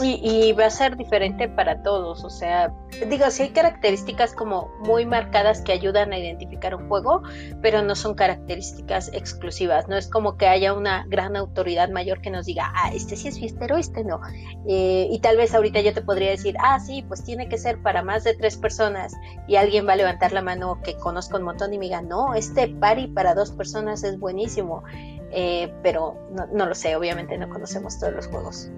Y, 0.00 0.20
y, 0.22 0.52
va 0.52 0.66
a 0.66 0.70
ser 0.70 0.96
diferente 0.96 1.48
para 1.48 1.82
todos, 1.82 2.22
o 2.24 2.30
sea, 2.30 2.72
digo, 3.08 3.28
sí 3.30 3.42
hay 3.42 3.50
características 3.50 4.32
como 4.32 4.68
muy 4.80 5.06
marcadas 5.06 5.60
que 5.62 5.72
ayudan 5.72 6.12
a 6.12 6.18
identificar 6.18 6.74
un 6.74 6.88
juego, 6.88 7.22
pero 7.60 7.82
no 7.82 7.96
son 7.96 8.14
características 8.14 9.10
exclusivas, 9.12 9.88
no 9.88 9.96
es 9.96 10.08
como 10.08 10.36
que 10.36 10.46
haya 10.46 10.72
una 10.72 11.04
gran 11.08 11.36
autoridad 11.36 11.88
mayor 11.90 12.20
que 12.20 12.30
nos 12.30 12.46
diga, 12.46 12.72
ah, 12.76 12.92
este 12.94 13.16
sí 13.16 13.26
es 13.26 13.38
fiestero, 13.40 13.76
este 13.76 14.04
no, 14.04 14.20
eh, 14.68 15.08
y 15.10 15.18
tal 15.18 15.36
vez 15.36 15.52
ahorita 15.52 15.80
yo 15.80 15.92
te 15.92 16.02
podría 16.02 16.30
decir, 16.30 16.54
ah, 16.60 16.78
sí, 16.78 17.02
pues 17.08 17.24
tiene 17.24 17.48
que 17.48 17.58
ser 17.58 17.82
para 17.82 18.04
más 18.04 18.22
de 18.22 18.34
tres 18.34 18.56
personas, 18.56 19.12
y 19.48 19.56
alguien 19.56 19.86
va 19.86 19.94
a 19.94 19.96
levantar 19.96 20.32
la 20.32 20.42
mano 20.42 20.80
que 20.84 20.94
conozco 20.96 21.38
un 21.38 21.42
montón 21.42 21.74
y 21.74 21.78
me 21.78 21.86
diga, 21.86 22.02
no, 22.02 22.34
este 22.34 22.68
party 22.68 23.08
para 23.08 23.34
dos 23.34 23.50
personas 23.50 24.04
es 24.04 24.16
buenísimo, 24.18 24.84
eh, 25.32 25.74
pero 25.82 26.16
no 26.52 26.66
lo 26.66 26.74
sé, 26.74 26.94
obviamente 26.94 27.36
no 27.36 27.48
conocemos 27.48 27.98
todos 27.98 28.14
los 28.14 28.26
juegos. 28.28 28.70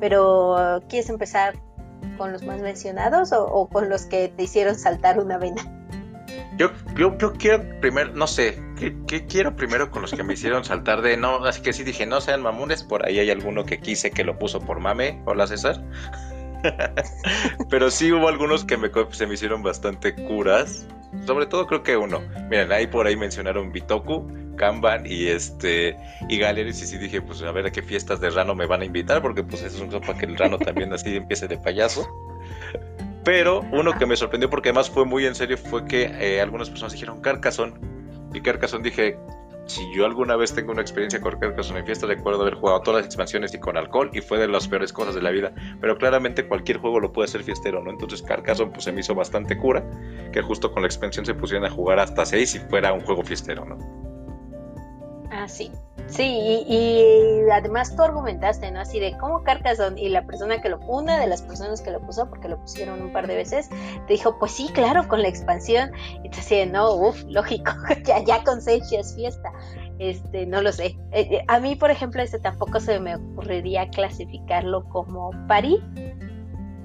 Pero, 0.00 0.82
¿quieres 0.88 1.10
empezar 1.10 1.54
con 2.16 2.32
los 2.32 2.42
más 2.42 2.60
mencionados 2.60 3.32
o, 3.32 3.68
con 3.68 3.88
los 3.88 4.06
que 4.06 4.28
te 4.28 4.44
hicieron 4.44 4.74
saltar 4.74 5.18
una 5.18 5.38
vena? 5.38 5.62
Yo, 6.56 6.70
yo, 6.96 7.16
yo 7.18 7.32
quiero 7.34 7.62
primero, 7.80 8.12
no 8.14 8.26
sé, 8.26 8.60
¿qué, 8.78 8.96
¿qué, 9.06 9.26
quiero 9.26 9.56
primero 9.56 9.90
con 9.90 10.02
los 10.02 10.12
que 10.12 10.22
me 10.22 10.34
hicieron 10.34 10.64
saltar 10.64 11.00
de 11.02 11.16
no? 11.16 11.44
Así 11.44 11.62
que 11.62 11.72
sí 11.72 11.84
dije, 11.84 12.06
no 12.06 12.20
sean 12.20 12.42
mamones, 12.42 12.82
por 12.82 13.06
ahí 13.06 13.18
hay 13.18 13.30
alguno 13.30 13.64
que 13.64 13.78
quise 13.78 14.10
que 14.10 14.24
lo 14.24 14.38
puso 14.38 14.60
por 14.60 14.80
mame. 14.80 15.22
Hola 15.26 15.46
César. 15.46 15.82
Pero 17.70 17.90
sí 17.90 18.12
hubo 18.12 18.28
algunos 18.28 18.64
que 18.64 18.78
se 19.12 19.26
me 19.26 19.34
hicieron 19.34 19.62
bastante 19.62 20.14
curas. 20.14 20.86
Sobre 21.26 21.46
todo 21.46 21.66
creo 21.66 21.82
que 21.82 21.96
uno. 21.96 22.20
Miren, 22.48 22.72
ahí 22.72 22.86
por 22.86 23.06
ahí 23.06 23.16
mencionaron 23.16 23.72
Bitoku, 23.72 24.26
Kanban 24.56 25.06
y 25.06 25.26
este 25.26 25.96
y 26.28 26.38
Galeries 26.38 26.82
y 26.82 26.86
sí 26.86 26.98
dije, 26.98 27.20
pues 27.20 27.42
a 27.42 27.50
ver 27.50 27.66
a 27.66 27.70
qué 27.72 27.82
fiestas 27.82 28.20
de 28.20 28.30
Rano 28.30 28.54
me 28.54 28.66
van 28.66 28.82
a 28.82 28.84
invitar, 28.84 29.20
porque 29.20 29.42
pues 29.42 29.62
eso 29.62 29.84
es 29.84 29.92
un 29.92 30.00
para 30.00 30.16
que 30.16 30.26
el 30.26 30.36
Rano 30.36 30.58
también 30.58 30.92
así 30.92 31.16
empiece 31.16 31.48
de 31.48 31.58
payaso. 31.58 32.08
Pero 33.24 33.64
uno 33.72 33.98
que 33.98 34.06
me 34.06 34.16
sorprendió 34.16 34.48
porque 34.48 34.70
además 34.70 34.88
fue 34.88 35.04
muy 35.04 35.26
en 35.26 35.34
serio 35.34 35.58
fue 35.58 35.84
que 35.84 36.04
eh, 36.04 36.40
algunas 36.40 36.70
personas 36.70 36.92
dijeron 36.92 37.20
Carcassonne 37.20 37.74
y 38.32 38.40
Carcassonne 38.40 38.84
dije, 38.84 39.18
si 39.70 39.88
yo 39.92 40.04
alguna 40.04 40.34
vez 40.34 40.52
tengo 40.52 40.72
una 40.72 40.82
experiencia 40.82 41.20
con 41.20 41.38
Carcassonne 41.38 41.80
en 41.80 41.86
fiesta, 41.86 42.06
recuerdo 42.06 42.42
haber 42.42 42.54
jugado 42.54 42.80
todas 42.82 43.02
las 43.02 43.06
expansiones 43.06 43.54
y 43.54 43.60
con 43.60 43.76
alcohol 43.76 44.10
y 44.12 44.20
fue 44.20 44.38
de 44.38 44.48
las 44.48 44.66
peores 44.66 44.92
cosas 44.92 45.14
de 45.14 45.22
la 45.22 45.30
vida. 45.30 45.52
Pero 45.80 45.96
claramente 45.96 46.48
cualquier 46.48 46.78
juego 46.78 46.98
lo 46.98 47.12
puede 47.12 47.28
hacer 47.28 47.44
fiestero, 47.44 47.82
¿no? 47.82 47.90
Entonces 47.90 48.20
Carcassonne 48.22 48.72
pues 48.72 48.84
se 48.84 48.92
me 48.92 49.00
hizo 49.00 49.14
bastante 49.14 49.56
cura 49.56 49.84
que 50.32 50.42
justo 50.42 50.72
con 50.72 50.82
la 50.82 50.88
expansión 50.88 51.24
se 51.24 51.34
pusieran 51.34 51.64
a 51.66 51.70
jugar 51.70 52.00
hasta 52.00 52.26
6 52.26 52.54
y 52.56 52.58
fuera 52.58 52.92
un 52.92 53.00
juego 53.00 53.22
fiestero, 53.22 53.64
¿no? 53.64 53.99
Ah, 55.30 55.48
sí. 55.48 55.70
Sí, 56.08 56.24
y, 56.24 56.74
y, 56.74 57.50
además 57.50 57.94
tú 57.94 58.02
argumentaste, 58.02 58.70
¿no? 58.72 58.80
Así 58.80 58.98
de 58.98 59.16
cómo 59.18 59.44
Carcassonne 59.44 60.00
y 60.00 60.08
la 60.08 60.26
persona 60.26 60.60
que 60.60 60.68
lo, 60.68 60.78
una 60.80 61.20
de 61.20 61.28
las 61.28 61.42
personas 61.42 61.80
que 61.82 61.92
lo 61.92 62.00
puso, 62.00 62.28
porque 62.28 62.48
lo 62.48 62.60
pusieron 62.60 63.00
un 63.00 63.12
par 63.12 63.28
de 63.28 63.36
veces, 63.36 63.68
te 63.68 64.14
dijo, 64.14 64.36
pues 64.38 64.52
sí, 64.52 64.68
claro, 64.72 65.06
con 65.06 65.22
la 65.22 65.28
expansión. 65.28 65.92
Y 66.24 66.30
te 66.30 66.38
decía, 66.38 66.66
no, 66.66 66.94
uff, 66.94 67.22
lógico, 67.28 67.72
ya, 68.04 68.24
ya 68.24 68.42
con 68.42 68.60
seis 68.60 68.90
ya 68.90 69.00
es 69.00 69.14
fiesta. 69.14 69.52
Este, 70.00 70.46
no 70.46 70.62
lo 70.62 70.72
sé. 70.72 70.96
Eh, 71.12 71.44
a 71.46 71.60
mí, 71.60 71.76
por 71.76 71.90
ejemplo, 71.90 72.22
este 72.22 72.40
tampoco 72.40 72.80
se 72.80 72.98
me 72.98 73.14
ocurriría 73.16 73.88
clasificarlo 73.90 74.84
como 74.88 75.30
party, 75.46 75.78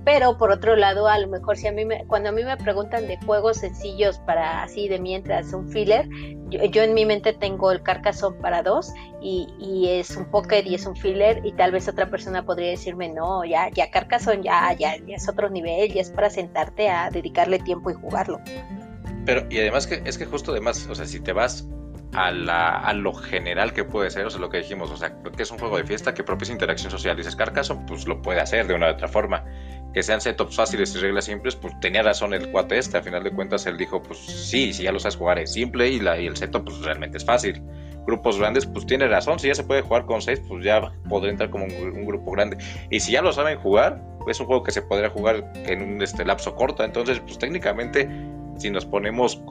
pero 0.06 0.38
por 0.38 0.52
otro 0.52 0.76
lado, 0.76 1.08
a 1.08 1.18
lo 1.18 1.28
mejor 1.28 1.58
si 1.58 1.68
a 1.68 1.72
mí 1.72 1.84
me, 1.84 2.06
cuando 2.06 2.30
a 2.30 2.32
mí 2.32 2.44
me 2.44 2.56
preguntan 2.58 3.08
de 3.08 3.18
juegos 3.26 3.58
sencillos 3.58 4.20
para 4.20 4.62
así 4.62 4.88
de 4.88 5.00
mientras 5.00 5.52
un 5.52 5.68
filler, 5.68 6.08
yo, 6.50 6.64
yo 6.66 6.84
en 6.84 6.94
mi 6.94 7.08
mente 7.08 7.34
tengo 7.34 7.72
el 7.72 7.82
Carcassonne 7.82 8.40
para 8.40 8.62
dos 8.62 8.94
y, 9.20 9.48
y, 9.60 9.90
es 9.90 10.16
un 10.16 10.30
pocket 10.30 10.64
y 10.64 10.76
es 10.76 10.86
un 10.86 10.96
filler 10.96 11.42
y 11.44 11.54
tal 11.54 11.72
vez 11.72 11.88
otra 11.88 12.12
persona 12.12 12.46
podría 12.46 12.70
decirme 12.70 13.10
no, 13.10 13.44
ya, 13.44 13.70
ya 13.72 13.90
Carcassonne 13.90 14.44
ya, 14.44 14.74
ya, 14.74 14.96
ya 14.98 15.16
es 15.16 15.28
otro 15.28 15.50
nivel, 15.50 15.92
ya 15.92 16.02
es 16.02 16.12
para 16.12 16.30
sentarte 16.30 16.88
a 16.88 17.10
dedicarle 17.10 17.58
tiempo 17.58 17.90
y 17.90 17.96
jugarlo. 17.96 18.40
Pero 19.26 19.48
y 19.50 19.58
además 19.58 19.88
que 19.88 20.04
es 20.06 20.20
que 20.20 20.26
justo 20.28 20.52
además, 20.52 20.88
o 20.88 20.94
sea, 20.94 21.08
si 21.08 21.20
te 21.20 21.34
vas 21.34 21.68
a, 22.14 22.32
la, 22.32 22.78
a, 22.78 22.94
lo 22.94 23.14
general 23.14 23.74
que 23.74 23.84
puede 23.84 24.10
ser, 24.12 24.26
o 24.26 24.30
sea, 24.30 24.40
lo 24.40 24.50
que 24.50 24.60
dijimos, 24.60 24.92
o 24.92 24.98
sea, 24.98 25.18
que 25.36 25.44
es 25.44 25.52
un 25.52 25.58
juego 25.58 25.78
de 25.78 25.84
fiesta 25.84 26.14
que 26.14 26.24
propicia 26.24 26.54
interacción 26.54 26.92
social. 26.92 27.18
Dices 27.18 27.36
Carcassonne, 27.36 27.86
pues 27.88 28.08
lo 28.08 28.22
puede 28.22 28.40
hacer 28.40 28.68
de 28.68 28.74
una 28.74 28.88
u 28.88 28.92
otra 28.92 29.08
forma 29.08 29.44
que 29.96 30.04
sean 30.04 30.20
setups 30.20 30.58
fáciles 30.58 30.94
y 30.94 31.00
reglas 31.00 31.24
simples, 31.24 31.56
pues 31.56 31.80
tenía 31.80 32.04
razón 32.04 32.34
el 32.34 32.52
cuate 32.52 32.78
este. 32.78 32.98
A 32.98 33.02
final 33.02 33.24
de 33.24 33.32
cuentas, 33.32 33.66
él 33.66 33.78
dijo, 33.78 34.04
pues 34.04 34.20
sí, 34.20 34.74
si 34.74 34.84
ya 34.84 34.92
lo 34.92 35.00
sabes 35.00 35.16
jugar 35.16 35.40
es 35.40 35.54
simple 35.54 35.90
y, 35.90 36.00
el 36.00 36.36
setup 36.36 36.66
pues 36.66 36.82
realmente 36.82 37.18
es 37.18 37.24
fácil. 37.24 37.64
Grupos 38.06 38.38
grandes, 38.38 38.66
pues 38.66 38.86
tiene 38.86 39.08
razón. 39.08 39.40
Si 39.40 39.48
ya 39.48 39.56
se 39.56 39.64
puede 39.64 39.82
jugar 39.82 40.06
con 40.06 40.22
seis, 40.22 40.42
pues 40.50 40.66
ya 40.66 40.92
podría 41.08 41.32
entrar 41.32 41.50
como 41.50 41.64
un, 41.64 42.06
grupo 42.06 42.32
grande. 42.32 42.58
Y 42.90 43.00
si 43.00 43.14
ya 43.14 43.22
lo 43.22 43.32
saben 43.32 43.58
jugar, 43.58 44.04
es 44.28 44.38
un 44.42 44.48
juego 44.48 44.64
que 44.64 44.72
se 44.74 44.82
podría 44.82 45.10
jugar 45.10 45.50
en 45.66 45.82
un 45.82 46.02
este, 46.02 46.26
lapso 46.26 46.56
corto. 46.56 46.84
Entonces, 46.84 47.22
pues 47.22 47.38
técnicamente, 47.38 48.10
si 48.58 48.72
nos 48.72 48.86
ponemos 48.86 49.42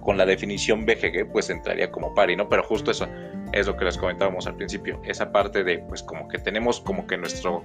con 0.00 0.18
la 0.18 0.26
definición 0.26 0.84
BGG, 0.84 1.30
pues 1.30 1.48
entraría 1.48 1.92
como 1.92 2.12
pari, 2.12 2.34
¿no? 2.34 2.48
Pero 2.48 2.64
justo 2.64 2.90
eso 2.90 3.06
es 3.52 3.68
lo 3.68 3.76
que 3.76 3.84
les 3.84 3.96
comentábamos 3.96 4.48
al 4.48 4.56
principio. 4.56 5.00
Esa 5.04 5.30
parte 5.30 5.62
de, 5.62 5.78
pues 5.78 6.02
como 6.02 6.26
que 6.26 6.38
tenemos 6.38 6.80
como 6.80 7.06
que 7.06 7.16
nuestro 7.16 7.62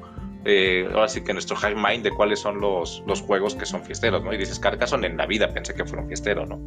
eh, 0.48 0.88
ahora 0.94 1.08
sí 1.10 1.24
que 1.24 1.34
nuestro 1.34 1.56
high 1.58 1.76
mind 1.76 2.04
de 2.04 2.12
cuáles 2.12 2.40
son 2.40 2.62
los, 2.62 3.04
los 3.06 3.22
juegos 3.22 3.54
que 3.56 3.66
son 3.66 3.84
fiesteros, 3.84 4.24
¿no? 4.24 4.34
Y 4.34 4.38
dices, 4.38 4.60
Carcassonne 4.60 5.08
en 5.08 5.18
la 5.18 5.26
vida 5.26 5.54
pensé 5.54 5.74
que 5.76 5.84
fuera 5.86 6.02
un 6.02 6.08
fiestero, 6.08 6.46
¿no? 6.46 6.58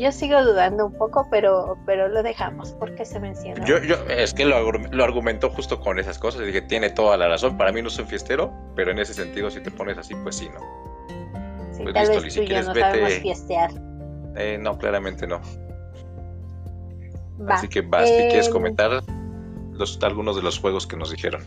Yo 0.00 0.10
sigo 0.10 0.44
dudando 0.44 0.86
un 0.86 0.92
poco, 0.92 1.28
pero, 1.30 1.78
pero 1.86 2.08
lo 2.08 2.24
dejamos 2.24 2.72
porque 2.72 3.04
se 3.04 3.20
menciona. 3.20 3.64
Yo, 3.64 3.78
yo 3.78 3.94
es 4.08 4.34
que 4.34 4.44
lo, 4.44 4.72
lo 4.72 5.04
argumentó 5.04 5.50
justo 5.50 5.78
con 5.80 6.00
esas 6.00 6.18
cosas. 6.18 6.44
Dije, 6.44 6.62
tiene 6.62 6.90
toda 6.90 7.16
la 7.16 7.28
razón. 7.28 7.56
Para 7.56 7.70
mí 7.70 7.80
no 7.80 7.88
un 7.88 8.06
fiestero, 8.06 8.52
pero 8.74 8.90
en 8.90 8.98
ese 8.98 9.14
sentido, 9.14 9.50
si 9.50 9.60
te 9.60 9.70
pones 9.70 9.96
así, 9.96 10.16
pues 10.16 10.34
sí, 10.34 10.48
¿no? 10.52 10.60
Sí, 11.72 11.82
pues 11.84 11.94
tal 11.94 12.08
listo, 12.08 12.22
vez 12.22 12.34
tú 12.34 12.40
si 12.40 12.40
y 12.40 12.46
yo 12.48 12.62
no 12.62 12.74
vete... 12.74 12.80
sabemos 12.80 13.12
fiestear. 13.14 13.70
Eh, 14.36 14.58
no, 14.60 14.76
claramente 14.78 15.28
no. 15.28 15.40
Va. 17.48 17.54
Así 17.54 17.68
que 17.68 17.80
Basti, 17.82 18.16
¿quieres 18.16 18.46
Em, 18.48 18.52
comentar 18.52 19.02
los, 19.72 19.98
algunos 20.02 20.34
de 20.34 20.42
los 20.42 20.58
juegos 20.58 20.88
que 20.88 20.96
nos 20.96 21.12
dijeron? 21.12 21.44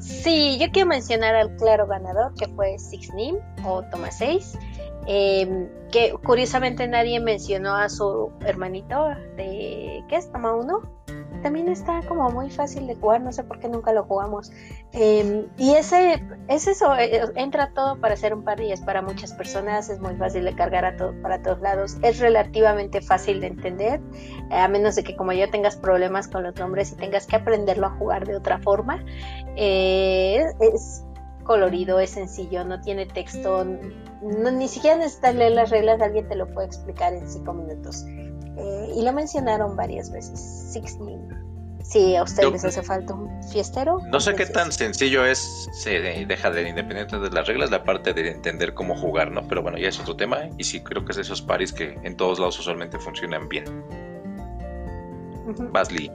Sí, 0.00 0.58
yo 0.58 0.70
quiero 0.72 0.88
mencionar 0.88 1.34
al 1.34 1.54
claro 1.56 1.86
ganador 1.86 2.34
que 2.34 2.48
fue 2.48 2.78
Six 2.78 3.12
Nim 3.14 3.36
o 3.64 3.82
Toma 3.90 4.10
6, 4.10 4.58
que 5.06 6.14
curiosamente 6.24 6.88
nadie 6.88 7.20
mencionó 7.20 7.74
a 7.74 7.88
su 7.88 8.32
hermanito 8.46 9.08
de 9.36 10.02
¿qué 10.08 10.16
es? 10.16 10.32
Toma 10.32 10.54
1. 10.54 10.80
También 11.42 11.68
está 11.68 12.02
como 12.06 12.30
muy 12.30 12.50
fácil 12.50 12.86
de 12.86 12.94
jugar, 12.96 13.20
no 13.22 13.32
sé 13.32 13.44
por 13.44 13.58
qué 13.60 13.68
nunca 13.68 13.92
lo 13.92 14.04
jugamos. 14.04 14.52
Eh, 14.92 15.46
y 15.56 15.74
ese 15.74 16.22
es 16.48 16.66
eso, 16.66 16.94
eh, 16.96 17.22
entra 17.36 17.72
todo 17.72 18.00
para 18.00 18.14
hacer 18.14 18.34
un 18.34 18.44
par 18.44 18.60
y 18.60 18.72
es 18.72 18.80
para 18.80 19.02
muchas 19.02 19.32
personas, 19.32 19.88
es 19.88 20.00
muy 20.00 20.14
fácil 20.16 20.44
de 20.44 20.54
cargar 20.54 20.84
a 20.84 20.96
to 20.96 21.14
para 21.22 21.42
todos 21.42 21.60
lados, 21.60 21.96
es 22.02 22.18
relativamente 22.18 23.00
fácil 23.00 23.40
de 23.40 23.48
entender, 23.48 24.00
eh, 24.50 24.56
a 24.56 24.68
menos 24.68 24.96
de 24.96 25.04
que 25.04 25.16
como 25.16 25.32
yo 25.32 25.48
tengas 25.50 25.76
problemas 25.76 26.28
con 26.28 26.42
los 26.42 26.54
nombres 26.56 26.92
y 26.92 26.96
tengas 26.96 27.26
que 27.26 27.36
aprenderlo 27.36 27.86
a 27.86 27.90
jugar 27.90 28.26
de 28.26 28.36
otra 28.36 28.58
forma. 28.58 29.04
Eh, 29.56 30.44
es 30.60 31.04
colorido, 31.44 31.98
es 31.98 32.10
sencillo, 32.10 32.64
no 32.64 32.80
tiene 32.80 33.06
texto, 33.06 33.64
no, 33.64 34.50
ni 34.50 34.68
siquiera 34.68 34.96
necesitas 34.96 35.34
leer 35.34 35.52
las 35.52 35.70
reglas, 35.70 36.00
alguien 36.00 36.28
te 36.28 36.36
lo 36.36 36.46
puede 36.46 36.68
explicar 36.68 37.12
en 37.12 37.26
cinco 37.26 37.52
minutos. 37.52 38.04
Eh, 38.56 38.92
y 38.94 39.02
lo 39.02 39.12
mencionaron 39.12 39.74
varias 39.74 40.10
veces, 40.10 40.38
Sixteen. 40.38 41.28
Si 41.90 42.14
a 42.14 42.22
ustedes 42.22 42.52
les 42.52 42.64
hace 42.64 42.82
falta 42.84 43.14
un 43.14 43.42
fiestero. 43.42 43.98
No 44.06 44.20
sé 44.20 44.36
qué 44.36 44.46
tan 44.46 44.70
sencillo 44.70 45.24
es, 45.24 45.68
se 45.72 45.98
deja 46.00 46.50
de 46.50 46.68
independiente 46.68 47.18
de 47.18 47.30
las 47.30 47.48
reglas, 47.48 47.72
la 47.72 47.82
parte 47.82 48.14
de 48.14 48.30
entender 48.30 48.74
cómo 48.74 48.94
jugar, 48.94 49.32
¿no? 49.32 49.42
Pero 49.48 49.62
bueno, 49.62 49.76
ya 49.76 49.88
es 49.88 49.98
otro 49.98 50.14
tema. 50.14 50.48
Y 50.56 50.62
sí, 50.62 50.80
creo 50.84 51.04
que 51.04 51.10
es 51.10 51.16
de 51.16 51.22
esos 51.22 51.42
paris 51.42 51.72
que 51.72 51.98
en 52.04 52.16
todos 52.16 52.38
lados 52.38 52.60
usualmente 52.60 52.96
funcionan 53.00 53.48
bien. 53.48 53.64
Basley. 55.72 56.12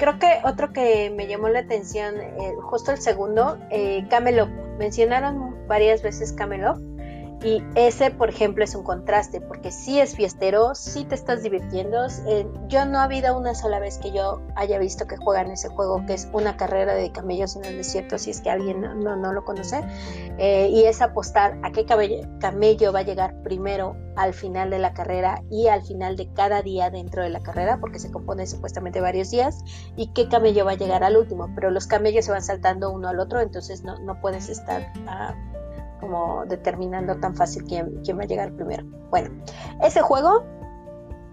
Creo 0.00 0.18
que 0.18 0.40
otro 0.42 0.72
que 0.72 1.12
me 1.16 1.28
llamó 1.28 1.48
la 1.48 1.60
atención, 1.60 2.16
eh, 2.20 2.54
justo 2.62 2.90
el 2.90 2.98
segundo, 2.98 3.58
eh, 3.70 4.04
Camelot. 4.10 4.50
Mencionaron 4.76 5.68
varias 5.68 6.02
veces 6.02 6.32
Camelot. 6.32 6.80
Y 7.44 7.62
ese, 7.74 8.12
por 8.12 8.28
ejemplo, 8.28 8.62
es 8.62 8.74
un 8.74 8.84
contraste, 8.84 9.40
porque 9.40 9.72
sí 9.72 9.98
es 9.98 10.14
fiestero, 10.14 10.74
sí 10.76 11.04
te 11.04 11.16
estás 11.16 11.42
divirtiendo. 11.42 12.06
Eh, 12.28 12.46
yo 12.68 12.84
no 12.84 12.98
ha 12.98 13.04
habido 13.04 13.36
una 13.36 13.54
sola 13.54 13.80
vez 13.80 13.98
que 13.98 14.12
yo 14.12 14.40
haya 14.54 14.78
visto 14.78 15.06
que 15.08 15.16
juegan 15.16 15.50
ese 15.50 15.68
juego, 15.68 16.04
que 16.06 16.14
es 16.14 16.28
una 16.32 16.56
carrera 16.56 16.94
de 16.94 17.10
camellos 17.10 17.56
en 17.56 17.64
el 17.64 17.76
desierto, 17.76 18.16
si 18.18 18.30
es 18.30 18.40
que 18.40 18.50
alguien 18.50 18.80
no, 18.80 19.16
no, 19.16 19.32
lo 19.32 19.44
conoce. 19.44 19.82
Eh, 20.38 20.68
y 20.70 20.84
es 20.84 21.02
apostar 21.02 21.58
a 21.64 21.72
qué 21.72 21.84
camello, 21.84 22.28
camello 22.38 22.92
va 22.92 23.00
a 23.00 23.02
llegar 23.02 23.42
primero 23.42 23.96
al 24.14 24.34
final 24.34 24.70
de 24.70 24.78
la 24.78 24.92
carrera 24.92 25.42
y 25.50 25.66
al 25.66 25.82
final 25.82 26.16
de 26.16 26.32
cada 26.32 26.62
día 26.62 26.90
dentro 26.90 27.24
de 27.24 27.30
la 27.30 27.40
carrera, 27.40 27.80
porque 27.80 27.98
se 27.98 28.12
compone 28.12 28.46
supuestamente 28.46 29.00
varios 29.00 29.30
días, 29.30 29.58
y 29.96 30.12
qué 30.12 30.28
camello 30.28 30.64
va 30.64 30.72
a 30.72 30.76
llegar 30.76 31.02
al 31.02 31.16
último. 31.16 31.50
Pero 31.56 31.72
los 31.72 31.88
camellos 31.88 32.24
se 32.24 32.30
van 32.30 32.42
saltando 32.42 32.92
uno 32.92 33.08
al 33.08 33.18
otro, 33.18 33.40
entonces 33.40 33.82
no, 33.82 33.98
no 33.98 34.20
puedes 34.20 34.48
estar... 34.48 34.92
como 36.02 36.44
determinando 36.46 37.14
tan 37.20 37.36
fácil 37.36 37.62
quién, 37.64 38.02
quién, 38.04 38.18
va 38.18 38.24
a 38.24 38.26
llegar 38.26 38.52
primero. 38.52 38.84
Bueno, 39.10 39.30
ese 39.80 40.02
juego 40.02 40.44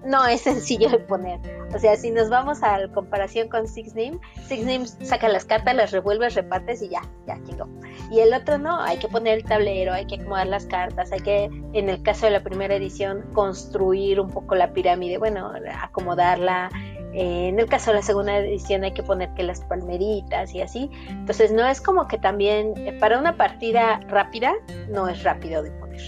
no 0.05 0.25
es 0.27 0.41
sencillo 0.41 0.89
de 0.89 0.99
poner. 0.99 1.39
O 1.73 1.79
sea, 1.79 1.95
si 1.95 2.12
nos 2.12 2.29
vamos 2.29 2.62
a 2.63 2.77
la 2.77 2.88
comparación 2.91 3.49
con 3.49 3.67
Six 3.67 3.95
Name, 3.95 4.19
Six 4.47 4.65
Name 4.65 4.86
saca 4.88 5.27
las 5.27 5.45
cartas, 5.45 5.75
las 5.75 5.91
revuelves, 5.91 6.36
repartes 6.36 6.82
y 6.84 6.89
ya, 6.89 7.01
ya 7.27 7.41
chingó. 7.43 7.67
Y 8.12 8.19
el 8.19 8.34
otro 8.34 8.60
no, 8.60 8.79
hay 8.79 8.97
que 8.97 9.08
poner 9.08 9.39
el 9.39 9.43
tablero, 9.43 9.91
hay 9.91 10.05
que 10.05 10.15
acomodar 10.15 10.47
las 10.47 10.65
cartas, 10.67 11.12
hay 11.12 11.21
que, 11.21 11.45
en 11.73 11.89
el 11.89 12.01
caso 12.03 12.27
de 12.27 12.32
la 12.32 12.43
primera 12.43 12.75
edición, 12.75 13.25
construir 13.34 14.19
un 14.19 14.29
poco 14.29 14.55
la 14.55 14.71
pirámide, 14.71 15.17
bueno, 15.17 15.51
acomodarla. 15.82 16.69
Eh, 17.13 17.48
en 17.50 17.60
el 17.60 17.67
caso 17.67 17.91
de 17.91 17.98
la 17.98 18.04
segunda 18.04 18.38
edición 18.38 18.84
hay 18.84 18.93
que 18.93 19.04
poner 19.04 19.34
que 19.34 19.43
las 19.43 19.62
palmeritas 19.62 20.54
y 20.54 20.62
así. 20.62 20.89
Entonces 21.08 21.52
no 21.52 21.65
es 21.67 21.82
como 21.82 22.08
que 22.08 22.17
también 22.17 22.74
eh, 22.78 22.93
para 23.00 23.17
una 23.17 23.36
partida 23.36 24.00
rápida 24.08 24.54
no 24.89 25.08
es 25.08 25.24
rápido 25.24 25.63
de 25.63 25.72
poner. 25.72 26.02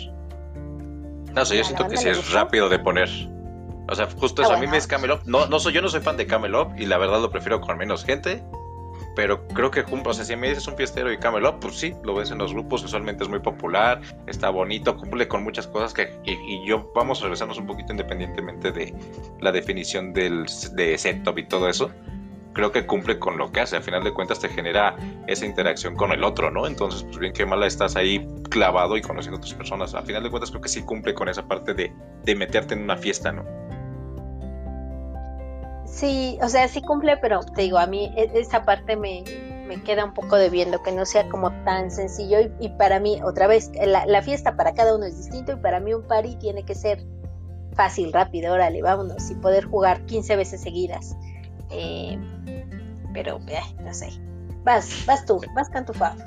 No 1.33 1.45
sé, 1.45 1.57
yo 1.57 1.63
siento 1.63 1.87
que 1.87 1.97
sí 1.97 2.09
es 2.09 2.31
rápido 2.33 2.69
de 2.69 2.79
poner. 2.79 3.09
O 3.89 3.95
sea, 3.95 4.07
justo 4.17 4.41
eso, 4.41 4.51
ah, 4.51 4.55
bueno. 4.55 4.57
a 4.57 4.65
mí 4.67 4.71
me 4.71 4.77
es 4.77 4.87
Camelot. 4.87 5.23
No, 5.25 5.47
no 5.47 5.59
soy, 5.59 5.73
yo 5.73 5.81
no 5.81 5.89
soy 5.89 6.01
fan 6.01 6.17
de 6.17 6.27
Camelot 6.27 6.79
y 6.79 6.85
la 6.85 6.97
verdad 6.97 7.21
lo 7.21 7.29
prefiero 7.29 7.61
con 7.61 7.77
menos 7.77 8.05
gente. 8.05 8.43
Pero 9.15 9.47
creo 9.49 9.71
que, 9.71 9.81
o 9.81 10.13
sea, 10.13 10.25
si 10.25 10.35
me 10.35 10.49
dices 10.49 10.67
un 10.67 10.75
fiestero 10.75 11.11
y 11.11 11.17
Camelot, 11.17 11.59
pues 11.59 11.75
sí, 11.75 11.93
lo 12.03 12.15
ves 12.15 12.31
en 12.31 12.37
los 12.37 12.53
grupos, 12.53 12.83
usualmente 12.83 13.23
es 13.23 13.29
muy 13.29 13.39
popular, 13.39 14.01
está 14.27 14.49
bonito, 14.49 14.97
cumple 14.97 15.27
con 15.27 15.43
muchas 15.43 15.67
cosas 15.67 15.93
que, 15.93 16.13
y, 16.23 16.31
y 16.31 16.65
yo 16.65 16.91
vamos 16.95 17.19
a 17.19 17.23
regresarnos 17.23 17.57
un 17.57 17.67
poquito 17.67 17.91
independientemente 17.91 18.71
de 18.71 18.93
la 19.39 19.51
definición 19.51 20.13
del, 20.13 20.45
de 20.73 20.97
setup 20.97 21.37
y 21.37 21.47
todo 21.47 21.69
eso. 21.69 21.91
Creo 22.53 22.73
que 22.73 22.85
cumple 22.85 23.17
con 23.17 23.37
lo 23.37 23.49
que 23.51 23.61
hace, 23.61 23.77
al 23.77 23.83
final 23.83 24.03
de 24.03 24.13
cuentas 24.13 24.39
te 24.39 24.49
genera 24.49 24.97
esa 25.27 25.45
interacción 25.45 25.95
con 25.95 26.11
el 26.11 26.21
otro, 26.21 26.51
¿no? 26.51 26.67
Entonces, 26.67 27.03
pues 27.03 27.17
bien 27.17 27.31
que 27.31 27.45
mala 27.45 27.65
estás 27.65 27.95
ahí 27.95 28.27
clavado 28.49 28.97
y 28.97 29.01
conociendo 29.01 29.37
a 29.37 29.39
otras 29.39 29.53
personas. 29.53 29.93
Al 29.93 30.05
final 30.05 30.23
de 30.23 30.29
cuentas 30.29 30.51
creo 30.51 30.61
que 30.61 30.67
sí 30.67 30.81
cumple 30.83 31.13
con 31.13 31.29
esa 31.29 31.47
parte 31.47 31.73
de, 31.73 31.93
de 32.25 32.35
meterte 32.35 32.73
en 32.73 32.83
una 32.83 32.97
fiesta, 32.97 33.31
¿no? 33.31 33.60
Sí, 35.91 36.39
o 36.41 36.47
sea, 36.47 36.67
sí 36.69 36.81
cumple, 36.81 37.17
pero 37.17 37.41
te 37.41 37.63
digo, 37.63 37.77
a 37.77 37.85
mí 37.85 38.13
esa 38.15 38.63
parte 38.63 38.95
me, 38.95 39.23
me 39.67 39.83
queda 39.83 40.05
un 40.05 40.13
poco 40.13 40.37
debiendo, 40.37 40.81
que 40.81 40.93
no 40.93 41.05
sea 41.05 41.27
como 41.27 41.51
tan 41.65 41.91
sencillo. 41.91 42.37
Y, 42.59 42.69
para 42.69 42.99
mí, 43.01 43.21
otra 43.23 43.47
vez, 43.47 43.69
la, 43.75 44.05
la, 44.05 44.21
fiesta 44.21 44.55
para 44.55 44.73
cada 44.73 44.95
uno 44.95 45.05
es 45.05 45.17
distinto 45.17 45.51
y 45.51 45.55
para 45.57 45.81
mí 45.81 45.93
un 45.93 46.07
party 46.07 46.37
tiene 46.37 46.63
que 46.63 46.75
ser 46.75 47.05
fácil, 47.73 48.13
rápido, 48.13 48.53
órale, 48.53 48.81
vámonos, 48.81 49.29
y 49.29 49.35
poder 49.35 49.65
jugar 49.65 50.05
15 50.05 50.37
veces 50.37 50.61
seguidas. 50.61 51.15
Eh, 51.69 52.17
pero, 53.13 53.39
eh, 53.47 53.59
no 53.83 53.93
sé. 53.93 54.11
Vas, 54.63 55.05
vas 55.05 55.25
tú, 55.25 55.41
vas 55.55 55.69
con 55.69 55.85
tu 55.85 55.93
fab. 55.93 56.17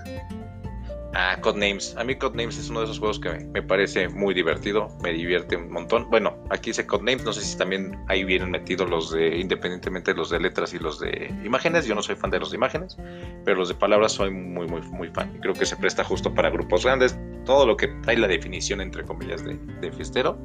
Ah, 1.17 1.39
Codenames. 1.41 1.97
A 1.97 2.03
mí 2.03 2.17
Codenames 2.17 2.59
es 2.59 2.71
uno 2.71 2.81
de 2.81 2.87
esos 2.87 2.99
juegos 2.99 3.21
que 3.21 3.31
me, 3.31 3.63
parece 3.63 4.09
muy 4.09 4.35
divertido, 4.35 4.89
me 5.03 5.13
divierte 5.13 5.57
un 5.57 5.71
montón. 5.71 6.11
Bueno, 6.11 6.37
aquí 6.51 6.71
dice 6.71 6.87
Codenames, 6.87 7.25
no 7.25 7.33
sé 7.33 7.41
si 7.43 7.57
también 7.57 7.97
ahí 8.09 8.25
vienen 8.25 8.51
metidos 8.51 8.91
los 8.91 9.13
de, 9.13 9.39
independientemente 9.39 10.13
los 10.13 10.31
de 10.31 10.41
letras 10.41 10.75
y 10.75 10.81
los 10.81 10.99
de 10.99 11.33
imágenes. 11.45 11.87
Yo 11.87 11.95
no 11.95 12.03
soy 12.03 12.17
fan 12.17 12.31
de 12.31 12.41
los 12.41 12.51
de 12.51 12.57
imágenes, 12.57 12.97
pero 13.45 13.59
los 13.59 13.69
de 13.69 13.77
palabras 13.77 14.13
soy 14.13 14.31
muy, 14.31 14.67
muy, 14.67 14.83
muy 14.83 15.09
fan. 15.09 15.39
Creo 15.41 15.55
que 15.55 15.67
se 15.67 15.77
presta 15.77 16.03
justo 16.03 16.35
para 16.35 16.51
grupos 16.51 16.85
grandes, 16.85 17.17
todo 17.45 17.65
lo 17.65 17.77
que 17.77 17.89
trae 18.03 18.17
la 18.17 18.27
definición, 18.27 18.81
entre 18.81 19.05
comillas, 19.05 19.45
de, 19.45 19.57
de 19.57 19.93
fiestero. 19.93 20.37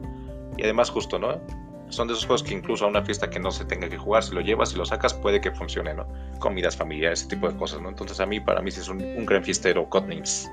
Y 0.56 0.64
además 0.64 0.92
justo, 0.92 1.18
¿no? 1.18 1.42
Son 1.89 2.08
de 2.08 2.13
esos 2.13 2.25
juegos 2.25 2.43
que 2.43 2.54
incluso 2.54 2.86
a 2.86 2.88
una 2.88 3.04
fiesta 3.04 3.30
que 3.30 3.39
no 3.39 3.52
se 3.52 3.65
tenga 3.65 3.89
que 3.89 3.97
jugar, 3.97 4.23
si 4.23 4.34
lo 4.34 4.41
llevas 4.41 4.73
y 4.73 4.78
lo 4.78 4.86
sacas, 4.86 5.13
puede 5.13 5.41
que 5.41 5.52
funcione, 5.52 5.93
¿no? 5.93 6.06
Comidas 6.39 6.75
familiares, 6.75 7.21
ese 7.21 7.30
tipo 7.30 7.49
de 7.49 7.58
cosas, 7.58 7.82
¿no? 7.82 7.89
Entonces 7.89 8.19
a 8.19 8.25
mí, 8.25 8.39
para 8.39 8.62
mí 8.62 8.69
sí 8.71 8.80
es 8.80 8.88
un, 8.88 9.25
gran 9.25 9.43
fiestero, 9.43 9.89
Codenames. 9.89 10.52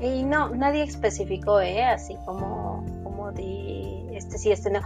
Y 0.00 0.22
no, 0.24 0.50
nadie 0.50 0.82
especificó, 0.82 1.60
¿eh? 1.60 1.84
Así 1.84 2.16
como, 2.26 2.84
como 3.02 3.32
de 3.32 4.03
este 4.16 4.38
sí, 4.38 4.52
este 4.52 4.70
no. 4.70 4.80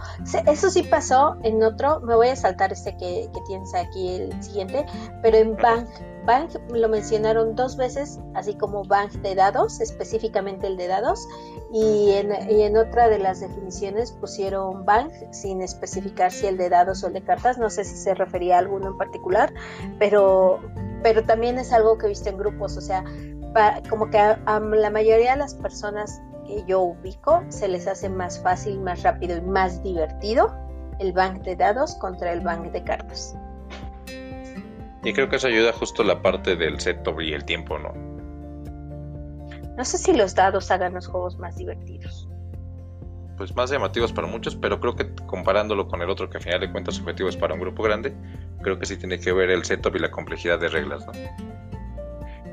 Eso 0.47 0.69
sí 0.69 0.83
pasó 0.83 1.37
en 1.43 1.63
otro, 1.63 1.99
me 2.01 2.15
voy 2.15 2.29
a 2.29 2.35
saltar 2.35 2.71
este 2.71 2.95
que, 2.97 3.29
que 3.33 3.41
tienes 3.47 3.73
aquí, 3.73 4.15
el 4.15 4.43
siguiente, 4.43 4.85
pero 5.21 5.37
en 5.37 5.55
Bank, 5.55 5.87
Bank 6.25 6.51
lo 6.73 6.89
mencionaron 6.89 7.55
dos 7.55 7.77
veces, 7.77 8.19
así 8.35 8.53
como 8.55 8.83
Bank 8.83 9.11
de 9.13 9.35
dados, 9.35 9.79
específicamente 9.81 10.67
el 10.67 10.77
de 10.77 10.87
dados, 10.87 11.27
y 11.73 12.11
en, 12.11 12.31
y 12.49 12.63
en 12.63 12.77
otra 12.77 13.09
de 13.09 13.19
las 13.19 13.39
definiciones 13.39 14.11
pusieron 14.11 14.85
Bank 14.85 15.11
sin 15.31 15.61
especificar 15.61 16.31
si 16.31 16.47
el 16.47 16.57
de 16.57 16.69
dados 16.69 17.03
o 17.03 17.07
el 17.07 17.13
de 17.13 17.23
cartas, 17.23 17.57
no 17.57 17.69
sé 17.69 17.83
si 17.83 17.95
se 17.95 18.13
refería 18.13 18.55
a 18.55 18.59
alguno 18.59 18.87
en 18.87 18.97
particular, 18.97 19.53
pero, 19.97 20.59
pero 21.03 21.23
también 21.23 21.57
es 21.57 21.71
algo 21.73 21.97
que 21.97 22.05
he 22.05 22.09
visto 22.09 22.29
en 22.29 22.37
grupos, 22.37 22.77
o 22.77 22.81
sea, 22.81 23.03
Pa, 23.53 23.81
como 23.89 24.11
que 24.11 24.19
a, 24.19 24.39
a, 24.45 24.59
la 24.59 24.91
mayoría 24.91 25.31
de 25.31 25.37
las 25.37 25.55
personas 25.55 26.21
que 26.49 26.63
yo 26.65 26.81
ubico 26.81 27.43
se 27.49 27.67
les 27.67 27.87
hace 27.87 28.09
más 28.09 28.41
fácil, 28.41 28.79
más 28.79 29.03
rápido 29.03 29.37
y 29.37 29.41
más 29.41 29.83
divertido 29.83 30.51
el 30.99 31.13
bank 31.13 31.43
de 31.43 31.55
dados 31.55 31.95
contra 31.95 32.33
el 32.33 32.41
bank 32.41 32.71
de 32.71 32.83
cartas. 32.83 33.35
Y 35.03 35.13
creo 35.13 35.29
que 35.29 35.37
eso 35.37 35.47
ayuda 35.47 35.71
justo 35.71 36.03
la 36.03 36.21
parte 36.21 36.55
del 36.55 36.79
setup 36.79 37.21
y 37.21 37.33
el 37.33 37.45
tiempo, 37.45 37.77
¿no? 37.77 37.93
No 39.77 39.85
sé 39.85 39.97
si 39.97 40.13
los 40.13 40.35
dados 40.35 40.71
hagan 40.71 40.93
los 40.93 41.07
juegos 41.07 41.37
más 41.37 41.55
divertidos. 41.55 42.27
Pues 43.37 43.55
más 43.55 43.69
llamativos 43.69 44.11
para 44.11 44.27
muchos, 44.27 44.57
pero 44.57 44.81
creo 44.81 44.95
que 44.95 45.15
comparándolo 45.25 45.87
con 45.87 46.01
el 46.01 46.09
otro 46.09 46.29
que 46.29 46.37
al 46.37 46.43
final 46.43 46.59
de 46.59 46.71
cuentas 46.71 46.99
objetivo 46.99 47.29
es 47.29 47.37
para 47.37 47.53
un 47.53 47.61
grupo 47.61 47.83
grande, 47.83 48.13
creo 48.61 48.77
que 48.77 48.85
sí 48.85 48.97
tiene 48.97 49.19
que 49.19 49.31
ver 49.31 49.51
el 49.51 49.63
setup 49.63 49.95
y 49.95 49.99
la 49.99 50.11
complejidad 50.11 50.59
de 50.59 50.67
reglas, 50.67 51.05
¿no? 51.05 51.13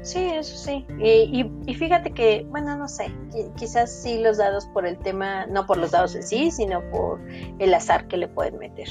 Sí, 0.06 0.20
eso 0.20 0.56
sí. 0.56 0.86
Y, 1.00 1.40
y, 1.40 1.52
y, 1.66 1.74
fíjate 1.74 2.12
que, 2.12 2.46
bueno, 2.48 2.76
no 2.76 2.86
sé, 2.86 3.10
quizás 3.56 3.90
sí 3.92 4.20
los 4.20 4.36
dados 4.36 4.66
por 4.66 4.86
el 4.86 4.96
tema, 4.98 5.46
no 5.46 5.66
por 5.66 5.78
los 5.78 5.90
dados 5.90 6.14
en 6.14 6.22
sí, 6.22 6.52
sino 6.52 6.80
por 6.92 7.20
el 7.58 7.74
azar 7.74 8.06
que 8.06 8.16
le 8.16 8.28
pueden 8.28 8.56
meter. 8.56 8.88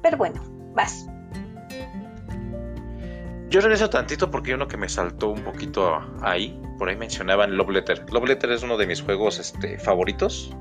Pero 0.00 0.16
bueno, 0.16 0.40
vas. 0.74 1.08
Yo 3.48 3.60
regreso 3.60 3.90
tantito 3.90 4.30
porque 4.30 4.50
hay 4.50 4.54
uno 4.54 4.68
que 4.68 4.76
me 4.76 4.88
saltó 4.88 5.30
un 5.30 5.42
poquito 5.42 5.98
ahí. 6.22 6.62
Por 6.78 6.88
ahí 6.88 6.94
mencionaban 6.94 7.56
Love 7.56 7.70
Letter. 7.70 8.04
Love 8.12 8.28
Letter 8.28 8.52
es 8.52 8.62
uno 8.62 8.76
de 8.76 8.86
mis 8.86 9.02
juegos 9.02 9.40
este, 9.40 9.80
favoritos. 9.80 10.54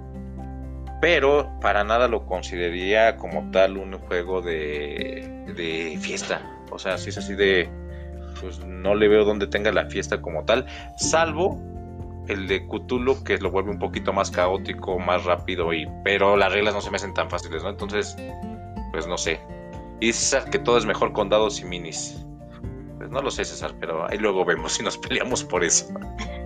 Pero 1.02 1.52
para 1.62 1.84
nada 1.84 2.08
lo 2.08 2.26
consideraría 2.26 3.18
como 3.18 3.52
tal 3.52 3.78
un 3.78 3.94
juego 4.00 4.42
de, 4.42 5.54
de 5.56 6.00
fiesta. 6.02 6.55
O 6.72 6.80
sea, 6.80 6.98
si 6.98 7.10
es 7.10 7.18
así 7.18 7.36
de. 7.36 7.70
Pues 8.42 8.60
no 8.66 8.96
le 8.96 9.08
veo 9.08 9.24
dónde 9.24 9.48
tenga 9.48 9.72
la 9.72 9.86
fiesta 9.86 10.22
como 10.22 10.44
tal. 10.44 10.66
Salvo 10.98 11.62
el 12.28 12.48
de 12.48 12.68
Cthulhu, 12.68 13.24
que 13.24 13.38
lo 13.38 13.52
vuelve 13.52 13.72
un 13.72 13.80
poquito 13.80 14.12
más 14.14 14.32
caótico, 14.32 15.00
más 15.00 15.24
rápido. 15.24 15.74
y 15.74 15.88
Pero 16.04 16.36
las 16.36 16.52
reglas 16.52 16.74
no 16.74 16.82
se 16.82 16.90
me 16.92 16.98
hacen 16.98 17.14
tan 17.14 17.30
fáciles, 17.30 17.64
¿no? 17.64 17.70
Entonces, 17.70 18.18
pues 18.92 19.08
no 19.08 19.18
sé. 19.18 19.40
Y 20.00 20.12
César 20.12 20.50
que 20.50 20.60
todo 20.60 20.78
es 20.78 20.86
mejor 20.86 21.14
con 21.14 21.30
dados 21.30 21.62
y 21.62 21.66
minis. 21.66 22.26
Pues 22.98 23.10
no 23.10 23.22
lo 23.22 23.30
sé, 23.32 23.46
César, 23.46 23.76
pero 23.80 24.10
ahí 24.10 24.18
luego 24.18 24.46
vemos 24.46 24.74
si 24.74 24.84
nos 24.84 24.98
peleamos 24.98 25.44
por 25.44 25.64
eso. 25.64 25.88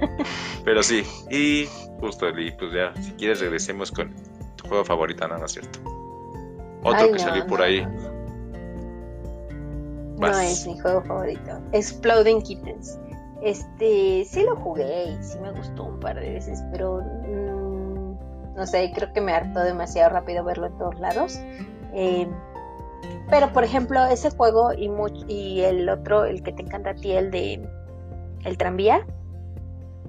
pero 0.66 0.84
sí, 0.84 1.04
y 1.30 1.68
justo, 2.00 2.28
Eli, 2.28 2.52
pues 2.52 2.74
ya, 2.74 2.94
si 3.02 3.12
quieres 3.14 3.40
regresemos 3.40 3.92
con 3.92 4.14
tu 4.56 4.68
juego 4.68 4.84
favorito, 4.84 5.28
no, 5.28 5.38
no 5.38 5.46
es 5.46 5.54
cierto. 5.54 5.80
Otro 6.82 7.00
Ay, 7.00 7.08
que 7.08 7.18
no, 7.18 7.20
salió 7.20 7.48
por 7.48 7.62
ahí. 7.62 7.86
No, 7.86 8.09
No 10.20 10.28
es 10.40 10.68
mi 10.68 10.78
juego 10.80 11.02
favorito. 11.04 11.60
Exploding 11.72 12.42
Kittens. 12.42 13.00
Este, 13.42 14.26
sí 14.26 14.44
lo 14.44 14.56
jugué 14.58 15.06
y 15.12 15.24
sí 15.24 15.40
me 15.40 15.52
gustó 15.52 15.86
un 15.86 16.00
par 16.00 16.20
de 16.20 16.30
veces, 16.30 16.62
pero 16.72 17.02
mm, 17.02 18.56
no 18.58 18.68
sé, 18.68 18.92
creo 18.94 19.14
que 19.14 19.22
me 19.22 19.32
hartó 19.32 19.62
demasiado 19.62 20.10
rápido 20.10 20.44
verlo 20.44 20.68
en 20.68 20.78
todos 20.78 21.00
lados. 21.00 21.40
Eh, 21.94 22.28
pero 23.30 23.54
por 23.54 23.64
ejemplo, 23.64 24.06
ese 24.08 24.30
juego 24.32 24.74
y, 24.74 24.90
much- 24.90 25.24
y 25.30 25.62
el 25.62 25.88
otro, 25.88 26.26
el 26.26 26.44
que 26.44 26.52
te 26.52 26.64
encanta 26.64 26.90
a 26.92 26.96
ti, 26.96 27.12
el 27.14 27.32
de 27.32 27.66
El 28.44 28.58
tranvía, 28.58 29.06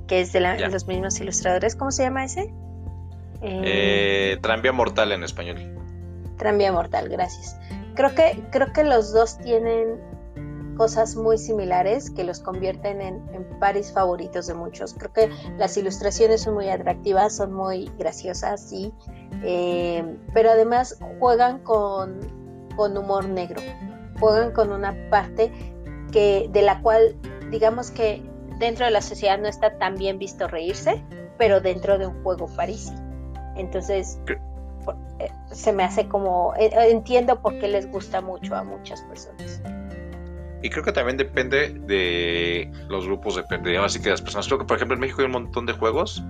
que 0.08 0.20
es 0.20 0.32
de 0.32 0.40
la- 0.40 0.56
los 0.68 0.86
mismos 0.88 1.20
ilustradores, 1.20 1.76
¿cómo 1.76 1.90
se 1.92 2.02
llama 2.02 2.24
ese? 2.24 2.52
Eh, 3.42 4.32
Eh, 4.32 4.38
Tranvía 4.42 4.72
Mortal 4.72 5.12
en 5.12 5.22
español. 5.22 5.56
Tranvía 6.36 6.72
Mortal, 6.72 7.08
gracias. 7.08 7.56
Creo 7.94 8.14
que, 8.14 8.42
creo 8.50 8.72
que 8.72 8.84
los 8.84 9.12
dos 9.12 9.38
tienen 9.38 10.00
cosas 10.80 11.14
muy 11.14 11.36
similares 11.36 12.10
que 12.10 12.24
los 12.24 12.40
convierten 12.40 13.02
en, 13.02 13.22
en 13.34 13.44
paris 13.58 13.92
favoritos 13.92 14.46
de 14.46 14.54
muchos. 14.54 14.94
Creo 14.94 15.12
que 15.12 15.30
las 15.58 15.76
ilustraciones 15.76 16.40
son 16.40 16.54
muy 16.54 16.70
atractivas, 16.70 17.36
son 17.36 17.52
muy 17.52 17.90
graciosas, 17.98 18.62
sí, 18.62 18.90
eh, 19.42 20.16
pero 20.32 20.50
además 20.50 20.98
juegan 21.18 21.58
con, 21.58 22.18
con 22.76 22.96
humor 22.96 23.28
negro, 23.28 23.60
juegan 24.18 24.52
con 24.52 24.72
una 24.72 24.96
parte 25.10 25.52
que 26.12 26.48
de 26.50 26.62
la 26.62 26.80
cual 26.80 27.14
digamos 27.50 27.90
que 27.90 28.22
dentro 28.58 28.86
de 28.86 28.90
la 28.90 29.02
sociedad 29.02 29.38
no 29.38 29.48
está 29.48 29.76
tan 29.76 29.96
bien 29.96 30.18
visto 30.18 30.48
reírse, 30.48 31.04
pero 31.36 31.60
dentro 31.60 31.98
de 31.98 32.06
un 32.06 32.22
juego 32.22 32.46
París. 32.56 32.90
Entonces, 33.54 34.18
se 35.50 35.72
me 35.72 35.82
hace 35.82 36.08
como 36.08 36.54
eh, 36.58 36.70
eh, 36.72 36.90
entiendo 36.90 37.40
por 37.40 37.58
qué 37.58 37.68
les 37.68 37.90
gusta 37.90 38.20
mucho 38.20 38.54
a 38.54 38.64
muchas 38.64 39.02
personas. 39.02 39.62
Y 40.62 40.68
creo 40.68 40.84
que 40.84 40.92
también 40.92 41.16
depende 41.16 41.70
de 41.86 42.70
los 42.88 43.06
grupos, 43.06 43.36
depende 43.36 43.76
así 43.78 44.00
que 44.00 44.10
las 44.10 44.20
personas. 44.20 44.46
Creo 44.46 44.58
que, 44.58 44.66
por 44.66 44.76
ejemplo, 44.76 44.94
en 44.94 45.00
México 45.00 45.20
hay 45.20 45.26
un 45.26 45.32
montón 45.32 45.64
de 45.64 45.72
juegos 45.72 46.22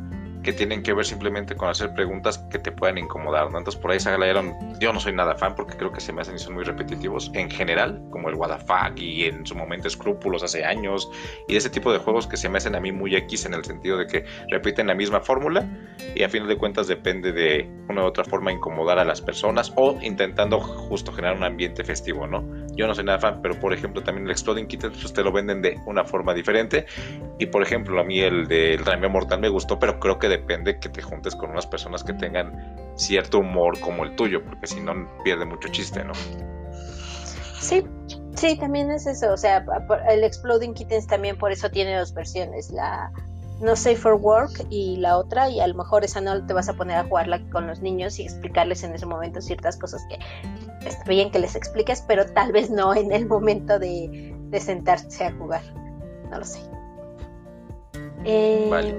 que 0.43 0.53
tienen 0.53 0.83
que 0.83 0.93
ver 0.93 1.05
simplemente 1.05 1.55
con 1.55 1.69
hacer 1.69 1.93
preguntas 1.93 2.39
que 2.51 2.59
te 2.59 2.73
puedan 2.73 2.99
incomodar, 2.99 3.51
¿no? 3.51 3.59
Entonces 3.59 3.81
por 3.81 3.91
ahí 3.91 4.01
salieron, 4.01 4.55
yo 4.79 4.93
no 4.93 5.01
soy 5.01 5.13
nada 5.13 5.35
fan 5.35 5.55
porque 5.55 5.77
creo 5.77 5.93
que 5.93 6.01
se 6.01 6.13
me 6.13 6.23
hacen 6.23 6.37
y 6.37 6.39
son 6.39 6.55
muy 6.55 6.65
repetitivos 6.65 7.31
en 7.35 7.51
general, 7.51 8.03
como 8.11 8.29
el 8.29 8.37
fuck 8.37 8.99
y 8.99 9.25
en 9.25 9.47
su 9.47 9.55
momento 9.55 9.89
Escrúpulos 9.89 10.43
hace 10.43 10.65
años, 10.65 11.11
y 11.49 11.57
ese 11.57 11.71
tipo 11.71 11.93
de 11.93 11.99
juegos 11.99 12.27
que 12.27 12.37
se 12.37 12.49
me 12.49 12.59
hacen 12.59 12.75
a 12.75 12.81
mí 12.81 12.93
muy 12.93 13.15
X 13.17 13.45
en 13.45 13.55
el 13.55 13.65
sentido 13.65 13.99
de 13.99 14.07
que 14.07 14.25
repiten 14.49 14.87
la 14.87 14.95
misma 14.95 15.21
fórmula 15.21 15.67
y 16.15 16.23
a 16.23 16.29
final 16.29 16.49
de 16.49 16.57
cuentas 16.57 16.89
depende 16.89 17.33
de 17.33 17.69
una 17.89 18.03
u 18.03 18.07
otra 18.07 18.25
forma 18.25 18.53
incomodar 18.53 18.99
a 18.99 19.05
las 19.05 19.21
personas 19.21 19.73
o 19.77 19.99
intentando 20.03 20.61
justo 20.61 21.13
generar 21.13 21.37
un 21.37 21.45
ambiente 21.45 21.85
festivo, 21.85 22.27
¿no? 22.27 22.45
Yo 22.77 22.87
no 22.87 22.95
soy 22.95 23.05
nada 23.05 23.19
fan, 23.19 23.41
pero 23.43 23.59
por 23.59 23.75
ejemplo 23.75 24.03
también 24.03 24.27
el 24.27 24.31
Exploding 24.31 24.67
Kittens 24.67 24.99
pues 24.99 25.13
te 25.13 25.23
lo 25.23 25.33
venden 25.33 25.61
de 25.61 25.79
una 25.87 26.05
forma 26.05 26.33
diferente 26.33 26.87
y 27.39 27.47
por 27.47 27.63
ejemplo 27.63 28.01
a 28.01 28.05
mí 28.05 28.21
el 28.21 28.49
del 28.49 28.85
Ramiro 28.85 29.11
Mortal 29.11 29.41
me 29.41 29.49
gustó, 29.49 29.79
pero 29.79 29.99
creo 30.01 30.19
que 30.19 30.29
depende 30.31 30.79
que 30.79 30.89
te 30.89 31.03
juntes 31.03 31.37
con 31.37 31.51
unas 31.51 31.67
personas 31.67 32.03
que 32.03 32.15
tengan 32.15 32.77
cierto 32.97 33.39
humor 33.39 33.79
como 33.81 34.05
el 34.05 34.17
tuyo, 34.17 34.43
porque 34.45 34.67
si 34.67 34.81
no 34.81 34.93
pierde 35.25 35.45
mucho 35.45 35.69
chiste, 35.69 36.03
¿no? 36.05 36.15
Sí, 37.61 37.85
sí, 38.35 38.57
también 38.59 38.91
es 38.91 39.07
eso. 39.07 39.33
O 39.33 39.37
sea, 39.37 39.65
el 40.09 40.25
Exploding 40.25 40.75
Kittens 40.75 41.07
también 41.07 41.37
por 41.37 41.53
eso 41.53 41.71
tiene 41.71 41.97
dos 41.99 42.15
versiones. 42.15 42.71
La 42.71 43.13
No 43.61 43.77
Safe 43.77 43.97
for 43.97 44.15
Work 44.15 44.67
y 44.71 44.97
la 44.97 45.19
otra, 45.19 45.51
y 45.51 45.61
a 45.61 45.67
lo 45.67 45.75
mejor 45.75 46.05
esa 46.05 46.21
no 46.21 46.47
te 46.47 46.55
vas 46.55 46.69
a 46.69 46.73
poner 46.73 46.97
a 46.97 47.05
jugarla 47.05 47.41
con 47.51 47.67
los 47.67 47.81
niños 47.81 48.19
y 48.19 48.23
explicarles 48.23 48.83
en 48.83 48.95
ese 48.95 49.05
momento 49.05 49.43
ciertas 49.43 49.77
cosas 49.77 50.03
que 50.09 50.19
está 50.89 51.05
bien 51.05 51.31
que 51.31 51.39
les 51.39 51.55
expliques, 51.55 52.03
pero 52.09 52.25
tal 52.25 52.53
vez 52.53 52.71
no 52.71 52.95
en 52.95 53.13
el 53.13 53.27
momento 53.27 53.79
de, 53.79 54.35
de 54.49 54.61
sentarse 54.61 55.25
a 55.25 55.33
jugar. 55.33 55.63
No 56.31 56.39
lo 56.39 56.45
sé. 56.45 56.61
Eh, 58.25 58.69
Vale. 58.71 58.95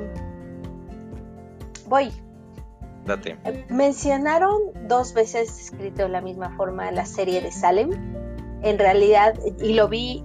Voy. 1.92 2.10
Date. 3.06 3.38
Eh, 3.44 3.66
Mencionaron 3.70 4.62
dos 4.88 5.14
veces 5.14 5.60
escrito 5.60 6.04
de 6.04 6.10
la 6.10 6.22
misma 6.22 6.56
forma 6.56 6.90
la 6.90 7.06
serie 7.06 7.42
de 7.42 7.52
Salem. 7.52 7.90
En 8.64 8.80
realidad, 8.80 9.38
y 9.60 9.74
lo 9.74 9.90
vi 9.90 10.24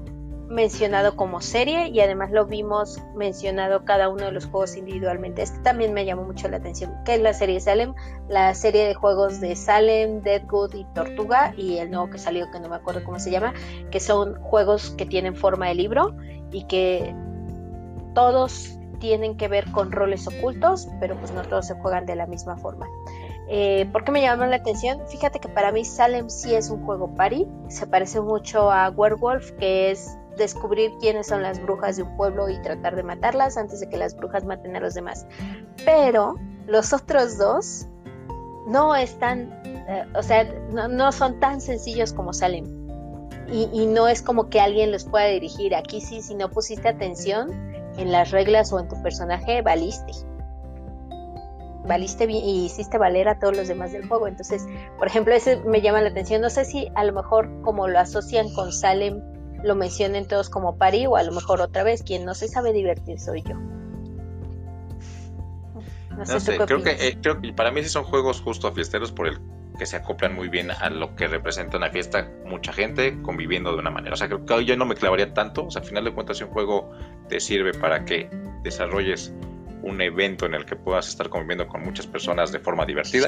mencionado 0.49 1.17
como 1.17 1.41
serie 1.41 1.89
y 1.89 1.99
además 1.99 2.31
lo 2.31 2.47
vimos 2.47 3.03
mencionado 3.17 3.85
cada 3.85 4.09
uno 4.09 4.27
de 4.27 4.31
los 4.31 4.47
juegos 4.47 4.77
individualmente. 4.77 5.43
Este 5.43 5.59
también 5.59 5.93
me 5.93 6.05
llamó 6.05 6.23
mucho 6.23 6.47
la 6.49 6.59
atención. 6.59 6.95
¿Qué 7.05 7.17
es 7.17 7.21
la 7.21 7.33
serie 7.33 7.57
de 7.57 7.61
Salem? 7.63 7.95
La 8.29 8.55
serie 8.55 8.87
de 8.87 8.95
juegos 8.95 9.41
de 9.41 9.57
Salem, 9.57 10.23
Deadwood 10.23 10.73
y 10.73 10.85
Tortuga 10.95 11.53
y 11.57 11.79
el 11.79 11.91
nuevo 11.91 12.11
que 12.11 12.19
salió 12.19 12.49
que 12.53 12.61
no 12.61 12.69
me 12.69 12.77
acuerdo 12.77 13.03
cómo 13.03 13.19
se 13.19 13.33
llama, 13.33 13.55
que 13.91 13.99
son 13.99 14.41
juegos 14.41 14.91
que 14.91 15.05
tienen 15.05 15.35
forma 15.35 15.67
de 15.67 15.75
libro 15.75 16.15
y 16.53 16.65
que 16.69 17.13
todos 18.15 18.76
tienen 18.99 19.37
que 19.37 19.49
ver 19.49 19.71
con 19.73 19.93
roles 19.93 20.27
ocultos, 20.27 20.89
pero 21.01 21.17
pues 21.17 21.33
no 21.33 21.43
todos 21.43 21.67
se 21.67 21.75
juegan 21.75 22.07
de 22.07 22.17
la 22.17 22.27
misma 22.27 22.57
forma. 22.57 22.87
Eh, 23.49 23.89
¿Por 23.93 24.05
qué 24.05 24.11
me 24.11 24.21
llamó 24.21 24.45
la 24.47 24.57
atención? 24.57 25.01
Fíjate 25.09 25.39
que 25.39 25.49
para 25.49 25.71
mí 25.71 25.85
Salem 25.85 26.29
sí 26.29 26.55
es 26.55 26.69
un 26.69 26.85
juego 26.85 27.15
party, 27.15 27.47
se 27.69 27.87
parece 27.87 28.21
mucho 28.21 28.71
a 28.73 28.91
Werewolf, 28.91 29.53
que 29.53 29.93
es 29.93 30.19
descubrir 30.37 30.93
quiénes 31.01 31.29
son 31.29 31.43
las 31.43 31.63
brujas 31.63 31.97
de 31.97 32.03
un 32.03 32.17
pueblo 32.17 32.49
y 32.49 32.61
tratar 32.63 32.97
de 32.97 33.03
matarlas 33.03 33.57
antes 33.57 33.81
de 33.81 33.89
que 33.89 33.97
las 33.97 34.17
brujas 34.17 34.45
maten 34.45 34.75
a 34.77 34.81
los 34.81 34.95
demás. 34.95 35.27
Pero 35.85 36.35
los 36.67 36.93
otros 36.93 37.39
dos 37.39 37.87
no 38.67 38.95
están, 38.97 39.53
eh, 39.65 40.05
o 40.15 40.23
sea, 40.23 40.45
no, 40.73 41.13
son 41.13 41.39
tan 41.39 41.61
sencillos 41.61 42.13
como 42.13 42.33
Salem. 42.33 42.65
Y, 43.49 43.71
y 43.73 43.87
no 43.87 44.09
es 44.09 44.23
como 44.23 44.49
que 44.51 44.61
alguien 44.61 44.91
los 44.91 45.05
pueda 45.05 45.27
dirigir. 45.27 45.77
Aquí 45.77 46.01
sí, 46.01 46.21
si 46.21 46.35
no 46.35 46.51
pusiste 46.51 46.89
atención, 46.89 47.76
en 47.97 48.13
las 48.13 48.31
reglas 48.31 48.73
o 48.73 48.81
en 48.81 48.89
tu 48.89 49.01
personaje 49.03 49.63
valiste. 49.63 50.13
Valiste 51.87 52.27
bien 52.27 52.45
y 52.45 52.65
hiciste 52.67 52.99
valer 52.99 53.29
a 53.29 53.39
todos 53.39 53.57
los 53.57 53.69
demás 53.69 53.93
del 53.93 54.09
juego. 54.09 54.27
Entonces, 54.27 54.67
por 54.99 55.07
ejemplo, 55.07 55.35
ese 55.35 55.57
me 55.65 55.81
llama 55.81 56.01
la 56.01 56.09
atención. 56.09 56.41
No 56.41 56.51
sé 56.51 56.65
si 56.65 56.89
a 56.95 57.05
lo 57.05 57.13
mejor 57.13 57.63
como 57.63 57.87
lo 57.87 57.99
asocian 57.99 58.53
con 58.55 58.73
Salem, 58.73 59.23
lo 59.63 59.77
mencionen 59.77 60.27
todos 60.27 60.51
como 60.51 60.77
pari 60.79 61.07
o 61.07 61.17
a 61.17 61.23
lo 61.23 61.33
mejor 61.33 61.61
otra 61.61 61.85
vez, 61.85 62.03
quien 62.03 62.25
no 62.25 62.35
se 62.35 62.49
sabe 62.49 62.73
divertir 62.73 63.21
soy 63.21 63.43
yo. 63.43 63.55
No 66.17 66.25
sé, 66.25 66.33
No 66.33 66.39
¿tú 66.39 66.41
sé, 66.41 66.59
qué 66.59 66.65
creo 66.65 66.83
que, 66.83 66.91
eh, 66.91 67.19
creo 67.23 67.41
que 67.41 67.53
para 67.53 67.71
mí 67.71 67.83
sí 67.83 67.89
son 67.89 68.05
juegos 68.05 68.41
justo 68.41 68.73
fiesteros 68.73 69.13
por 69.13 69.29
el 69.29 69.39
que 69.77 69.87
se 69.87 69.97
acoplan 69.97 70.35
muy 70.35 70.49
bien 70.49 70.71
a 70.71 70.91
lo 70.91 71.15
que 71.15 71.27
representa 71.29 71.77
una 71.77 71.91
fiesta, 71.91 72.31
mucha 72.47 72.73
gente 72.73 73.21
conviviendo 73.23 73.73
de 73.73 73.79
una 73.79 73.91
manera. 73.91 74.15
O 74.15 74.17
sea, 74.17 74.27
creo 74.27 74.45
que 74.45 74.65
yo 74.65 74.77
no 74.77 74.87
me 74.87 74.95
clavaría 74.95 75.35
tanto. 75.35 75.67
O 75.67 75.71
sea, 75.71 75.83
al 75.83 75.89
final 75.89 76.05
de 76.05 76.15
cuentas, 76.15 76.39
si 76.39 76.45
un 76.45 76.51
juego 76.51 76.91
te 77.29 77.41
sirve 77.41 77.73
para 77.73 78.05
que 78.05 78.29
desarrolles 78.63 79.33
un 79.83 80.01
evento 80.01 80.47
en 80.47 80.55
el 80.55 80.65
que 80.65 80.77
puedas 80.77 81.09
estar 81.09 81.29
conviviendo 81.29 81.69
con 81.69 81.83
muchas 81.83 82.07
personas 82.07 82.51
de 82.51 82.59
forma 82.59 82.85
divertida, 82.85 83.27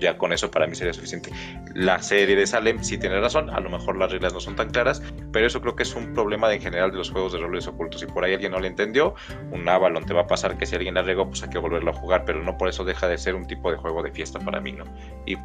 ya 0.00 0.18
con 0.18 0.32
eso 0.32 0.50
para 0.50 0.66
mí 0.66 0.74
sería 0.74 0.92
suficiente. 0.92 1.30
La 1.74 2.02
serie 2.02 2.36
de 2.36 2.46
Salem 2.46 2.82
sí 2.82 2.98
tiene 2.98 3.20
razón, 3.20 3.50
a 3.50 3.60
lo 3.60 3.70
mejor 3.70 3.96
las 3.96 4.10
reglas 4.10 4.32
no 4.32 4.40
son 4.40 4.56
tan 4.56 4.70
claras, 4.70 5.02
pero 5.32 5.46
eso 5.46 5.60
creo 5.60 5.76
que 5.76 5.84
es 5.84 5.94
un 5.94 6.12
problema 6.12 6.52
en 6.52 6.60
general 6.60 6.90
de 6.90 6.98
los 6.98 7.10
juegos 7.10 7.32
de 7.32 7.38
roles 7.38 7.66
ocultos. 7.66 8.00
Si 8.00 8.06
por 8.06 8.24
ahí 8.24 8.34
alguien 8.34 8.52
no 8.52 8.60
lo 8.60 8.66
entendió, 8.66 9.14
un 9.52 9.68
Avalon 9.68 10.04
te 10.04 10.14
va 10.14 10.22
a 10.22 10.26
pasar 10.26 10.58
que 10.58 10.66
si 10.66 10.74
alguien 10.74 10.94
la 10.94 11.02
regó, 11.02 11.28
pues 11.28 11.42
hay 11.42 11.50
que 11.50 11.58
volverlo 11.58 11.90
a 11.90 11.94
jugar, 11.94 12.24
pero 12.24 12.42
no 12.42 12.58
por 12.58 12.68
eso 12.68 12.84
deja 12.84 13.08
de 13.08 13.18
ser 13.18 13.34
un 13.34 13.46
tipo 13.46 13.70
de 13.70 13.76
juego 13.76 14.02
de 14.02 14.10
fiesta 14.10 14.38
para 14.40 14.60
mí, 14.60 14.72
¿no? 14.72 14.84
Y 15.26 15.36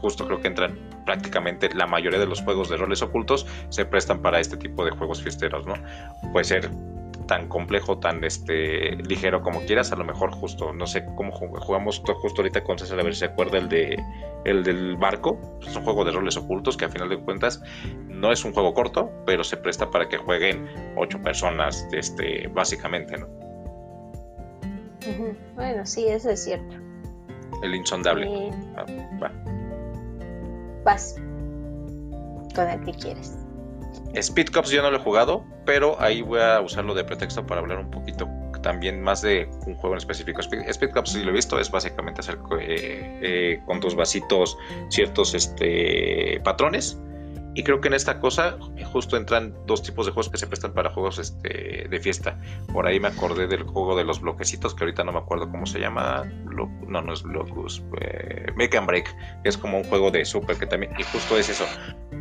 justo 0.00 0.26
creo 0.26 0.40
que 0.40 0.48
entran 0.48 0.78
prácticamente 1.04 1.68
la 1.74 1.86
mayoría 1.86 2.18
de 2.18 2.26
los 2.26 2.42
juegos 2.42 2.68
de 2.68 2.76
roles 2.76 3.02
ocultos 3.02 3.46
se 3.70 3.84
prestan 3.86 4.20
para 4.22 4.40
este 4.40 4.56
tipo 4.56 4.84
de 4.84 4.90
juegos 4.90 5.22
fiesteros, 5.22 5.66
¿no? 5.66 5.74
Puede 6.32 6.44
ser 6.44 6.70
tan 7.26 7.48
complejo, 7.48 7.98
tan 7.98 8.22
este 8.24 8.96
ligero 8.96 9.42
como 9.42 9.60
quieras, 9.62 9.92
a 9.92 9.96
lo 9.96 10.04
mejor 10.04 10.30
justo, 10.30 10.72
no 10.72 10.86
sé 10.86 11.04
cómo 11.16 11.32
jugamos 11.32 12.00
justo 12.00 12.42
ahorita 12.42 12.62
con 12.64 12.78
César, 12.78 12.98
a 13.00 13.02
ver 13.02 13.14
si 13.14 13.20
se 13.20 13.26
acuerda 13.26 13.58
el 13.58 13.68
de 13.68 14.02
el 14.44 14.62
del 14.62 14.96
barco, 14.96 15.58
es 15.66 15.74
un 15.74 15.82
juego 15.82 16.04
de 16.04 16.12
roles 16.12 16.36
ocultos 16.36 16.76
que 16.76 16.84
a 16.84 16.88
final 16.88 17.08
de 17.08 17.18
cuentas 17.18 17.62
no 18.08 18.30
es 18.32 18.44
un 18.44 18.52
juego 18.52 18.72
corto, 18.74 19.10
pero 19.26 19.42
se 19.44 19.56
presta 19.56 19.90
para 19.90 20.08
que 20.08 20.16
jueguen 20.18 20.68
ocho 20.96 21.20
personas, 21.20 21.86
este, 21.92 22.48
básicamente, 22.48 23.18
¿no? 23.18 23.26
Bueno, 25.54 25.86
sí, 25.86 26.06
eso 26.08 26.30
es 26.30 26.42
cierto. 26.44 26.76
El 27.62 27.74
insondable. 27.74 28.26
Eh, 28.26 28.50
Ah, 28.76 28.84
va. 29.22 29.32
vas 30.84 31.16
con 32.54 32.68
el 32.68 32.84
que 32.84 32.92
quieres. 32.92 33.45
Speed 34.16 34.50
Cups 34.50 34.70
yo 34.70 34.82
no 34.82 34.90
lo 34.90 34.96
he 34.96 35.00
jugado, 35.00 35.44
pero 35.64 36.00
ahí 36.00 36.22
voy 36.22 36.40
a 36.40 36.60
usarlo 36.60 36.94
de 36.94 37.04
pretexto 37.04 37.46
para 37.46 37.60
hablar 37.60 37.78
un 37.78 37.90
poquito 37.90 38.28
también 38.62 39.00
más 39.00 39.22
de 39.22 39.48
un 39.66 39.74
juego 39.74 39.94
en 39.94 39.98
específico. 39.98 40.40
Speed, 40.40 40.68
Speed 40.68 40.90
Cups, 40.90 41.12
si 41.12 41.22
lo 41.22 41.30
he 41.30 41.34
visto, 41.34 41.58
es 41.58 41.70
básicamente 41.70 42.20
hacer 42.20 42.38
eh, 42.60 43.20
eh, 43.22 43.60
con 43.66 43.80
tus 43.80 43.94
vasitos 43.94 44.56
ciertos 44.88 45.34
este, 45.34 46.40
patrones. 46.42 46.98
Y 47.54 47.62
creo 47.62 47.80
que 47.80 47.88
en 47.88 47.94
esta 47.94 48.20
cosa 48.20 48.58
justo 48.92 49.16
entran 49.16 49.54
dos 49.66 49.82
tipos 49.82 50.04
de 50.04 50.12
juegos 50.12 50.28
que 50.28 50.36
se 50.36 50.46
prestan 50.46 50.74
para 50.74 50.90
juegos 50.90 51.18
este, 51.18 51.86
de 51.88 52.00
fiesta. 52.00 52.38
Por 52.70 52.86
ahí 52.86 53.00
me 53.00 53.08
acordé 53.08 53.46
del 53.46 53.62
juego 53.62 53.96
de 53.96 54.04
los 54.04 54.20
bloquecitos, 54.20 54.74
que 54.74 54.84
ahorita 54.84 55.04
no 55.04 55.12
me 55.12 55.20
acuerdo 55.20 55.50
cómo 55.50 55.64
se 55.64 55.78
llama. 55.78 56.24
No, 56.44 57.00
no 57.00 57.12
es 57.12 57.22
Locus. 57.24 57.82
Eh, 58.02 58.52
Make 58.56 58.76
and 58.76 58.86
Break, 58.86 59.16
es 59.44 59.56
como 59.56 59.78
un 59.78 59.84
juego 59.84 60.10
de 60.10 60.26
super 60.26 60.58
que 60.58 60.66
también. 60.66 60.92
Y 60.98 61.02
justo 61.04 61.38
es 61.38 61.48
eso. 61.48 61.64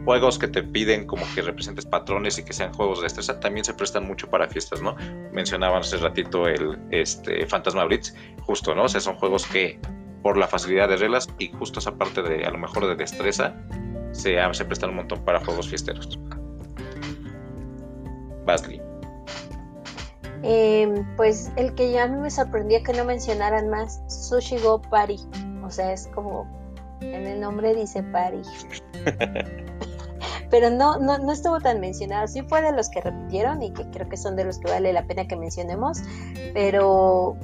Juegos 0.06 0.38
que 0.38 0.48
te 0.48 0.62
piden 0.62 1.08
como 1.08 1.26
que 1.34 1.42
representes 1.42 1.86
patrones 1.86 2.38
y 2.38 2.46
que 2.46 2.54
sean 2.54 2.72
juegos 2.74 3.00
de 3.00 3.06
destreza 3.06 3.40
también 3.40 3.66
se 3.66 3.74
prestan 3.74 4.06
mucho 4.06 4.30
para 4.30 4.48
fiestas, 4.48 4.82
¿no? 4.82 4.96
Mencionaban 5.32 5.80
hace 5.80 5.98
ratito 5.98 6.48
el 6.48 6.78
este, 6.92 7.46
Fantasma 7.48 7.84
Blitz, 7.86 8.14
justo, 8.42 8.76
¿no? 8.76 8.84
O 8.84 8.88
sea, 8.88 9.02
son 9.02 9.16
juegos 9.16 9.48
que 9.48 9.80
por 10.22 10.38
la 10.38 10.48
facilidad 10.48 10.90
de 10.90 10.98
reglas 10.98 11.28
y 11.40 11.50
justo 11.50 11.80
esa 11.80 11.96
parte 11.98 12.22
de 12.22 12.46
a 12.46 12.52
lo 12.52 12.58
mejor 12.58 12.88
de 12.88 12.96
destreza 12.96 13.56
se, 14.12 14.38
se 14.54 14.66
prestan 14.66 14.92
un 14.92 14.98
montón 14.98 15.26
para 15.26 15.40
juegos 15.44 15.68
fiesteros. 15.68 16.20
Basley. 18.46 18.82
Eh, 20.44 21.04
pues 21.18 21.52
el 21.56 21.74
que 21.74 21.92
ya 21.92 22.04
a 22.04 22.08
mí 22.08 22.18
me 22.20 22.30
sorprendió 22.30 22.84
que 22.84 22.94
no 22.94 23.06
mencionaran 23.06 23.70
más 23.70 24.02
Sushi 24.08 24.58
Go 24.60 24.82
Party. 24.82 25.18
O 25.64 25.72
sea, 25.72 25.94
es 25.94 26.08
como 26.14 26.48
en 27.02 27.26
el 27.26 27.40
nombre 27.40 27.74
dice 27.74 28.04
Party. 28.04 28.42
Pero 30.50 30.70
no, 30.70 30.98
no, 30.98 31.18
no 31.18 31.32
estuvo 31.32 31.60
tan 31.60 31.80
mencionado. 31.80 32.28
Sí 32.28 32.42
fue 32.44 32.62
de 32.62 32.72
los 32.72 32.90
que 32.90 33.02
repitieron 33.02 33.62
y 33.62 33.72
que 33.72 33.90
creo 33.90 34.08
que 34.10 34.18
son 34.18 34.36
de 34.36 34.46
los 34.46 34.60
que 34.60 34.72
vale 34.72 34.94
la 34.94 35.04
pena 35.04 35.28
que 35.28 35.36
mencionemos. 35.36 36.02
Pero, 36.54 37.36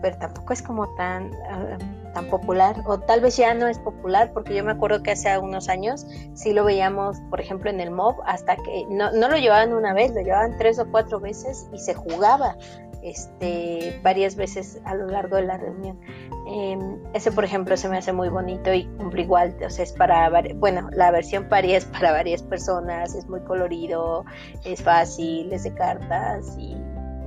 pero 0.00 0.18
tampoco 0.18 0.52
es 0.52 0.62
como 0.62 0.88
tan, 0.94 1.30
ah, 1.48 1.78
tan 2.12 2.26
popular. 2.26 2.76
O 2.86 2.98
tal 2.98 3.20
vez 3.20 3.36
ya 3.36 3.54
no 3.54 3.68
es 3.68 3.78
popular 3.78 4.32
porque 4.32 4.54
yo 4.54 4.64
me 4.64 4.72
acuerdo 4.72 5.02
que 5.02 5.12
hace 5.12 5.36
unos 5.38 5.68
años 5.68 6.06
sí 6.34 6.52
lo 6.52 6.64
veíamos, 6.64 7.20
por 7.30 7.40
ejemplo, 7.40 7.70
en 7.70 7.80
el 7.80 7.90
MOB, 7.90 8.16
hasta 8.26 8.56
que 8.56 8.86
no, 8.90 9.12
no 9.12 9.28
lo 9.28 9.36
llevaban 9.36 9.72
una 9.72 9.92
vez, 9.92 10.12
lo 10.12 10.20
llevaban 10.20 10.56
tres 10.58 10.78
o 10.78 10.90
cuatro 10.90 11.20
veces 11.20 11.68
y 11.72 11.78
se 11.78 11.94
jugaba 11.94 12.56
este, 13.02 13.98
varias 14.02 14.36
veces 14.36 14.80
a 14.84 14.94
lo 14.94 15.06
largo 15.06 15.36
de 15.36 15.42
la 15.42 15.58
reunión. 15.58 15.98
Eh, 16.46 16.76
ese, 17.14 17.30
por 17.30 17.44
ejemplo, 17.44 17.76
se 17.76 17.88
me 17.88 17.98
hace 17.98 18.12
muy 18.12 18.28
bonito 18.28 18.72
y 18.74 18.84
cumple 18.98 19.22
igual, 19.22 19.54
o 19.64 19.70
sea, 19.70 19.84
es 19.84 19.92
para, 19.92 20.28
bueno, 20.56 20.88
la 20.92 21.10
versión 21.10 21.48
pari 21.48 21.74
es 21.74 21.84
para 21.84 22.12
varias 22.12 22.42
personas, 22.42 23.14
es 23.14 23.28
muy 23.28 23.40
colorido, 23.40 24.24
es 24.64 24.82
fácil, 24.82 25.52
es 25.52 25.62
de 25.62 25.72
cartas 25.74 26.56
y, 26.58 26.76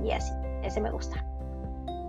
y 0.04 0.12
así, 0.12 0.32
ese 0.62 0.80
me 0.80 0.90
gusta. 0.90 1.24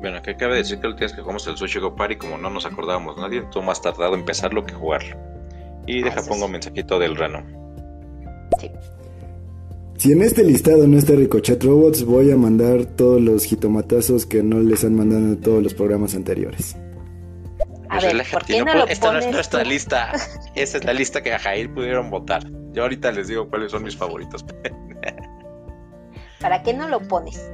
Bueno, 0.02 0.22
que 0.22 0.36
cabe 0.36 0.58
decir 0.58 0.80
que 0.80 0.88
el 0.88 0.96
día 0.96 1.08
que 1.08 1.22
jugamos 1.22 1.48
el 1.48 1.58
Sushi 1.58 1.80
Go 1.80 1.96
Party, 1.96 2.18
como 2.18 2.38
no 2.38 2.50
nos 2.50 2.66
acordábamos 2.66 3.18
nadie, 3.18 3.42
tú 3.52 3.62
más 3.62 3.82
tardado 3.82 4.14
empezarlo 4.14 4.66
que 4.66 4.74
jugarlo. 4.74 5.16
Y 5.88 6.04
deja 6.04 6.22
pongo 6.22 6.46
un 6.46 6.52
mensajito 6.52 7.00
del 7.00 7.16
Reno. 7.16 7.42
Sí. 8.60 8.70
Si 9.98 10.12
en 10.12 10.22
este 10.22 10.44
listado 10.44 10.86
no 10.86 10.98
está 10.98 11.14
Ricochet 11.14 11.64
Robots, 11.64 12.04
voy 12.04 12.30
a 12.32 12.38
mandar 12.38 12.86
todos 12.86 13.20
los 13.20 13.46
jitomatazos 13.46 14.28
que 14.28 14.44
no 14.44 14.60
les 14.60 14.84
han 14.84 14.96
mandado 14.96 15.22
en 15.22 15.42
todos 15.42 15.64
los 15.64 15.74
programas 15.74 16.14
anteriores. 16.14 16.76
A 17.98 18.00
ver, 18.14 18.26
¿por 18.32 18.46
qué 18.46 18.60
no 18.60 18.66
puedo- 18.66 18.78
lo 18.80 18.88
esta 18.88 19.12
no 19.12 19.20
es 19.20 19.28
nuestra 19.28 19.64
tú? 19.64 19.70
lista. 19.70 20.12
Esta 20.56 20.78
es 20.78 20.84
la 20.86 20.94
lista 20.94 21.22
que 21.22 21.34
a 21.34 21.40
Jair 21.40 21.74
pudieron 21.74 22.10
votar. 22.10 22.44
Yo 22.74 22.84
ahorita 22.84 23.12
les 23.12 23.28
digo 23.28 23.48
cuáles 23.50 23.72
son 23.72 23.84
mis 23.84 23.96
favoritos. 23.98 24.46
¿Para 26.40 26.62
qué 26.64 26.74
no 26.74 26.88
lo 26.88 27.00
pones? 27.08 27.52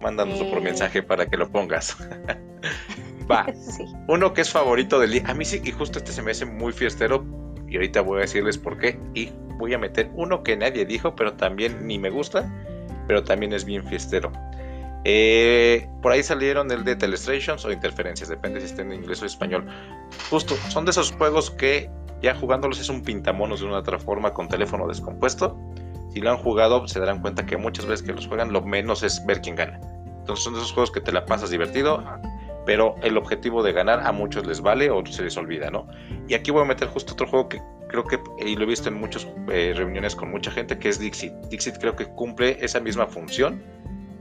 Mándanos 0.00 0.38
por 0.44 0.58
Eh. 0.58 0.62
mensaje 0.62 1.02
para 1.02 1.26
que 1.26 1.36
lo 1.36 1.48
pongas. 1.50 1.96
Va, 3.30 3.46
sí. 3.54 3.84
uno 4.08 4.32
que 4.34 4.42
es 4.42 4.50
favorito 4.50 5.00
del 5.00 5.12
día. 5.12 5.22
A 5.26 5.34
mí 5.34 5.44
sí, 5.44 5.60
y 5.64 5.72
justo 5.72 5.98
este 5.98 6.12
se 6.12 6.22
me 6.22 6.30
hace 6.32 6.44
muy 6.44 6.72
fiestero. 6.72 7.24
Y 7.68 7.76
ahorita 7.76 8.00
voy 8.02 8.18
a 8.18 8.20
decirles 8.22 8.58
por 8.58 8.78
qué. 8.78 8.98
Y 9.14 9.32
voy 9.58 9.74
a 9.74 9.78
meter 9.78 10.10
uno 10.14 10.42
que 10.42 10.56
nadie 10.56 10.84
dijo, 10.84 11.16
pero 11.16 11.32
también 11.34 11.86
ni 11.86 11.98
me 11.98 12.10
gusta. 12.10 12.48
Pero 13.08 13.24
también 13.24 13.52
es 13.52 13.64
bien 13.64 13.84
fiestero. 13.86 14.32
Eh, 15.08 15.88
por 16.02 16.10
ahí 16.10 16.20
salieron 16.24 16.68
el 16.72 16.82
de 16.82 16.96
Telestrations 16.96 17.64
o 17.64 17.70
Interferencias, 17.70 18.28
depende 18.28 18.58
si 18.58 18.66
está 18.66 18.82
en 18.82 18.92
inglés 18.92 19.22
o 19.22 19.26
español. 19.26 19.64
Justo, 20.30 20.56
son 20.68 20.84
de 20.84 20.90
esos 20.90 21.12
juegos 21.12 21.52
que 21.52 21.88
ya 22.22 22.34
jugándolos 22.34 22.80
es 22.80 22.88
un 22.88 23.02
pintamonos 23.02 23.60
de 23.60 23.66
una 23.66 23.78
otra 23.78 24.00
forma 24.00 24.34
con 24.34 24.48
teléfono 24.48 24.88
descompuesto. 24.88 25.56
Si 26.12 26.20
lo 26.20 26.32
han 26.32 26.38
jugado, 26.38 26.88
se 26.88 26.98
darán 26.98 27.20
cuenta 27.20 27.46
que 27.46 27.56
muchas 27.56 27.86
veces 27.86 28.04
que 28.04 28.14
los 28.14 28.26
juegan, 28.26 28.52
lo 28.52 28.62
menos 28.62 29.04
es 29.04 29.24
ver 29.24 29.42
quién 29.42 29.54
gana. 29.54 29.78
Entonces 30.18 30.42
son 30.42 30.54
de 30.54 30.58
esos 30.58 30.72
juegos 30.72 30.90
que 30.90 31.00
te 31.00 31.12
la 31.12 31.24
pasas 31.24 31.50
divertido, 31.50 32.02
pero 32.64 32.96
el 33.04 33.16
objetivo 33.16 33.62
de 33.62 33.72
ganar 33.72 34.00
a 34.04 34.10
muchos 34.10 34.44
les 34.44 34.60
vale 34.60 34.90
o 34.90 35.06
se 35.06 35.22
les 35.22 35.36
olvida, 35.36 35.70
¿no? 35.70 35.86
Y 36.26 36.34
aquí 36.34 36.50
voy 36.50 36.62
a 36.62 36.64
meter 36.64 36.88
justo 36.88 37.12
otro 37.12 37.28
juego 37.28 37.48
que 37.48 37.62
creo 37.88 38.02
que, 38.02 38.18
y 38.44 38.56
lo 38.56 38.64
he 38.64 38.66
visto 38.66 38.88
en 38.88 38.98
muchas 38.98 39.24
eh, 39.52 39.72
reuniones 39.76 40.16
con 40.16 40.32
mucha 40.32 40.50
gente, 40.50 40.76
que 40.76 40.88
es 40.88 40.98
Dixit. 40.98 41.32
Dixit 41.48 41.78
creo 41.78 41.94
que 41.94 42.06
cumple 42.06 42.58
esa 42.60 42.80
misma 42.80 43.06
función 43.06 43.62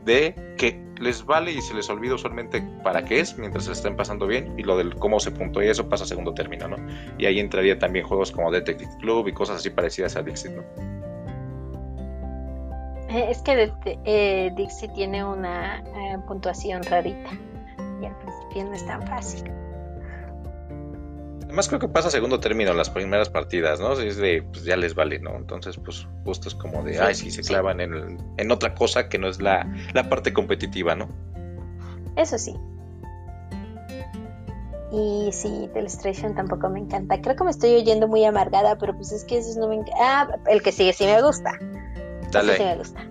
de 0.05 0.35
que 0.57 0.83
les 0.99 1.25
vale 1.25 1.51
y 1.51 1.61
se 1.61 1.73
les 1.73 1.89
olvida 1.89 2.15
usualmente 2.15 2.61
para 2.83 3.03
qué 3.03 3.19
es 3.19 3.37
mientras 3.37 3.65
se 3.65 3.73
estén 3.73 3.95
pasando 3.95 4.27
bien 4.27 4.57
y 4.57 4.63
lo 4.63 4.77
del 4.77 4.95
cómo 4.95 5.19
se 5.19 5.31
puntuó 5.31 5.61
y 5.61 5.67
eso 5.67 5.89
pasa 5.89 6.05
a 6.05 6.07
segundo 6.07 6.33
término, 6.33 6.67
¿no? 6.67 6.77
Y 7.17 7.25
ahí 7.25 7.39
entraría 7.39 7.77
también 7.77 8.05
juegos 8.05 8.31
como 8.31 8.51
Detective 8.51 8.91
Club 8.99 9.27
y 9.27 9.33
cosas 9.33 9.57
así 9.57 9.69
parecidas 9.69 10.15
a 10.15 10.23
Dixit, 10.23 10.51
¿no? 10.51 10.61
Eh, 13.09 13.27
Es 13.29 13.41
que 13.41 13.71
eh, 14.05 14.51
Dixie 14.55 14.89
tiene 14.89 15.23
una 15.23 15.79
eh, 15.79 16.17
puntuación 16.27 16.83
rarita 16.83 17.31
y 18.01 18.05
al 18.05 18.15
principio 18.17 18.65
no 18.65 18.73
es 18.73 18.85
tan 18.85 19.05
fácil. 19.07 19.43
Además 21.45 21.67
creo 21.67 21.79
que 21.79 21.87
pasa 21.87 22.09
segundo 22.09 22.39
término 22.39 22.71
en 22.71 22.77
las 22.77 22.89
primeras 22.89 23.29
partidas, 23.29 23.79
¿no? 23.79 23.93
Es 23.93 24.17
de, 24.17 24.43
pues 24.51 24.65
ya 24.65 24.75
les 24.75 24.95
vale, 24.95 25.19
¿no? 25.19 25.35
Entonces, 25.35 25.77
pues 25.77 26.07
justo 26.25 26.49
es 26.49 26.55
como 26.55 26.83
de, 26.83 26.93
Sí, 26.95 26.99
ay, 27.01 27.15
sí, 27.15 27.31
se 27.31 27.43
sí. 27.43 27.49
clavan 27.49 27.79
en, 27.81 28.17
en 28.37 28.51
otra 28.51 28.73
cosa 28.75 29.07
que 29.09 29.17
no 29.17 29.27
es 29.27 29.39
la, 29.41 29.65
la 29.93 30.09
parte 30.09 30.33
competitiva, 30.33 30.95
¿no? 30.95 31.07
Eso 32.17 32.37
sí. 32.37 32.55
Y 34.91 35.29
sí, 35.33 35.69
Telestration 35.73 36.35
tampoco 36.35 36.69
me 36.69 36.79
encanta. 36.79 37.19
Creo 37.21 37.35
que 37.35 37.43
me 37.43 37.51
estoy 37.51 37.75
oyendo 37.75 38.07
muy 38.07 38.23
amargada, 38.23 38.77
pero 38.77 38.95
pues 38.95 39.11
es 39.11 39.23
que 39.25 39.37
esos 39.37 39.57
no 39.57 39.67
me 39.67 39.75
encantan. 39.75 39.97
Ah, 40.01 40.35
el 40.47 40.61
que 40.61 40.71
sigue 40.71 40.93
sí 40.93 41.05
me 41.05 41.21
gusta. 41.21 41.51
Dale. 42.31 42.53
Ese 42.53 42.63
sí 42.63 42.69
me 42.69 42.77
gusta. 42.77 43.05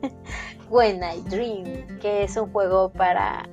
When 0.70 1.00
I 1.02 1.22
Dream, 1.30 1.98
que 1.98 2.24
es 2.24 2.36
un 2.36 2.50
juego 2.52 2.90
para 2.92 3.48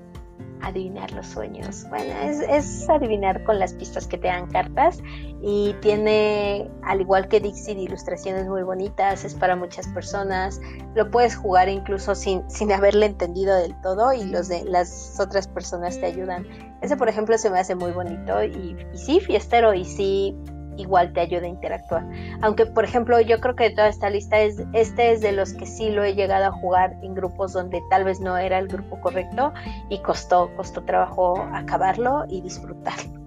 adivinar 0.61 1.11
los 1.11 1.27
sueños. 1.27 1.85
Bueno, 1.89 2.13
es, 2.49 2.89
adivinar 2.89 3.43
con 3.43 3.59
las 3.59 3.73
pistas 3.73 4.07
que 4.07 4.17
te 4.17 4.27
dan 4.27 4.47
cartas 4.47 4.99
y 5.41 5.73
tiene, 5.81 6.69
al 6.83 7.01
igual 7.01 7.27
que 7.27 7.39
Dixie, 7.39 7.73
ilustraciones 7.73 8.47
muy 8.47 8.63
bonitas, 8.63 9.23
es 9.23 9.33
para 9.33 9.55
muchas 9.55 9.87
personas. 9.89 10.59
Lo 10.95 11.09
puedes 11.11 11.35
jugar 11.35 11.69
incluso 11.69 12.15
sin, 12.15 12.49
sin 12.49 12.71
haberle 12.71 13.07
entendido 13.07 13.55
del 13.55 13.79
todo 13.81 14.13
y 14.13 14.23
las 14.23 15.19
otras 15.19 15.47
personas 15.47 15.99
te 15.99 16.05
ayudan. 16.05 16.45
Ese, 16.81 16.97
por 16.97 17.09
ejemplo, 17.09 17.37
se 17.37 17.49
me 17.49 17.59
hace 17.59 17.75
muy 17.75 17.91
bonito 17.91 18.43
y, 18.43 18.77
y 18.93 18.97
sí, 18.97 19.19
fiestero 19.19 19.73
y 19.73 19.85
sí, 19.85 20.35
igual 20.77 21.13
te 21.13 21.21
ayuda 21.21 21.45
a 21.45 21.49
interactuar. 21.49 22.05
Aunque, 22.41 22.65
por 22.65 22.83
ejemplo, 22.83 23.19
yo 23.21 23.39
creo 23.39 23.55
que 23.55 23.65
de 23.65 23.69
toda 23.71 23.87
esta 23.87 24.09
lista 24.09 24.39
es, 24.39 24.61
este 24.73 25.11
es 25.11 25.21
de 25.21 25.31
los 25.31 25.53
que 25.53 25.65
sí 25.65 25.89
lo 25.89 26.03
he 26.03 26.15
llegado 26.15 26.45
a 26.45 26.51
jugar 26.51 26.95
en 27.01 27.15
grupos 27.15 27.53
donde 27.53 27.81
tal 27.89 28.03
vez 28.03 28.19
no 28.19 28.37
era 28.37 28.59
el 28.59 28.67
grupo 28.67 28.99
correcto 29.01 29.53
y 29.89 29.99
costó, 29.99 30.51
costó 30.55 30.83
trabajo 30.83 31.47
acabarlo 31.53 32.25
y 32.29 32.41
disfrutarlo. 32.41 33.25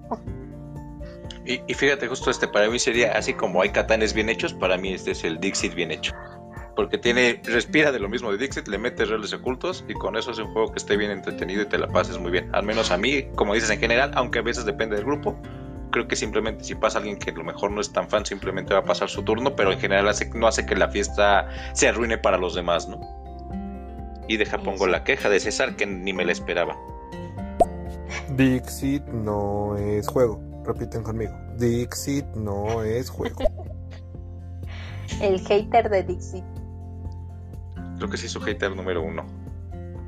Y, 1.45 1.73
fíjate, 1.73 2.07
justo 2.07 2.29
este 2.29 2.47
para 2.47 2.69
mí 2.69 2.77
sería 2.77 3.13
así 3.13 3.33
como 3.33 3.63
hay 3.63 3.69
catanes 3.69 4.13
bien 4.13 4.29
hechos, 4.29 4.53
para 4.53 4.77
mí 4.77 4.93
este 4.93 5.11
es 5.11 5.23
el 5.23 5.39
Dixit 5.39 5.73
bien 5.73 5.89
hecho. 5.89 6.13
Porque 6.75 6.99
tiene, 6.99 7.41
respira 7.43 7.91
de 7.91 7.99
lo 7.99 8.07
mismo 8.07 8.31
de 8.31 8.37
Dixit, 8.37 8.67
le 8.67 8.77
mete 8.77 9.03
reales 9.03 9.33
ocultos 9.33 9.83
y 9.87 9.93
con 9.95 10.15
eso 10.15 10.29
es 10.29 10.37
un 10.37 10.53
juego 10.53 10.71
que 10.71 10.77
esté 10.77 10.95
bien 10.95 11.09
entretenido 11.09 11.63
y 11.63 11.65
te 11.65 11.79
la 11.79 11.87
pases 11.87 12.19
muy 12.19 12.29
bien. 12.29 12.53
Al 12.53 12.63
menos 12.63 12.91
a 12.91 12.97
mí, 12.97 13.23
como 13.33 13.55
dices 13.55 13.71
en 13.71 13.79
general, 13.79 14.11
aunque 14.13 14.39
a 14.39 14.41
veces 14.43 14.65
depende 14.65 14.95
del 14.95 15.05
grupo, 15.05 15.35
creo 15.91 16.07
que 16.07 16.15
simplemente 16.15 16.63
si 16.63 16.75
pasa 16.75 16.99
alguien 16.99 17.17
que 17.17 17.31
a 17.31 17.33
lo 17.33 17.43
mejor 17.43 17.71
no 17.71 17.81
es 17.81 17.91
tan 17.91 18.09
fan, 18.09 18.25
simplemente 18.25 18.73
va 18.73 18.81
a 18.81 18.85
pasar 18.85 19.09
su 19.09 19.23
turno, 19.23 19.55
pero 19.55 19.71
en 19.71 19.79
general 19.79 20.07
hace, 20.07 20.29
no 20.33 20.47
hace 20.47 20.65
que 20.65 20.75
la 20.75 20.89
fiesta 20.89 21.47
se 21.73 21.87
arruine 21.87 22.17
para 22.17 22.37
los 22.37 22.55
demás, 22.55 22.87
¿no? 22.87 22.99
Y 24.27 24.37
deja 24.37 24.59
pongo 24.59 24.87
la 24.87 25.03
queja 25.03 25.29
de 25.29 25.39
César 25.39 25.75
que 25.75 25.85
ni 25.85 26.13
me 26.13 26.25
la 26.25 26.31
esperaba. 26.31 26.77
Dixit 28.35 29.03
no 29.07 29.75
es 29.75 30.07
juego. 30.07 30.39
Repiten 30.63 31.03
conmigo. 31.03 31.33
Dixit 31.57 32.25
no 32.35 32.83
es 32.83 33.09
juego. 33.09 33.39
El 35.21 35.39
hater 35.39 35.89
de 35.89 36.03
Dixit. 36.03 36.45
Creo 37.97 38.09
que 38.09 38.17
sí, 38.17 38.29
su 38.29 38.39
hater 38.39 38.75
número 38.75 39.03
uno. 39.03 39.25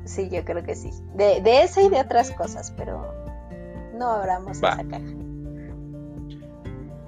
Sí, 0.04 0.28
yo 0.30 0.44
creo 0.44 0.62
que 0.62 0.74
sí. 0.74 0.90
De, 1.14 1.40
de 1.42 1.64
ese 1.64 1.82
y 1.82 1.88
de 1.88 2.00
otras 2.00 2.30
cosas, 2.30 2.72
pero 2.76 3.12
no 3.94 4.08
abramos 4.08 4.62
Va. 4.62 4.74
esa 4.74 4.84
caja. 4.84 5.21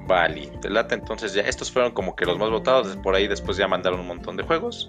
Vale, 0.06 0.46
te 0.60 0.68
lata 0.68 0.94
entonces 0.94 1.32
ya. 1.34 1.42
Estos 1.42 1.70
fueron 1.70 1.92
como 1.92 2.14
que 2.14 2.26
los 2.26 2.38
más 2.38 2.50
votados. 2.50 2.96
Por 2.98 3.14
ahí 3.14 3.26
después 3.26 3.56
ya 3.56 3.66
mandaron 3.68 4.00
un 4.00 4.06
montón 4.08 4.36
de 4.36 4.42
juegos. 4.42 4.88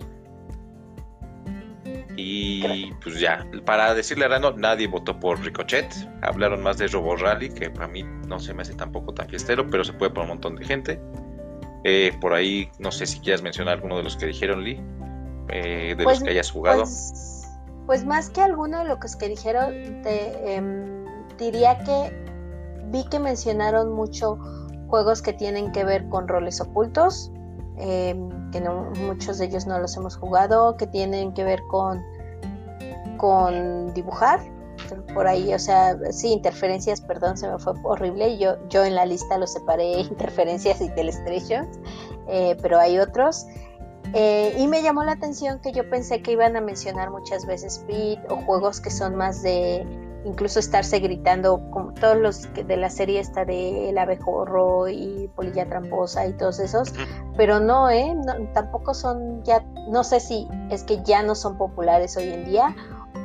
Y 2.17 2.93
pues 3.03 3.19
ya, 3.19 3.45
para 3.65 3.93
decirle 3.93 4.25
a 4.25 4.29
Rano, 4.29 4.51
nadie 4.51 4.87
votó 4.87 5.19
por 5.19 5.39
Ricochet. 5.41 5.93
Hablaron 6.21 6.63
más 6.63 6.77
de 6.77 6.87
Robo 6.87 7.15
Rally, 7.15 7.49
que 7.49 7.69
para 7.69 7.87
mí 7.87 8.03
no 8.27 8.39
se 8.39 8.53
me 8.53 8.61
hace 8.61 8.73
tampoco 8.73 9.13
tan 9.13 9.27
fiestero, 9.27 9.69
pero 9.69 9.83
se 9.83 9.93
puede 9.93 10.11
por 10.11 10.23
un 10.23 10.29
montón 10.29 10.55
de 10.55 10.65
gente. 10.65 11.01
Eh, 11.83 12.17
por 12.21 12.33
ahí, 12.33 12.69
no 12.79 12.91
sé 12.91 13.05
si 13.05 13.19
quieras 13.19 13.41
mencionar 13.41 13.75
alguno 13.75 13.97
de 13.97 14.03
los 14.03 14.15
que 14.15 14.27
dijeron, 14.27 14.63
Lee, 14.63 14.81
eh, 15.49 15.93
de 15.97 16.03
Pues- 16.03 16.19
los 16.19 16.23
que 16.23 16.29
hayas 16.31 16.51
jugado. 16.51 16.79
Pues, 16.79 17.47
pues 17.85 18.05
más 18.05 18.29
que 18.29 18.41
alguno 18.41 18.79
de 18.79 18.85
lo 18.85 18.99
que, 18.99 19.07
es 19.07 19.15
que 19.15 19.27
dijeron, 19.27 20.01
te, 20.01 20.55
em, 20.55 21.05
diría 21.37 21.77
que 21.83 22.25
vi 22.85 23.03
que 23.09 23.19
mencionaron 23.19 23.91
mucho 23.93 24.39
juegos 24.87 25.21
que 25.21 25.33
tienen 25.33 25.71
que 25.71 25.83
ver 25.83 26.07
con 26.09 26.27
roles 26.27 26.61
ocultos, 26.61 27.31
em, 27.77 28.51
que 28.51 28.61
muchos 28.61 29.37
de 29.37 29.45
ellos 29.45 29.65
no 29.65 29.79
los 29.79 29.95
hemos 29.97 30.15
jugado, 30.15 30.77
que 30.77 30.87
tienen 30.87 31.33
que 31.33 31.43
ver 31.43 31.61
con, 31.67 32.03
con 33.17 33.93
dibujar. 33.93 34.39
Por 35.13 35.25
ahí, 35.25 35.53
o 35.53 35.59
sea, 35.59 35.97
sí, 36.11 36.31
interferencias, 36.31 37.01
perdón, 37.01 37.37
se 37.37 37.49
me 37.49 37.57
fue 37.57 37.73
horrible. 37.83 38.37
Yo, 38.37 38.55
yo 38.69 38.83
en 38.83 38.95
la 38.95 39.05
lista 39.05 39.37
los 39.37 39.53
separé 39.53 39.99
interferencias 40.01 40.81
y 40.81 40.89
telestrations, 40.89 41.79
eh, 42.27 42.57
pero 42.61 42.79
hay 42.79 42.99
otros. 42.99 43.45
Eh, 44.13 44.55
y 44.57 44.67
me 44.67 44.81
llamó 44.81 45.03
la 45.03 45.13
atención 45.13 45.59
que 45.59 45.71
yo 45.71 45.89
pensé 45.89 46.21
que 46.21 46.31
iban 46.31 46.55
a 46.55 46.61
mencionar 46.61 47.09
muchas 47.09 47.45
veces 47.45 47.79
Speed 47.79 48.19
o 48.29 48.37
juegos 48.45 48.79
que 48.79 48.91
son 48.91 49.15
más 49.15 49.41
de 49.41 49.85
incluso 50.25 50.59
estarse 50.59 50.99
gritando, 50.99 51.61
como 51.71 51.93
todos 51.93 52.17
los 52.17 52.47
que 52.47 52.63
de 52.63 52.77
la 52.77 52.89
serie 52.89 53.19
está 53.19 53.45
de 53.45 53.89
El 53.89 53.97
abejorro 53.97 54.89
y 54.89 55.29
Polilla 55.35 55.67
Tramposa 55.69 56.25
y 56.27 56.33
todos 56.33 56.59
esos, 56.59 56.93
pero 57.37 57.59
no, 57.59 57.89
¿eh? 57.89 58.13
No, 58.15 58.33
tampoco 58.53 58.93
son 58.93 59.43
ya, 59.43 59.63
no 59.89 60.03
sé 60.03 60.19
si 60.19 60.47
es 60.71 60.83
que 60.83 61.01
ya 61.03 61.21
no 61.23 61.35
son 61.35 61.57
populares 61.57 62.17
hoy 62.17 62.29
en 62.33 62.45
día 62.45 62.75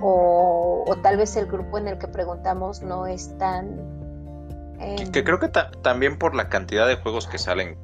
o, 0.02 0.84
o 0.86 0.96
tal 0.96 1.16
vez 1.16 1.36
el 1.36 1.46
grupo 1.46 1.78
en 1.78 1.88
el 1.88 1.98
que 1.98 2.06
preguntamos 2.06 2.82
no 2.82 3.06
es 3.06 3.36
tan... 3.38 3.78
eh, 4.78 4.96
Que, 4.98 5.10
que 5.10 5.24
creo 5.24 5.38
que 5.40 5.48
ta- 5.48 5.70
también 5.82 6.18
por 6.18 6.34
la 6.34 6.48
cantidad 6.48 6.86
de 6.86 6.96
juegos 6.96 7.26
que 7.26 7.38
salen 7.38 7.78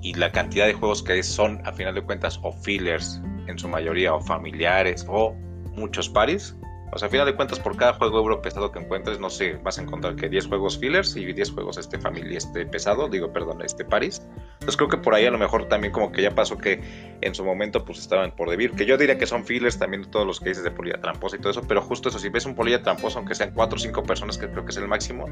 y 0.00 0.14
la 0.14 0.32
cantidad 0.32 0.66
de 0.66 0.74
juegos 0.74 1.02
que 1.02 1.22
son, 1.22 1.60
a 1.66 1.72
final 1.72 1.94
de 1.94 2.02
cuentas, 2.02 2.38
o 2.42 2.52
fillers 2.52 3.20
en 3.46 3.58
su 3.58 3.68
mayoría, 3.68 4.14
o 4.14 4.20
familiares, 4.20 5.04
o 5.08 5.34
muchos 5.74 6.08
paris. 6.08 6.56
O 6.92 6.98
sea, 6.98 7.08
a 7.08 7.10
final 7.10 7.26
de 7.26 7.34
cuentas, 7.34 7.60
por 7.60 7.76
cada 7.76 7.94
juego 7.94 8.18
euro 8.18 8.40
pesado 8.40 8.72
que 8.72 8.78
encuentres, 8.78 9.20
no 9.20 9.30
sé, 9.30 9.58
vas 9.62 9.78
a 9.78 9.82
encontrar 9.82 10.16
que 10.16 10.28
10 10.28 10.46
juegos 10.46 10.78
fillers 10.78 11.14
y 11.16 11.32
10 11.32 11.52
juegos 11.52 11.76
este 11.76 11.98
familia, 11.98 12.38
este 12.38 12.64
pesado, 12.66 13.08
digo, 13.08 13.32
perdón, 13.32 13.62
este 13.62 13.84
paris. 13.84 14.22
Entonces 14.54 14.76
creo 14.76 14.88
que 14.88 14.96
por 14.96 15.14
ahí 15.14 15.26
a 15.26 15.30
lo 15.30 15.38
mejor 15.38 15.68
también 15.68 15.92
como 15.92 16.10
que 16.10 16.22
ya 16.22 16.34
pasó 16.34 16.56
que 16.56 16.80
en 17.20 17.34
su 17.34 17.44
momento 17.44 17.84
pues 17.84 17.98
estaban 17.98 18.32
por 18.32 18.48
debir, 18.48 18.72
que 18.72 18.86
yo 18.86 18.96
diría 18.96 19.18
que 19.18 19.26
son 19.26 19.44
fillers 19.44 19.78
también 19.78 20.10
todos 20.10 20.26
los 20.26 20.40
que 20.40 20.48
dices 20.50 20.64
de 20.64 20.70
polilla 20.70 21.00
tramposa 21.00 21.36
y 21.36 21.40
todo 21.40 21.50
eso, 21.50 21.62
pero 21.66 21.82
justo 21.82 22.08
eso, 22.08 22.18
si 22.18 22.28
ves 22.30 22.46
un 22.46 22.54
polilla 22.54 22.82
tramposa, 22.82 23.18
aunque 23.18 23.34
sean 23.34 23.52
4 23.54 23.76
o 23.76 23.78
5 23.78 24.02
personas, 24.04 24.38
que 24.38 24.48
creo 24.48 24.64
que 24.64 24.70
es 24.70 24.76
el 24.78 24.88
máximo, 24.88 25.26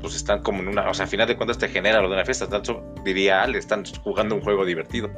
pues 0.00 0.14
están 0.14 0.42
como 0.42 0.60
en 0.60 0.68
una, 0.68 0.88
o 0.88 0.94
sea, 0.94 1.04
a 1.04 1.08
final 1.08 1.28
de 1.28 1.36
cuentas 1.36 1.58
te 1.58 1.68
genera 1.68 2.00
lo 2.00 2.08
de 2.08 2.14
una 2.14 2.24
fiesta, 2.24 2.48
tanto 2.48 2.94
diría 3.04 3.42
Ale, 3.42 3.58
están 3.58 3.84
jugando 4.02 4.34
un 4.34 4.40
juego 4.40 4.64
divertido. 4.64 5.10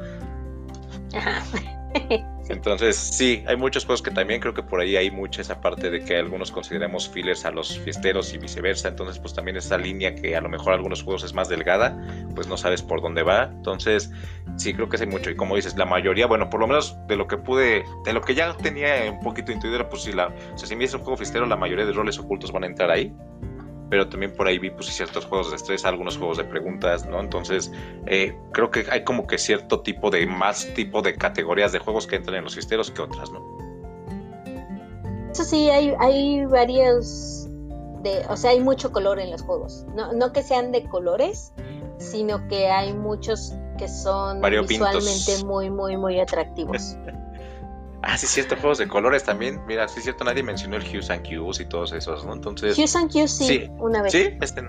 Entonces, 2.49 2.97
sí, 2.97 3.45
hay 3.47 3.57
muchos 3.57 3.85
juegos 3.85 4.03
que 4.03 4.11
también 4.11 4.41
creo 4.41 4.55
que 4.55 4.63
por 4.63 4.81
ahí 4.81 4.97
hay 4.97 5.11
mucha 5.11 5.43
esa 5.43 5.61
parte 5.61 5.91
de 5.91 6.05
que 6.05 6.17
algunos 6.17 6.51
consideramos 6.51 7.09
fillers 7.09 7.45
a 7.45 7.51
los 7.51 7.79
fiesteros 7.79 8.33
y 8.33 8.39
viceversa. 8.39 8.89
Entonces, 8.89 9.19
pues 9.19 9.35
también 9.35 9.57
esa 9.57 9.77
línea 9.77 10.15
que 10.15 10.35
a 10.35 10.41
lo 10.41 10.49
mejor 10.49 10.73
algunos 10.73 11.03
juegos 11.03 11.25
es 11.25 11.35
más 11.35 11.49
delgada, 11.49 11.99
pues 12.35 12.47
no 12.47 12.57
sabes 12.57 12.83
por 12.83 13.03
dónde 13.03 13.23
va. 13.23 13.45
Entonces, 13.45 14.11
sí, 14.57 14.73
creo 14.73 14.89
que 14.89 14.97
hay 14.99 15.07
mucho. 15.07 15.31
Y 15.31 15.37
como 15.37 15.57
dices, 15.57 15.77
la 15.77 15.85
mayoría, 15.85 16.27
bueno, 16.27 16.49
por 16.49 16.61
lo 16.61 16.67
menos 16.67 16.97
de 17.07 17.17
lo 17.17 17.27
que 17.27 17.37
pude, 17.37 17.85
de 18.05 18.13
lo 18.13 18.21
que 18.23 18.35
ya 18.35 18.57
tenía 18.57 19.11
un 19.11 19.21
poquito 19.21 19.53
intuido, 19.53 19.89
pues 19.89 20.03
si 20.03 20.13
la, 20.13 20.29
o 20.29 20.59
sea, 20.59 20.67
si 20.67 20.75
me 20.75 20.85
un 20.85 21.01
juego 21.01 21.17
fiestero, 21.17 21.47
la 21.47 21.57
mayoría 21.57 21.85
de 21.85 21.93
roles 21.93 22.19
ocultos 22.19 22.51
van 22.51 22.65
a 22.65 22.67
entrar 22.67 22.91
ahí. 22.91 23.15
Pero 23.91 24.09
también 24.09 24.35
por 24.35 24.47
ahí 24.47 24.59
vi 24.59 24.71
pues 24.71 24.87
ciertos 24.87 25.25
juegos 25.25 25.51
de 25.51 25.57
estrés, 25.57 25.85
algunos 25.85 26.19
juegos 26.19 26.39
de 26.39 26.45
preguntas, 26.45 27.07
¿no? 27.07 27.21
Entonces, 27.21 27.73
eh, 28.07 28.39
creo 28.53 28.71
que 28.71 28.87
hay 28.91 29.05
como 29.05 29.27
que 29.27 29.39
cierto 29.39 29.81
tipo 29.81 30.11
de, 30.11 30.27
más 30.27 30.67
tipo 30.75 31.01
de 31.01 31.15
categorías 31.15 31.73
de 31.73 31.79
juegos 31.79 32.07
que 32.07 32.17
entran 32.17 32.37
en 32.37 32.45
los 32.45 32.55
fiesteros 32.55 32.91
que 32.91 33.03
otras, 33.03 33.31
¿no? 33.31 33.41
Eso 35.33 35.45
sí, 35.45 35.71
hay, 35.71 35.95
hay 36.01 36.45
varios, 36.47 37.49
de, 38.03 38.25
o 38.29 38.37
sea, 38.37 38.51
hay 38.51 38.61
mucho 38.61 38.93
color 38.93 39.21
en 39.21 39.31
los 39.31 39.43
juegos. 39.43 39.87
No, 39.95 40.13
no 40.13 40.33
que 40.33 40.43
sean 40.43 40.73
de 40.73 40.85
colores, 40.85 41.53
sino 41.99 42.47
que 42.49 42.69
hay 42.69 42.93
muchos 42.93 43.55
que 43.79 43.89
son 43.89 44.41
Variopintos. 44.41 45.05
visualmente 45.05 45.45
muy, 45.45 45.71
muy, 45.71 45.97
muy 45.97 46.21
atractivos. 46.21 46.97
Ah, 48.03 48.17
sí, 48.17 48.27
cierto, 48.27 48.57
juegos 48.57 48.79
de 48.79 48.87
colores 48.87 49.25
también. 49.25 49.61
Mira, 49.67 49.89
sí, 49.89 50.01
cierto, 50.01 50.25
nadie 50.25 50.43
mencionó 50.43 50.77
el 50.77 50.83
Hughes 50.83 51.11
and 51.11 51.27
Cues 51.27 51.61
y 51.61 51.67
todos 51.67 51.93
esos, 51.93 52.25
¿no? 52.25 52.33
Entonces, 52.33 52.79
Hughes 52.79 52.95
and 52.95 53.11
Hughes 53.11 53.37
sí, 53.37 53.47
sí, 53.47 53.71
una 53.79 54.03
vez. 54.03 54.13
sí, 54.13 54.31
este. 54.41 54.63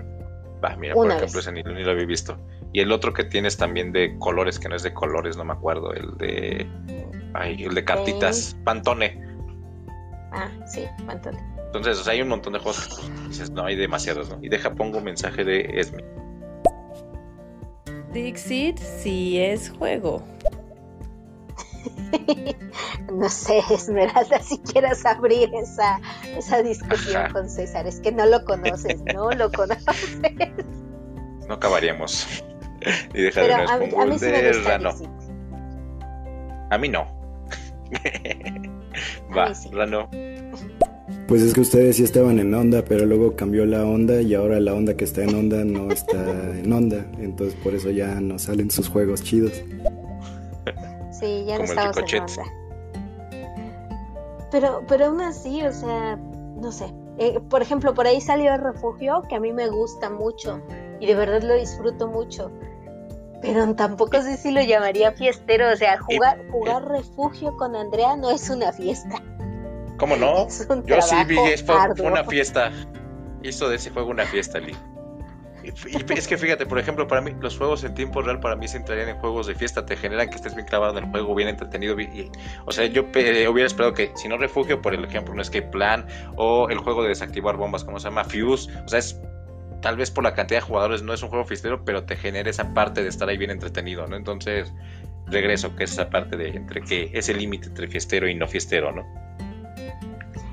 Va, 0.62 0.76
mira, 0.76 0.94
por 0.94 1.06
ejemplo, 1.06 1.26
vez. 1.26 1.36
ese 1.36 1.52
ni, 1.52 1.62
ni 1.62 1.84
lo 1.84 1.92
había 1.92 2.04
visto. 2.04 2.36
Y 2.72 2.80
el 2.80 2.92
otro 2.92 3.12
que 3.12 3.24
tienes 3.24 3.56
también 3.56 3.92
de 3.92 4.18
colores, 4.18 4.58
que 4.58 4.68
no 4.68 4.76
es 4.76 4.82
de 4.82 4.92
colores, 4.92 5.36
no 5.36 5.44
me 5.44 5.52
acuerdo, 5.52 5.92
el 5.92 6.16
de. 6.18 6.68
Ay, 7.34 7.62
el 7.62 7.74
de 7.74 7.84
cartitas, 7.84 8.56
Pantone. 8.64 9.22
Ah, 10.32 10.48
sí, 10.66 10.84
Pantone. 11.06 11.38
Entonces, 11.66 12.00
o 12.00 12.04
sea, 12.04 12.14
hay 12.14 12.22
un 12.22 12.28
montón 12.28 12.52
de 12.52 12.58
juegos 12.58 12.88
que 12.88 12.94
pues, 12.96 13.28
dices, 13.28 13.50
no, 13.52 13.64
hay 13.64 13.76
demasiados, 13.76 14.28
¿no? 14.28 14.38
Y 14.42 14.48
deja, 14.48 14.74
pongo 14.74 14.98
un 14.98 15.04
mensaje 15.04 15.44
de 15.44 15.60
Esme. 15.72 16.04
Dixit 18.12 18.76
sí 18.78 19.38
es 19.38 19.70
juego. 19.70 20.24
No 23.12 23.28
sé, 23.28 23.60
Esmeralda, 23.70 24.40
si 24.40 24.58
quieras 24.58 25.04
abrir 25.04 25.50
esa, 25.54 26.00
esa 26.38 26.62
discusión 26.62 27.16
Ajá. 27.24 27.32
con 27.32 27.50
César. 27.50 27.86
Es 27.86 27.98
que 28.00 28.12
no 28.12 28.24
lo 28.26 28.44
conoces, 28.44 29.00
no 29.12 29.30
lo 29.32 29.50
conoces. 29.52 30.18
No 31.48 31.54
acabaríamos. 31.54 32.26
y 33.12 33.22
deja 33.22 33.40
Pero 33.42 33.56
de 33.56 33.62
a, 33.64 33.78
mí- 33.78 33.88
a 33.98 34.04
mí 34.06 34.12
el 34.14 34.18
sí 34.20 34.26
me 34.26 34.42
de 34.42 34.48
gusta 34.52 34.78
Rano. 34.78 34.90
Dixit. 34.92 35.10
A 36.70 36.78
mí 36.78 36.88
no. 36.88 37.00
A 39.30 39.36
Va, 39.36 39.48
mí 39.48 39.54
sí. 39.54 39.68
Rano. 39.72 40.08
Pues 41.26 41.42
es 41.42 41.52
que 41.54 41.60
ustedes 41.60 41.96
sí 41.96 42.04
estaban 42.04 42.38
en 42.38 42.54
onda, 42.54 42.84
pero 42.84 43.06
luego 43.06 43.36
cambió 43.36 43.64
la 43.66 43.84
onda 43.84 44.20
y 44.20 44.34
ahora 44.34 44.58
la 44.60 44.74
onda 44.74 44.96
que 44.96 45.04
está 45.04 45.22
en 45.24 45.34
onda 45.34 45.64
no 45.64 45.90
está 45.92 46.16
en 46.56 46.72
onda. 46.72 47.04
Entonces 47.18 47.54
por 47.62 47.74
eso 47.74 47.90
ya 47.90 48.20
no 48.20 48.38
salen 48.38 48.70
sus 48.70 48.88
juegos 48.88 49.22
chidos. 49.22 49.52
Sí, 51.20 51.44
ya 51.46 51.58
no 51.58 51.64
el 51.64 51.70
en 51.70 52.22
onda. 52.22 52.42
Pero, 54.50 54.82
pero 54.88 55.06
aún 55.06 55.20
así, 55.20 55.62
o 55.62 55.72
sea, 55.72 56.16
no 56.56 56.72
sé. 56.72 56.92
Eh, 57.18 57.38
por 57.48 57.62
ejemplo, 57.62 57.94
por 57.94 58.06
ahí 58.06 58.20
salió 58.20 58.54
el 58.54 58.60
refugio, 58.60 59.22
que 59.28 59.36
a 59.36 59.40
mí 59.40 59.52
me 59.52 59.68
gusta 59.68 60.10
mucho 60.10 60.60
y 60.98 61.06
de 61.06 61.14
verdad 61.14 61.42
lo 61.42 61.54
disfruto 61.54 62.08
mucho. 62.08 62.50
Pero 63.42 63.74
tampoco 63.74 64.20
sé 64.22 64.36
si 64.36 64.50
lo 64.50 64.60
llamaría 64.62 65.12
fiestero. 65.12 65.70
O 65.72 65.76
sea, 65.76 65.98
jugar, 66.00 66.42
jugar 66.50 66.88
refugio 66.88 67.56
con 67.56 67.74
Andrea 67.76 68.16
no 68.16 68.30
es 68.30 68.50
una 68.50 68.72
fiesta. 68.72 69.22
¿Cómo 69.98 70.16
no? 70.16 70.46
Yo 70.86 71.00
sí 71.02 71.16
vi, 71.26 71.34
trabajo 71.36 71.46
es- 71.48 71.62
fue, 71.64 71.74
arduo. 71.74 71.96
fue 71.96 72.06
una 72.06 72.24
fiesta. 72.24 72.70
Hizo 73.42 73.68
de 73.68 73.76
ese 73.76 73.90
juego 73.90 74.10
una 74.10 74.26
fiesta, 74.26 74.58
Lee. 74.58 74.76
Es 75.62 76.26
que 76.28 76.38
fíjate, 76.38 76.66
por 76.66 76.78
ejemplo, 76.78 77.06
para 77.06 77.20
mí, 77.20 77.32
los 77.40 77.56
juegos 77.58 77.84
en 77.84 77.94
tiempo 77.94 78.22
real 78.22 78.40
para 78.40 78.56
mí 78.56 78.66
se 78.68 78.76
entrarían 78.78 79.08
en 79.08 79.16
juegos 79.16 79.46
de 79.46 79.54
fiesta, 79.54 79.84
te 79.84 79.96
generan 79.96 80.28
que 80.30 80.36
estés 80.36 80.54
bien 80.54 80.66
clavado 80.66 80.96
en 80.98 81.04
el 81.04 81.10
juego, 81.10 81.34
bien 81.34 81.48
entretenido. 81.48 81.96
o 82.66 82.72
sea, 82.72 82.86
yo 82.86 83.10
pe- 83.12 83.46
hubiera 83.48 83.66
esperado 83.66 83.94
que, 83.94 84.12
si 84.16 84.28
no 84.28 84.38
refugio, 84.38 84.80
por 84.80 84.94
el 84.94 85.04
ejemplo, 85.04 85.32
un 85.34 85.40
escape 85.40 85.68
plan 85.68 86.06
o 86.36 86.68
el 86.68 86.78
juego 86.78 87.02
de 87.02 87.10
desactivar 87.10 87.56
bombas, 87.56 87.84
como 87.84 87.98
se 87.98 88.04
llama 88.08 88.24
Fuse, 88.24 88.70
o 88.84 88.88
sea, 88.88 88.98
es 88.98 89.20
tal 89.82 89.96
vez 89.96 90.10
por 90.10 90.24
la 90.24 90.34
cantidad 90.34 90.60
de 90.60 90.66
jugadores 90.66 91.02
no 91.02 91.14
es 91.14 91.22
un 91.22 91.30
juego 91.30 91.44
fiestero, 91.44 91.84
pero 91.84 92.04
te 92.04 92.16
genera 92.16 92.50
esa 92.50 92.74
parte 92.74 93.02
de 93.02 93.08
estar 93.08 93.28
ahí 93.28 93.38
bien 93.38 93.50
entretenido, 93.50 94.06
¿no? 94.06 94.16
Entonces, 94.16 94.72
regreso, 95.26 95.74
que 95.76 95.84
es 95.84 95.92
esa 95.92 96.10
parte 96.10 96.36
de 96.36 96.50
entre 96.50 96.82
que 96.82 97.10
ese 97.14 97.32
límite 97.34 97.68
entre 97.68 97.88
fiestero 97.88 98.28
y 98.28 98.34
no 98.34 98.46
fiestero, 98.46 98.92
¿no? 98.92 99.06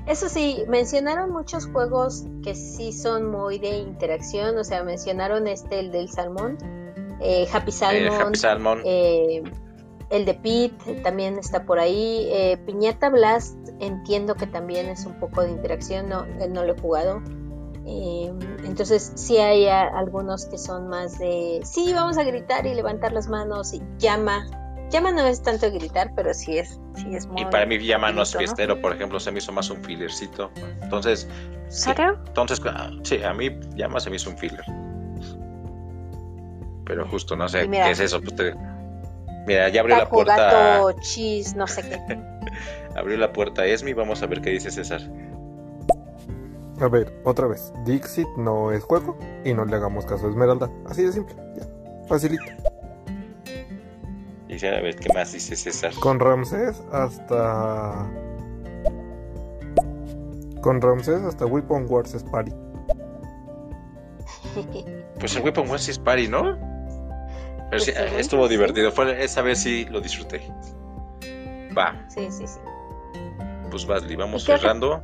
Eso 0.08 0.28
sí, 0.28 0.64
mencionaron 0.68 1.30
muchos 1.30 1.66
juegos 1.66 2.24
que 2.42 2.54
sí 2.54 2.92
son 2.92 3.30
muy 3.30 3.58
de 3.58 3.76
interacción, 3.76 4.56
o 4.56 4.64
sea, 4.64 4.82
mencionaron 4.82 5.46
este, 5.46 5.80
el 5.80 5.92
del 5.92 6.08
salmón, 6.08 6.56
eh, 7.20 7.46
Happy 7.52 7.70
Salmon, 7.70 8.20
Happy 8.20 8.38
Salmon. 8.38 8.82
eh, 8.84 9.42
el 10.10 10.24
de 10.24 10.34
Pete 10.34 11.00
también 11.02 11.38
está 11.38 11.64
por 11.64 11.78
ahí, 11.78 12.26
eh, 12.30 12.56
Piñata 12.64 13.10
Blast 13.10 13.56
entiendo 13.80 14.34
que 14.34 14.46
también 14.46 14.88
es 14.88 15.04
un 15.04 15.20
poco 15.20 15.42
de 15.42 15.50
interacción, 15.50 16.08
no, 16.08 16.24
eh, 16.24 16.48
no 16.48 16.64
lo 16.64 16.74
he 16.74 16.80
jugado. 16.80 17.20
Eh, 17.84 18.32
entonces 18.64 19.12
sí 19.14 19.38
hay 19.38 19.66
algunos 19.66 20.46
que 20.46 20.58
son 20.58 20.88
más 20.88 21.18
de, 21.18 21.60
sí, 21.64 21.92
vamos 21.92 22.18
a 22.18 22.24
gritar 22.24 22.66
y 22.66 22.74
levantar 22.74 23.12
las 23.12 23.28
manos 23.28 23.74
y 23.74 23.82
llama. 23.98 24.46
Llama 24.90 25.12
no 25.12 25.26
es 25.26 25.42
tanto 25.42 25.70
gritar, 25.70 26.12
pero 26.16 26.32
sí 26.32 26.58
es, 26.58 26.80
sí 26.96 27.14
es 27.14 27.26
muy... 27.26 27.42
Y 27.42 27.44
para 27.46 27.66
mí 27.66 27.78
llama 27.78 28.10
no 28.10 28.22
es 28.22 28.34
fiestero, 28.36 28.80
por 28.80 28.94
ejemplo, 28.94 29.20
se 29.20 29.30
me 29.30 29.38
hizo 29.38 29.52
más 29.52 29.68
un 29.70 29.82
fillercito. 29.84 30.50
Entonces, 30.82 31.28
sí, 31.68 31.90
entonces 32.26 32.60
ah, 32.66 32.90
sí, 33.02 33.22
a 33.22 33.34
mí 33.34 33.50
llama 33.76 34.00
se 34.00 34.08
me 34.10 34.16
hizo 34.16 34.30
un 34.30 34.38
filler. 34.38 34.64
Pero 36.86 37.06
justo, 37.08 37.36
no 37.36 37.48
sé, 37.48 37.68
mira- 37.68 37.84
¿qué 37.84 37.90
es 37.92 38.00
eso? 38.00 38.20
Pues 38.20 38.34
te- 38.34 38.54
Mira, 39.46 39.68
ya 39.70 39.80
abrió 39.80 39.96
la 39.96 40.08
puerta, 40.08 40.36
gato, 40.36 40.92
cheese, 41.00 41.54
no 41.54 41.66
sé 41.66 41.82
qué. 41.82 42.18
abrió 42.96 43.16
la 43.16 43.32
puerta 43.32 43.64
Esmi, 43.66 43.92
vamos 43.94 44.22
a 44.22 44.26
ver 44.26 44.40
qué 44.40 44.50
dice 44.50 44.70
César. 44.70 45.00
A 46.80 46.88
ver, 46.88 47.12
otra 47.24 47.46
vez. 47.46 47.72
Dixit 47.84 48.28
no 48.36 48.72
es 48.72 48.84
juego 48.84 49.18
y 49.44 49.52
no 49.52 49.64
le 49.64 49.74
hagamos 49.76 50.06
caso 50.06 50.26
a 50.26 50.30
Esmeralda. 50.30 50.70
Así 50.86 51.02
de 51.02 51.12
simple. 51.12 51.34
Ya. 51.56 51.66
Facilito. 52.06 52.44
Dice, 54.48 54.68
a 54.74 54.80
ver 54.80 54.96
qué 54.96 55.12
más 55.12 55.32
dice 55.32 55.54
César. 55.56 55.92
Con 56.00 56.18
Ramsés 56.18 56.82
hasta. 56.92 58.10
Con 60.62 60.80
Ramsés 60.80 61.22
hasta 61.22 61.46
Weapon 61.46 61.86
Wars 61.88 62.14
es 62.14 62.24
pari. 62.24 62.52
Pues 65.20 65.34
el 65.34 65.42
Weapon 65.42 65.68
Wars 65.68 65.88
es 65.88 65.98
party, 65.98 66.28
¿no? 66.28 66.56
Pero 67.70 67.82
sí, 67.82 67.90
según 67.92 68.20
estuvo 68.20 68.46
divertido. 68.48 68.92
Fue, 68.92 69.22
esa 69.24 69.42
vez 69.42 69.58
sí 69.60 69.84
lo 69.90 70.00
disfruté. 70.00 70.40
Va, 71.76 72.06
Sí, 72.08 72.28
sí, 72.30 72.46
sí. 72.46 72.58
pues 73.70 73.84
Basli, 73.84 74.14
vamos 74.14 74.42
Y 74.42 74.46
cerrando. 74.46 75.02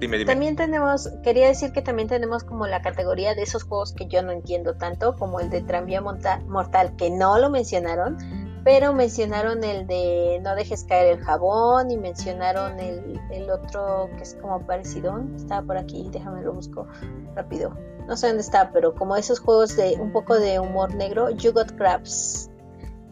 Dime, 0.00 0.18
dime. 0.18 0.30
También 0.30 0.56
tenemos, 0.56 1.08
quería 1.22 1.46
decir 1.46 1.70
que 1.72 1.80
también 1.80 2.08
tenemos 2.08 2.42
como 2.44 2.66
la 2.66 2.82
categoría 2.82 3.34
de 3.36 3.42
esos 3.42 3.62
juegos 3.62 3.92
que 3.94 4.08
yo 4.08 4.20
no 4.22 4.32
entiendo 4.32 4.74
tanto, 4.76 5.14
como 5.16 5.38
el 5.40 5.48
de 5.48 5.62
Tranvía 5.62 6.00
Monta- 6.02 6.40
Mortal, 6.48 6.96
que 6.96 7.08
no 7.10 7.38
lo 7.38 7.48
mencionaron, 7.48 8.18
pero 8.66 8.92
mencionaron 8.92 9.62
el 9.62 9.86
de 9.86 10.40
No 10.42 10.56
dejes 10.56 10.82
caer 10.82 11.18
el 11.18 11.24
jabón 11.24 11.88
y 11.92 11.96
mencionaron 11.96 12.80
el, 12.80 13.20
el 13.30 13.48
otro 13.48 14.10
que 14.16 14.24
es 14.24 14.34
como 14.42 14.66
parecido, 14.66 15.22
estaba 15.36 15.64
por 15.64 15.76
aquí, 15.76 16.08
déjame 16.10 16.42
lo 16.42 16.52
busco 16.52 16.88
rápido. 17.36 17.76
No 18.08 18.16
sé 18.16 18.26
dónde 18.26 18.42
está, 18.42 18.72
pero 18.72 18.92
como 18.92 19.14
esos 19.14 19.38
juegos 19.38 19.76
de 19.76 19.96
un 20.00 20.10
poco 20.10 20.34
de 20.34 20.58
humor 20.58 20.92
negro, 20.96 21.30
You 21.30 21.52
Got 21.52 21.76
Crabs. 21.76 22.50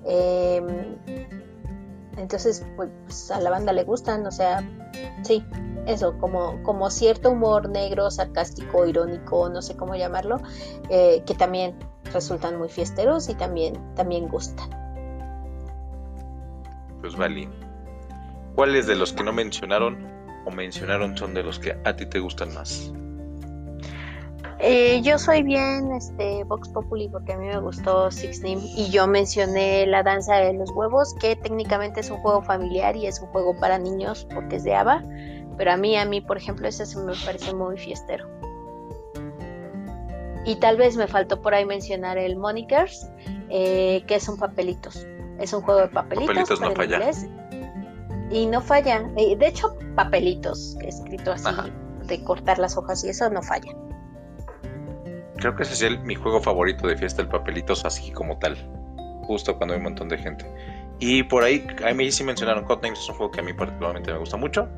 Em, 0.04 0.96
entonces, 2.16 2.66
pues, 2.74 2.90
pues, 3.04 3.30
a 3.30 3.40
la 3.40 3.50
banda 3.50 3.72
le 3.72 3.84
gustan, 3.84 4.26
o 4.26 4.32
sea, 4.32 4.68
sí, 5.22 5.44
eso, 5.86 6.18
como, 6.18 6.60
como 6.64 6.90
cierto 6.90 7.30
humor 7.30 7.68
negro, 7.68 8.10
sarcástico, 8.10 8.86
irónico, 8.86 9.48
no 9.50 9.62
sé 9.62 9.76
cómo 9.76 9.94
llamarlo, 9.94 10.40
eh, 10.88 11.22
que 11.24 11.34
también 11.34 11.78
resultan 12.12 12.58
muy 12.58 12.68
fiesteros 12.68 13.28
y 13.28 13.34
también, 13.34 13.94
también 13.94 14.26
gustan. 14.26 14.83
Pues. 17.04 17.48
¿Cuáles 18.54 18.86
de 18.86 18.94
los 18.94 19.12
que 19.12 19.22
no 19.22 19.32
mencionaron 19.34 20.08
o 20.46 20.50
mencionaron 20.50 21.18
son 21.18 21.34
de 21.34 21.42
los 21.42 21.58
que 21.58 21.76
a 21.84 21.96
ti 21.96 22.06
te 22.06 22.18
gustan 22.18 22.54
más? 22.54 22.90
Eh, 24.58 25.02
yo 25.02 25.18
soy 25.18 25.42
bien 25.42 25.92
este 25.92 26.44
Vox 26.44 26.70
Populi 26.70 27.10
porque 27.10 27.34
a 27.34 27.36
mí 27.36 27.48
me 27.48 27.60
gustó 27.60 28.10
Six 28.10 28.40
Nim 28.40 28.58
y 28.58 28.88
yo 28.90 29.06
mencioné 29.06 29.86
la 29.86 30.02
danza 30.02 30.36
de 30.36 30.54
los 30.54 30.70
huevos 30.70 31.14
que 31.20 31.36
técnicamente 31.36 32.00
es 32.00 32.08
un 32.08 32.16
juego 32.20 32.40
familiar 32.40 32.96
y 32.96 33.06
es 33.06 33.20
un 33.20 33.26
juego 33.28 33.54
para 33.60 33.78
niños 33.78 34.26
porque 34.32 34.56
es 34.56 34.64
de 34.64 34.74
ABBA 34.74 35.02
pero 35.58 35.72
a 35.72 35.76
mí 35.76 35.98
a 35.98 36.06
mí 36.06 36.22
por 36.22 36.38
ejemplo 36.38 36.66
ese 36.66 36.86
se 36.86 36.98
me 36.98 37.12
parece 37.26 37.52
muy 37.52 37.76
fiestero 37.76 38.26
y 40.46 40.56
tal 40.56 40.78
vez 40.78 40.96
me 40.96 41.08
faltó 41.08 41.42
por 41.42 41.52
ahí 41.52 41.66
mencionar 41.66 42.16
el 42.16 42.36
Monikers 42.36 43.10
eh, 43.50 44.04
que 44.06 44.20
son 44.20 44.38
papelitos 44.38 45.06
es 45.44 45.52
un 45.52 45.62
juego 45.62 45.80
de 45.82 45.88
papelitos, 45.88 46.26
Papelitos 46.28 46.60
no 46.60 46.70
falla. 46.74 46.96
inglés. 46.96 47.28
y 48.30 48.46
no 48.46 48.60
falla 48.60 49.08
Eh, 49.16 49.36
de 49.36 49.46
hecho 49.46 49.76
papelitos 49.94 50.76
escrito 50.82 51.32
así 51.32 51.46
Ajá. 51.46 51.66
de 52.06 52.24
cortar 52.24 52.58
las 52.58 52.76
hojas 52.76 53.04
y 53.04 53.10
eso 53.10 53.28
no 53.30 53.42
falla 53.42 53.72
Creo 55.36 55.54
que 55.56 55.62
ese 55.64 55.74
es 55.74 55.82
el- 55.82 56.00
mi 56.00 56.14
juego 56.14 56.40
favorito 56.40 56.86
de 56.86 56.96
fiesta, 56.96 57.20
el 57.20 57.28
papelitos 57.28 57.84
así 57.84 58.10
como 58.12 58.38
tal. 58.38 58.56
Justo 59.26 59.56
cuando 59.58 59.74
hay 59.74 59.78
un 59.78 59.84
montón 59.84 60.08
de 60.08 60.16
gente. 60.16 60.46
Y 61.00 61.22
por 61.24 61.42
ahí, 61.44 61.66
a 61.86 61.92
mí 61.92 62.10
sí 62.12 62.24
mencionaron 62.24 62.64
Codenames, 62.64 63.00
es 63.00 63.08
un 63.10 63.16
juego 63.16 63.30
que 63.32 63.40
a 63.40 63.42
mí 63.42 63.52
particularmente 63.52 64.10
me 64.12 64.18
gusta 64.18 64.36
mucho. 64.38 64.68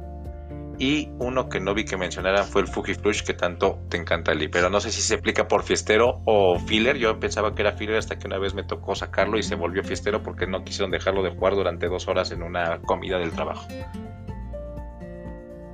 Y 0.78 1.10
uno 1.18 1.48
que 1.48 1.58
no 1.58 1.72
vi 1.72 1.84
que 1.86 1.96
mencionaran 1.96 2.44
fue 2.44 2.60
el 2.60 2.68
Fuji 2.68 2.94
Flush, 2.94 3.22
que 3.22 3.32
tanto 3.32 3.78
te 3.88 3.96
encanta, 3.96 4.34
Lee. 4.34 4.48
Pero 4.48 4.68
no 4.68 4.80
sé 4.80 4.90
si 4.90 5.00
se 5.00 5.14
aplica 5.14 5.48
por 5.48 5.62
fiestero 5.62 6.20
o 6.26 6.58
filler. 6.58 6.98
Yo 6.98 7.18
pensaba 7.18 7.54
que 7.54 7.62
era 7.62 7.72
filler 7.72 7.96
hasta 7.96 8.18
que 8.18 8.26
una 8.26 8.38
vez 8.38 8.52
me 8.54 8.62
tocó 8.62 8.94
sacarlo 8.94 9.38
y 9.38 9.42
se 9.42 9.54
volvió 9.54 9.82
fiestero 9.82 10.22
porque 10.22 10.46
no 10.46 10.64
quisieron 10.64 10.90
dejarlo 10.90 11.22
de 11.22 11.30
jugar 11.30 11.54
durante 11.54 11.88
dos 11.88 12.08
horas 12.08 12.30
en 12.30 12.42
una 12.42 12.82
comida 12.82 13.18
del 13.18 13.32
trabajo. 13.32 13.66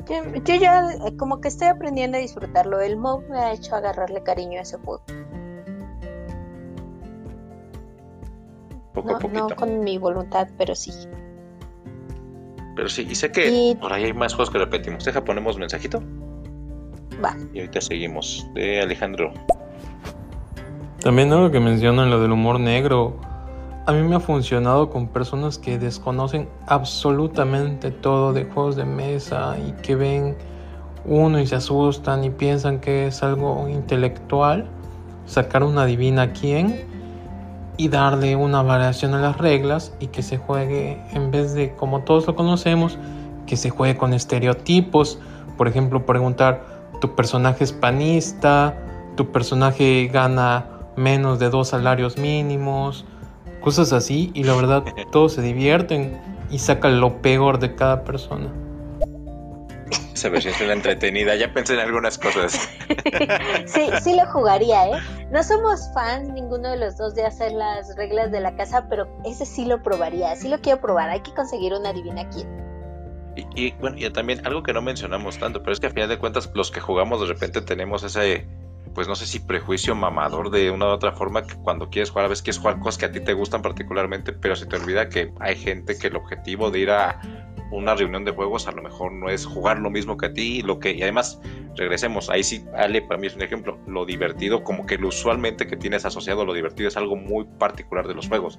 Yo, 0.08 0.22
yo 0.44 0.54
ya 0.56 0.82
como 1.16 1.40
que 1.40 1.48
estoy 1.48 1.68
aprendiendo 1.68 2.18
a 2.18 2.20
disfrutarlo. 2.20 2.80
El 2.80 2.96
MOB 2.96 3.28
me 3.28 3.38
ha 3.38 3.52
hecho 3.52 3.74
agarrarle 3.74 4.22
cariño 4.22 4.58
a 4.58 4.62
ese 4.62 4.78
juego. 4.78 5.02
Poco 8.92 9.10
No, 9.10 9.16
a 9.16 9.18
poquito. 9.18 9.48
no 9.48 9.56
con 9.56 9.80
mi 9.80 9.98
voluntad, 9.98 10.48
pero 10.58 10.74
sí. 10.74 10.92
Pero 12.74 12.88
sí, 12.88 13.06
y 13.10 13.14
sé 13.14 13.30
que 13.30 13.50
Y- 13.50 13.74
por 13.74 13.92
ahí 13.92 14.04
hay 14.04 14.12
más 14.12 14.34
juegos 14.34 14.50
que 14.50 14.58
repetimos. 14.58 15.04
Deja, 15.04 15.24
ponemos 15.24 15.58
mensajito 15.58 16.02
Va. 17.22 17.36
y 17.52 17.60
ahorita 17.60 17.80
seguimos. 17.80 18.46
De 18.54 18.80
Alejandro. 18.80 19.32
También 21.00 21.30
lo 21.30 21.50
que 21.50 21.60
mencionan, 21.60 22.10
lo 22.10 22.20
del 22.20 22.30
humor 22.32 22.60
negro, 22.60 23.16
a 23.86 23.92
mí 23.92 24.02
me 24.02 24.14
ha 24.16 24.20
funcionado 24.20 24.88
con 24.90 25.08
personas 25.08 25.58
que 25.58 25.78
desconocen 25.78 26.48
absolutamente 26.66 27.90
todo 27.90 28.32
de 28.32 28.44
juegos 28.44 28.76
de 28.76 28.84
mesa 28.84 29.56
y 29.58 29.72
que 29.82 29.96
ven 29.96 30.36
uno 31.04 31.40
y 31.40 31.46
se 31.48 31.56
asustan 31.56 32.22
y 32.22 32.30
piensan 32.30 32.78
que 32.78 33.08
es 33.08 33.24
algo 33.24 33.68
intelectual, 33.68 34.68
sacar 35.26 35.64
una 35.64 35.84
divina 35.84 36.32
quién 36.32 36.84
y 37.76 37.88
darle 37.88 38.36
una 38.36 38.62
variación 38.62 39.14
a 39.14 39.18
las 39.18 39.38
reglas 39.38 39.94
y 40.00 40.08
que 40.08 40.22
se 40.22 40.38
juegue 40.38 41.02
en 41.12 41.30
vez 41.30 41.54
de 41.54 41.74
como 41.74 42.00
todos 42.00 42.26
lo 42.26 42.34
conocemos, 42.34 42.98
que 43.46 43.56
se 43.56 43.70
juegue 43.70 43.96
con 43.96 44.12
estereotipos, 44.12 45.18
por 45.56 45.68
ejemplo, 45.68 46.04
preguntar, 46.06 46.64
¿tu 47.00 47.14
personaje 47.14 47.64
es 47.64 47.72
panista? 47.72 48.76
¿Tu 49.16 49.30
personaje 49.30 50.08
gana 50.12 50.66
menos 50.96 51.38
de 51.38 51.50
dos 51.50 51.68
salarios 51.68 52.18
mínimos? 52.18 53.04
Cosas 53.60 53.92
así 53.92 54.30
y 54.34 54.44
la 54.44 54.54
verdad 54.54 54.84
todos 55.12 55.34
se 55.34 55.42
divierten 55.42 56.18
y 56.50 56.58
sacan 56.58 57.00
lo 57.00 57.22
peor 57.22 57.58
de 57.58 57.74
cada 57.74 58.04
persona. 58.04 58.48
Esa 60.14 60.28
versión 60.28 60.54
suena 60.54 60.74
entretenida. 60.74 61.34
Ya 61.36 61.52
pensé 61.52 61.74
en 61.74 61.80
algunas 61.80 62.18
cosas. 62.18 62.68
Sí, 63.66 63.88
sí 64.02 64.16
lo 64.16 64.26
jugaría, 64.26 64.88
¿eh? 64.88 65.00
No 65.30 65.42
somos 65.42 65.90
fans 65.94 66.28
ninguno 66.28 66.70
de 66.70 66.76
los 66.76 66.96
dos 66.96 67.14
de 67.14 67.24
hacer 67.24 67.52
las 67.52 67.96
reglas 67.96 68.30
de 68.30 68.40
la 68.40 68.54
casa, 68.56 68.86
pero 68.88 69.08
ese 69.24 69.46
sí 69.46 69.64
lo 69.64 69.82
probaría. 69.82 70.34
Sí 70.36 70.48
lo 70.48 70.60
quiero 70.60 70.80
probar. 70.80 71.08
Hay 71.08 71.20
que 71.20 71.32
conseguir 71.32 71.72
una 71.72 71.92
divina 71.92 72.28
quién. 72.28 72.48
Y, 73.36 73.66
y, 73.66 73.72
bueno, 73.72 73.96
y 73.98 74.10
también 74.10 74.46
algo 74.46 74.62
que 74.62 74.72
no 74.72 74.82
mencionamos 74.82 75.38
tanto, 75.38 75.60
pero 75.60 75.72
es 75.72 75.80
que 75.80 75.86
a 75.86 75.90
final 75.90 76.08
de 76.08 76.18
cuentas 76.18 76.50
los 76.54 76.70
que 76.70 76.80
jugamos 76.80 77.20
de 77.20 77.26
repente 77.26 77.62
tenemos 77.62 78.02
ese, 78.02 78.46
pues 78.94 79.08
no 79.08 79.14
sé 79.14 79.26
si 79.26 79.40
prejuicio 79.40 79.94
mamador 79.94 80.50
de 80.50 80.70
una 80.70 80.86
u 80.86 80.88
otra 80.90 81.12
forma 81.12 81.46
que 81.46 81.54
cuando 81.54 81.88
quieres 81.88 82.10
jugar 82.10 82.26
a 82.26 82.28
veces 82.28 82.42
quieres 82.42 82.58
jugar 82.58 82.78
cosas 82.80 82.98
que 82.98 83.06
a 83.06 83.12
ti 83.12 83.20
te 83.20 83.32
gustan 83.32 83.62
particularmente, 83.62 84.32
pero 84.32 84.54
se 84.54 84.66
te 84.66 84.76
olvida 84.76 85.08
que 85.08 85.32
hay 85.40 85.56
gente 85.56 85.96
que 85.96 86.08
el 86.08 86.16
objetivo 86.16 86.70
de 86.70 86.78
ir 86.80 86.90
a 86.90 87.20
una 87.72 87.94
reunión 87.94 88.24
de 88.24 88.32
juegos 88.32 88.68
a 88.68 88.72
lo 88.72 88.82
mejor 88.82 89.12
no 89.12 89.28
es 89.28 89.46
jugar 89.46 89.78
lo 89.78 89.90
mismo 89.90 90.16
que 90.16 90.26
a 90.26 90.32
ti 90.32 90.62
lo 90.62 90.78
que 90.78 90.92
y 90.92 91.02
además 91.02 91.40
regresemos 91.74 92.28
ahí 92.28 92.44
sí 92.44 92.64
Ale 92.74 93.02
para 93.02 93.18
mí 93.18 93.26
es 93.26 93.34
un 93.34 93.42
ejemplo 93.42 93.78
lo 93.86 94.04
divertido 94.04 94.62
como 94.62 94.86
que 94.86 94.98
lo 94.98 95.08
usualmente 95.08 95.66
que 95.66 95.76
tienes 95.76 96.04
asociado 96.04 96.44
lo 96.44 96.52
divertido 96.52 96.88
es 96.88 96.96
algo 96.96 97.16
muy 97.16 97.44
particular 97.58 98.06
de 98.06 98.14
los 98.14 98.28
juegos 98.28 98.58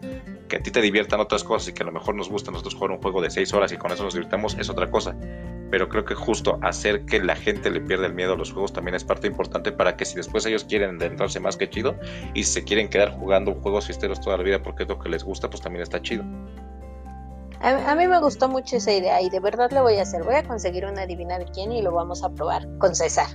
que 0.49 0.57
a 0.57 0.63
ti 0.63 0.71
te 0.71 0.81
diviertan 0.81 1.19
otras 1.19 1.43
cosas 1.43 1.69
y 1.69 1.73
que 1.73 1.83
a 1.83 1.85
lo 1.85 1.91
mejor 1.91 2.15
nos 2.15 2.29
gusta 2.29 2.51
nosotros 2.51 2.75
jugar 2.75 2.91
un 2.91 3.01
juego 3.01 3.21
de 3.21 3.29
6 3.29 3.53
horas 3.53 3.71
y 3.71 3.77
con 3.77 3.91
eso 3.91 4.03
nos 4.03 4.13
divirtamos 4.13 4.57
es 4.57 4.69
otra 4.69 4.89
cosa 4.89 5.15
pero 5.69 5.89
creo 5.89 6.05
que 6.05 6.15
justo 6.15 6.59
hacer 6.61 7.05
que 7.05 7.19
la 7.19 7.35
gente 7.35 7.71
le 7.71 7.81
pierda 7.81 8.05
el 8.07 8.13
miedo 8.13 8.33
a 8.33 8.37
los 8.37 8.51
juegos 8.51 8.73
también 8.73 8.95
es 8.95 9.03
parte 9.03 9.27
importante 9.27 9.71
para 9.71 9.95
que 9.95 10.05
si 10.05 10.15
después 10.15 10.45
ellos 10.45 10.65
quieren 10.65 10.97
adentrarse 10.97 11.39
más 11.39 11.57
que 11.57 11.69
chido 11.69 11.95
y 12.33 12.43
se 12.43 12.63
quieren 12.63 12.89
quedar 12.89 13.11
jugando 13.11 13.55
juegos 13.55 13.87
fiesteros 13.87 14.21
toda 14.21 14.37
la 14.37 14.43
vida 14.43 14.61
porque 14.61 14.83
es 14.83 14.89
lo 14.89 14.99
que 14.99 15.09
les 15.09 15.23
gusta 15.23 15.49
pues 15.49 15.61
también 15.61 15.83
está 15.83 16.01
chido 16.01 16.23
A, 17.63 17.91
a 17.91 17.95
mí 17.95 18.07
me 18.07 18.19
gustó 18.19 18.49
mucho 18.49 18.75
esa 18.75 18.91
idea 18.91 19.21
y 19.21 19.29
de 19.29 19.39
verdad 19.39 19.71
lo 19.71 19.81
voy 19.83 19.95
a 19.97 20.03
hacer. 20.03 20.23
Voy 20.23 20.35
a 20.35 20.43
conseguir 20.43 20.85
una 20.85 21.03
adivinar 21.03 21.45
quién 21.53 21.71
y 21.71 21.81
lo 21.81 21.93
vamos 21.93 22.23
a 22.23 22.29
probar 22.29 22.67
con 22.77 22.93
César 22.93 23.27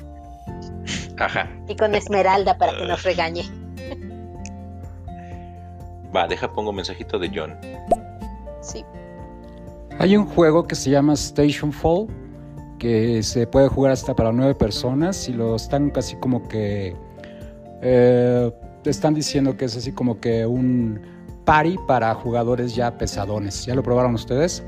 Ajá. 1.19 1.49
y 1.67 1.75
con 1.75 1.95
Esmeralda 1.95 2.59
para 2.59 2.77
que 2.77 2.85
nos 2.85 3.03
regañe. 3.03 3.43
Va, 6.15 6.27
deja 6.29 6.53
pongo 6.53 6.73
mensajito 6.73 7.19
de 7.19 7.31
John. 7.35 7.57
Sí. 8.61 8.85
Hay 9.99 10.17
un 10.17 10.27
juego 10.27 10.67
que 10.67 10.75
se 10.75 10.91
llama 10.91 11.15
Station 11.15 11.73
Fall, 11.73 12.07
que 12.79 13.23
se 13.23 13.47
puede 13.47 13.69
jugar 13.69 13.93
hasta 13.93 14.15
para 14.15 14.31
nueve 14.31 14.55
personas 14.55 15.29
y 15.29 15.33
lo 15.33 15.57
están 15.57 15.91
casi 15.91 16.17
como 16.17 16.47
que... 16.49 16.95
eh, 17.83 18.53
están 18.85 19.13
diciendo 19.13 19.57
que 19.57 19.67
es 19.67 19.77
así 19.77 19.93
como 19.93 20.19
que 20.21 20.47
un 20.47 21.01
party 21.49 21.79
para 21.87 22.15
jugadores 22.15 22.75
ya 22.75 22.99
pesadones. 22.99 23.65
¿Ya 23.65 23.75
lo 23.75 23.83
probaron 23.83 24.15
ustedes? 24.15 24.63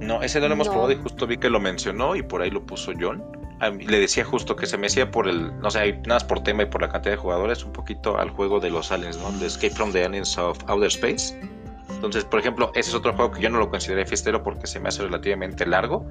No, 0.00 0.22
ese 0.22 0.38
no 0.38 0.48
lo 0.48 0.54
hemos 0.54 0.66
No. 0.66 0.72
probado 0.74 0.92
y 0.92 0.96
justo 0.96 1.26
vi 1.26 1.38
que 1.38 1.48
lo 1.48 1.60
mencionó 1.60 2.14
y 2.14 2.22
por 2.22 2.42
ahí 2.42 2.50
lo 2.50 2.64
puso 2.66 2.92
John. 2.98 3.22
A 3.60 3.70
mí 3.70 3.86
le 3.86 4.00
decía 4.00 4.22
justo 4.24 4.54
que 4.54 4.66
se 4.66 4.76
me 4.76 4.86
hacía 4.88 5.10
por 5.10 5.28
el, 5.28 5.58
no 5.60 5.70
sé, 5.70 5.92
nada 5.92 6.16
más 6.16 6.24
por 6.24 6.42
tema 6.42 6.64
y 6.64 6.66
por 6.66 6.82
la 6.82 6.90
cantidad 6.90 7.14
de 7.14 7.18
jugadores, 7.18 7.64
un 7.64 7.72
poquito 7.72 8.18
al 8.18 8.28
juego 8.30 8.60
de 8.60 8.68
los 8.68 8.92
aliens, 8.92 9.16
¿no? 9.18 9.30
De 9.38 9.46
Escape 9.46 9.74
from 9.74 9.92
the 9.92 10.04
Aliens 10.04 10.36
of 10.36 10.58
Outer 10.66 10.88
Space. 10.88 11.38
Entonces, 11.88 12.24
por 12.24 12.38
ejemplo, 12.40 12.70
ese 12.74 12.90
es 12.90 12.94
otro 12.94 13.14
juego 13.14 13.30
que 13.30 13.40
yo 13.40 13.48
no 13.48 13.58
lo 13.58 13.70
consideré 13.70 14.04
fiestero 14.04 14.42
porque 14.42 14.66
se 14.66 14.78
me 14.78 14.88
hace 14.90 15.02
relativamente 15.02 15.66
largo, 15.66 16.06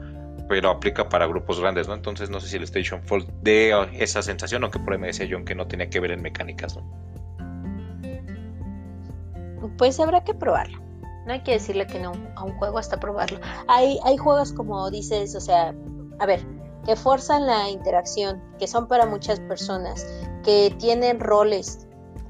pero 0.48 0.72
aplica 0.72 1.08
para 1.08 1.28
grupos 1.28 1.60
grandes, 1.60 1.88
¿no? 1.88 1.94
Entonces, 1.94 2.32
no 2.32 2.40
sé 2.40 2.48
si 2.48 2.58
el 2.58 2.64
Station 2.64 3.02
Fall 3.04 3.26
dé 3.44 3.74
esa 3.94 4.24
sensación, 4.24 4.64
aunque 4.64 4.80
por 4.80 4.94
ahí 4.94 5.00
me 5.00 5.08
decía 5.08 5.28
John 5.30 5.46
que 5.46 5.54
no 5.54 5.68
tenía 5.68 5.88
que 5.90 6.00
ver 6.00 6.12
en 6.12 6.22
mecánicas, 6.24 6.76
¿no? 6.76 6.84
Pues 9.78 10.00
habrá 10.00 10.24
que 10.24 10.34
probarlo. 10.34 10.80
No 11.26 11.34
hay 11.34 11.42
que 11.44 11.52
decirle 11.54 11.86
que 11.86 12.00
no 12.00 12.12
a 12.36 12.44
un 12.44 12.58
juego 12.58 12.78
hasta 12.80 13.00
probarlo. 13.00 13.40
Hay, 13.68 14.00
hay 14.04 14.18
juegos 14.18 14.52
como 14.54 14.90
dices, 14.90 15.36
o 15.36 15.42
sea, 15.42 15.76
a 16.20 16.26
ver, 16.26 16.44
que 16.86 16.96
forzan 16.96 17.46
la 17.46 17.70
interacción, 17.70 18.42
que 18.58 18.68
son 18.68 18.88
para 18.88 19.06
muchas 19.06 19.40
personas, 19.42 20.06
que 20.44 20.74
tienen 20.80 21.20
roles. 21.20 21.86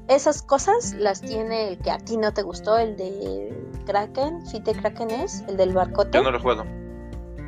Esas 0.08 0.42
cosas 0.42 0.92
las 0.94 1.20
tiene 1.20 1.68
el 1.68 1.78
que 1.78 1.90
a 1.92 1.98
ti 1.98 2.16
no 2.16 2.32
te 2.34 2.42
gustó, 2.42 2.76
el 2.76 2.96
de 2.96 3.56
Kraken, 3.86 4.44
Fit 4.46 4.64
de 4.64 4.72
Kraken 4.74 5.10
es, 5.10 5.44
el 5.48 5.56
del 5.56 5.72
barcote. 5.72 6.18
Yo 6.18 6.24
no 6.24 6.32
lo 6.32 6.40
juego. 6.40 6.64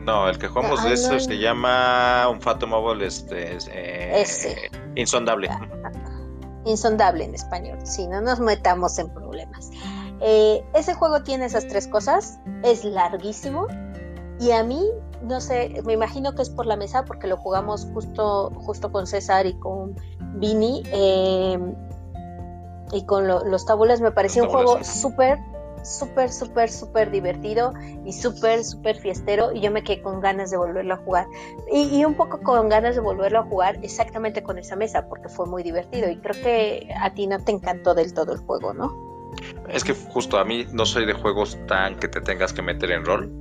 No, 0.05 0.29
el 0.29 0.39
que 0.39 0.49
jugamos 0.49 0.81
Ah, 0.83 0.87
de 0.89 0.95
eso 0.95 1.13
no. 1.13 1.21
se 1.21 1.39
llama 1.39 2.29
un 2.29 2.41
Fato 2.41 2.67
Mobile, 2.67 3.07
este, 3.07 3.57
es, 3.57 3.69
eh, 3.69 4.21
Ese. 4.23 4.71
insondable. 4.97 5.49
Insondable 6.65 7.25
en 7.25 7.35
español, 7.35 7.79
si 7.85 8.07
no 8.07 8.21
nos 8.21 8.41
metamos 8.41 8.99
en 8.99 9.09
problemas. 9.11 9.71
Eh, 10.21 10.65
ese 10.75 10.95
juego 10.95 11.23
tiene 11.23 11.47
esas 11.47 11.67
tres 11.67 11.89
cosas, 11.89 12.39
es 12.63 12.85
larguísimo 12.85 13.67
y 14.39 14.53
a 14.53 14.63
mí, 14.63 14.85
no 15.23 15.41
sé, 15.41 15.83
me 15.85 15.93
imagino 15.95 16.35
que 16.35 16.43
es 16.43 16.51
por 16.51 16.67
la 16.67 16.77
mesa 16.77 17.05
porque 17.05 17.27
lo 17.27 17.37
jugamos 17.37 17.87
justo, 17.93 18.51
justo 18.55 18.93
con 18.93 19.07
César 19.07 19.47
y 19.47 19.55
con 19.59 19.97
Vini 20.37 20.83
eh, 20.93 21.59
y 22.93 23.05
con 23.07 23.27
lo- 23.27 23.45
los 23.45 23.65
tabulas, 23.67 24.01
me 24.01 24.13
pareció 24.13 24.45
un 24.45 24.51
juego 24.51 24.85
súper, 24.85 25.39
súper, 25.83 26.31
súper, 26.31 26.71
súper 26.71 27.11
divertido 27.11 27.73
y 28.05 28.13
súper, 28.13 28.65
súper 28.65 28.97
fiestero 28.97 29.53
y 29.53 29.61
yo 29.61 29.71
me 29.71 29.83
quedé 29.83 30.03
con 30.03 30.21
ganas 30.21 30.51
de 30.51 30.57
volverlo 30.57 30.95
a 30.95 30.97
jugar. 30.99 31.27
Y, 31.73 31.97
y 31.97 32.05
un 32.05 32.15
poco 32.15 32.41
con 32.41 32.69
ganas 32.69 32.95
de 32.95 33.01
volverlo 33.01 33.41
a 33.41 33.43
jugar 33.45 33.79
exactamente 33.83 34.43
con 34.43 34.59
esa 34.59 34.77
mesa, 34.77 35.07
porque 35.09 35.29
fue 35.29 35.47
muy 35.47 35.63
divertido. 35.63 36.11
Y 36.11 36.19
creo 36.19 36.43
que 36.43 36.89
a 37.01 37.13
ti 37.15 37.27
no 37.27 37.39
te 37.43 37.53
encantó 37.53 37.95
del 37.95 38.15
todo 38.15 38.33
el 38.33 38.39
juego, 38.39 38.73
¿no? 38.75 39.13
Es 39.69 39.85
que 39.85 39.95
justo 39.95 40.39
a 40.39 40.45
mí 40.45 40.67
no 40.73 40.87
soy 40.87 41.07
de 41.07 41.13
juegos 41.13 41.59
tan 41.67 41.97
que 41.97 42.09
te 42.09 42.21
tengas 42.21 42.53
que 42.53 42.63
meter 42.63 42.91
en 42.91 43.05
rol. 43.05 43.33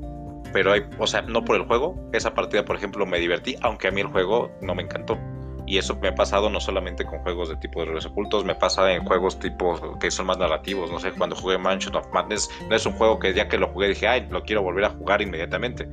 Pero 0.53 0.73
hay, 0.73 0.81
o 0.99 1.07
sea, 1.07 1.21
no 1.21 1.45
por 1.45 1.55
el 1.55 1.63
juego. 1.63 1.95
Esa 2.11 2.33
partida, 2.33 2.65
por 2.65 2.75
ejemplo, 2.75 3.05
me 3.05 3.19
divertí, 3.19 3.55
aunque 3.61 3.87
a 3.87 3.91
mí 3.91 4.01
el 4.01 4.07
juego 4.07 4.51
no 4.61 4.75
me 4.75 4.83
encantó. 4.83 5.17
Y 5.71 5.77
eso 5.77 5.95
me 6.01 6.09
ha 6.09 6.15
pasado 6.15 6.49
no 6.49 6.59
solamente 6.59 7.05
con 7.05 7.19
juegos 7.19 7.47
de 7.47 7.55
tipo 7.55 7.79
de 7.79 7.85
roles 7.85 8.05
ocultos, 8.05 8.43
me 8.43 8.55
pasa 8.55 8.91
en 8.91 9.05
juegos 9.05 9.39
tipo 9.39 9.97
que 9.99 10.11
son 10.11 10.25
más 10.25 10.37
narrativos. 10.37 10.91
No 10.91 10.99
sé, 10.99 11.13
cuando 11.13 11.33
jugué 11.33 11.57
Mansion 11.57 11.95
of 11.95 12.07
Madness, 12.11 12.49
no 12.69 12.75
es 12.75 12.85
un 12.85 12.91
juego 12.91 13.19
que 13.19 13.33
ya 13.33 13.47
que 13.47 13.57
lo 13.57 13.69
jugué 13.69 13.87
dije, 13.87 14.05
ay, 14.05 14.27
lo 14.29 14.43
quiero 14.43 14.63
volver 14.63 14.83
a 14.83 14.89
jugar 14.89 15.21
inmediatamente. 15.21 15.87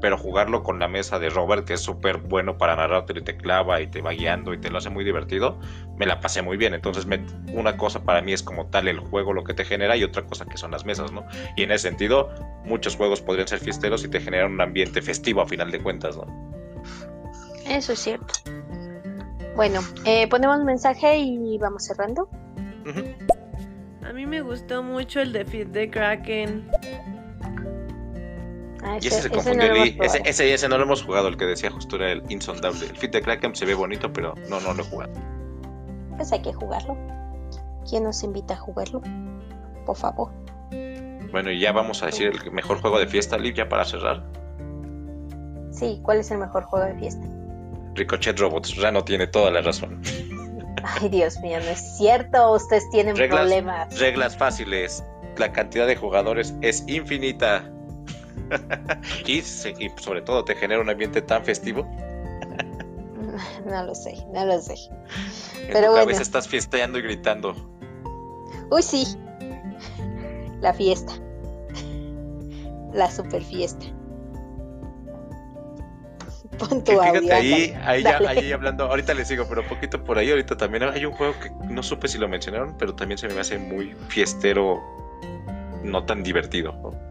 Pero 0.00 0.18
jugarlo 0.18 0.64
con 0.64 0.80
la 0.80 0.88
mesa 0.88 1.20
de 1.20 1.30
Robert, 1.30 1.64
que 1.64 1.74
es 1.74 1.80
súper 1.80 2.16
bueno 2.16 2.58
para 2.58 2.74
narrarte 2.74 3.16
y 3.16 3.22
te 3.22 3.36
clava 3.36 3.80
y 3.80 3.86
te 3.86 4.02
va 4.02 4.10
guiando 4.10 4.52
y 4.52 4.58
te 4.58 4.68
lo 4.68 4.78
hace 4.78 4.90
muy 4.90 5.04
divertido, 5.04 5.60
me 5.96 6.06
la 6.06 6.18
pasé 6.18 6.42
muy 6.42 6.56
bien. 6.56 6.74
Entonces, 6.74 7.06
me- 7.06 7.24
una 7.52 7.76
cosa 7.76 8.02
para 8.02 8.22
mí 8.22 8.32
es 8.32 8.42
como 8.42 8.66
tal 8.66 8.88
el 8.88 8.98
juego 8.98 9.32
lo 9.32 9.44
que 9.44 9.54
te 9.54 9.64
genera 9.64 9.96
y 9.96 10.02
otra 10.02 10.24
cosa 10.26 10.44
que 10.44 10.56
son 10.56 10.72
las 10.72 10.84
mesas, 10.84 11.12
¿no? 11.12 11.24
Y 11.54 11.62
en 11.62 11.70
ese 11.70 11.88
sentido, 11.88 12.30
muchos 12.64 12.96
juegos 12.96 13.20
podrían 13.22 13.46
ser 13.46 13.60
fiesteros 13.60 14.02
y 14.04 14.08
te 14.08 14.18
generan 14.20 14.50
un 14.54 14.60
ambiente 14.60 15.00
festivo 15.02 15.40
a 15.40 15.46
final 15.46 15.70
de 15.70 15.80
cuentas, 15.80 16.16
¿no? 16.16 16.26
Eso 17.64 17.92
es 17.92 18.00
cierto. 18.00 18.34
Bueno, 19.56 19.80
eh, 20.04 20.28
ponemos 20.28 20.62
mensaje 20.64 21.18
y 21.18 21.58
vamos 21.58 21.84
cerrando. 21.84 22.28
A 24.04 24.12
mí 24.12 24.26
me 24.26 24.40
gustó 24.40 24.82
mucho 24.82 25.20
el 25.20 25.32
de 25.32 25.44
Fit 25.44 25.68
de 25.68 25.90
Kraken. 25.90 26.68
Ah, 28.82 28.98
Y 29.00 29.06
ese 29.06 29.22
se 29.22 29.28
no 29.28 29.34
confundió, 29.34 29.74
ese, 30.02 30.22
ese, 30.24 30.54
ese 30.54 30.68
no 30.68 30.78
lo 30.78 30.84
hemos 30.84 31.02
jugado, 31.04 31.28
el 31.28 31.36
que 31.36 31.44
decía 31.44 31.70
justo 31.70 31.96
era 31.96 32.12
el 32.12 32.22
insondable. 32.30 32.86
El 32.86 32.96
Fit 32.96 33.12
de 33.12 33.20
Kraken 33.20 33.54
se 33.54 33.66
ve 33.66 33.74
bonito, 33.74 34.12
pero 34.12 34.34
no, 34.48 34.60
no 34.60 34.72
lo 34.72 34.82
he 34.82 34.86
jugado. 34.86 35.12
Pues 36.16 36.32
hay 36.32 36.42
que 36.42 36.52
jugarlo. 36.52 36.96
¿Quién 37.88 38.04
nos 38.04 38.22
invita 38.22 38.54
a 38.54 38.56
jugarlo? 38.56 39.02
Por 39.84 39.96
favor. 39.96 40.30
Bueno, 41.30 41.50
y 41.50 41.60
ya 41.60 41.72
vamos 41.72 42.02
a 42.02 42.06
decir 42.06 42.32
el 42.44 42.52
mejor 42.52 42.80
juego 42.80 42.98
de 42.98 43.06
fiesta, 43.06 43.38
Lee, 43.38 43.52
ya 43.54 43.68
para 43.68 43.84
cerrar. 43.84 44.24
Sí, 45.70 46.00
¿cuál 46.02 46.18
es 46.18 46.30
el 46.30 46.38
mejor 46.38 46.64
juego 46.64 46.86
de 46.86 46.94
fiesta? 46.94 47.26
Ricochet 47.94 48.38
Robots, 48.38 48.76
Rano 48.76 49.04
tiene 49.04 49.26
toda 49.26 49.50
la 49.50 49.60
razón. 49.60 50.00
Ay, 50.82 51.08
Dios 51.08 51.38
mío, 51.40 51.58
no 51.60 51.70
es 51.70 51.96
cierto. 51.98 52.52
Ustedes 52.52 52.88
tienen 52.90 53.16
Reglas- 53.16 53.40
problemas. 53.40 53.98
Reglas 53.98 54.36
fáciles. 54.36 55.04
La 55.36 55.52
cantidad 55.52 55.86
de 55.86 55.96
jugadores 55.96 56.54
es 56.62 56.84
infinita. 56.86 57.70
y, 59.26 59.42
sobre 59.42 60.22
todo 60.22 60.44
te 60.44 60.54
genera 60.56 60.80
un 60.80 60.90
ambiente 60.90 61.22
tan 61.22 61.44
festivo. 61.44 61.86
No 63.64 63.84
lo 63.84 63.94
sé, 63.94 64.14
no 64.32 64.44
lo 64.44 64.60
sé. 64.60 64.74
En 64.74 65.68
Pero 65.68 65.86
tu 65.86 65.90
bueno. 65.92 65.94
cabeza 65.94 66.22
estás 66.22 66.48
fiesteando 66.48 66.98
y 66.98 67.02
gritando. 67.02 67.54
Uy, 68.70 68.82
sí. 68.82 69.06
La 70.60 70.74
fiesta. 70.74 71.12
La 72.92 73.10
super 73.10 73.42
fiesta. 73.42 73.86
Pon 76.68 76.84
tu 76.84 76.92
fíjate 76.92 77.16
audio. 77.18 77.34
ahí, 77.34 77.74
ahí, 77.84 78.02
ya- 78.02 78.18
ahí 78.28 78.52
hablando, 78.52 78.84
ahorita 78.84 79.14
les 79.14 79.26
sigo, 79.28 79.46
pero 79.48 79.66
poquito 79.66 80.02
por 80.04 80.18
ahí, 80.18 80.30
ahorita 80.30 80.56
también 80.56 80.82
hay 80.84 81.04
un 81.06 81.12
juego 81.12 81.34
que 81.42 81.50
no 81.72 81.82
supe 81.82 82.06
si 82.08 82.18
lo 82.18 82.28
mencionaron, 82.28 82.76
pero 82.78 82.94
también 82.94 83.18
se 83.18 83.28
me 83.28 83.40
hace 83.40 83.58
muy 83.58 83.94
fiestero, 84.08 84.80
no 85.82 86.04
tan 86.04 86.22
divertido. 86.22 86.72
¿no? 86.72 87.10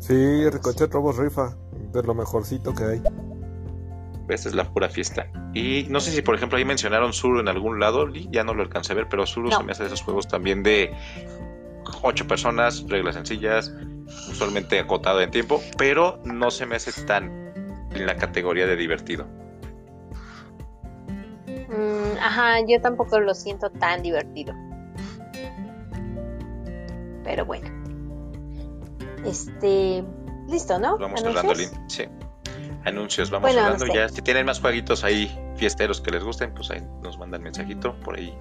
Sí, 0.00 0.48
Ricochet 0.50 0.92
Robos 0.92 1.16
rifa. 1.16 1.56
De 1.92 2.02
lo 2.02 2.14
mejorcito 2.14 2.74
que 2.74 2.84
hay. 2.84 3.02
Esta 4.28 4.48
es 4.50 4.54
la 4.54 4.64
pura 4.64 4.88
fiesta. 4.90 5.26
Y 5.54 5.86
no 5.88 6.00
sé 6.00 6.10
si, 6.10 6.20
por 6.20 6.34
ejemplo, 6.34 6.58
ahí 6.58 6.64
mencionaron 6.64 7.12
Zuru 7.14 7.40
en 7.40 7.48
algún 7.48 7.80
lado, 7.80 8.08
ya 8.30 8.44
no 8.44 8.52
lo 8.52 8.62
alcancé 8.62 8.92
a 8.92 8.96
ver, 8.96 9.08
pero 9.08 9.26
Zuru 9.26 9.48
No. 9.48 9.56
se 9.56 9.64
me 9.64 9.72
hace 9.72 9.84
de 9.84 9.86
esos 9.88 10.02
juegos 10.02 10.28
también 10.28 10.62
de 10.62 10.92
ocho 12.02 12.26
personas, 12.26 12.84
reglas 12.88 13.14
sencillas, 13.14 13.72
usualmente 14.30 14.78
acotado 14.78 15.20
en 15.20 15.30
tiempo, 15.30 15.62
pero 15.76 16.20
no 16.24 16.50
se 16.50 16.66
me 16.66 16.76
hace 16.76 16.92
tan 17.04 17.52
en 17.92 18.06
la 18.06 18.16
categoría 18.16 18.66
de 18.66 18.76
divertido. 18.76 19.26
mm, 21.46 22.18
ajá, 22.20 22.60
yo 22.66 22.80
tampoco 22.80 23.20
lo 23.20 23.34
siento 23.34 23.70
tan 23.70 24.02
divertido. 24.02 24.54
Pero 27.24 27.44
bueno. 27.44 27.68
Este. 29.24 30.04
Listo, 30.48 30.78
¿no? 30.78 30.96
Vamos 30.96 31.20
cerrando. 31.20 31.54
Sí. 31.88 32.04
Anuncios, 32.84 33.30
vamos 33.30 33.50
Bueno, 33.50 33.66
hablando 33.66 33.86
no 33.86 33.92
sé. 33.92 33.98
ya. 33.98 34.08
Si 34.08 34.22
tienen 34.22 34.46
más 34.46 34.60
jueguitos 34.60 35.04
ahí 35.04 35.30
fiesteros 35.56 36.00
que 36.00 36.10
les 36.10 36.24
gusten, 36.24 36.54
pues 36.54 36.70
ahí 36.70 36.82
nos 37.02 37.18
mandan 37.18 37.42
mensajito 37.42 37.94
por 38.00 38.16
ahí. 38.16 38.34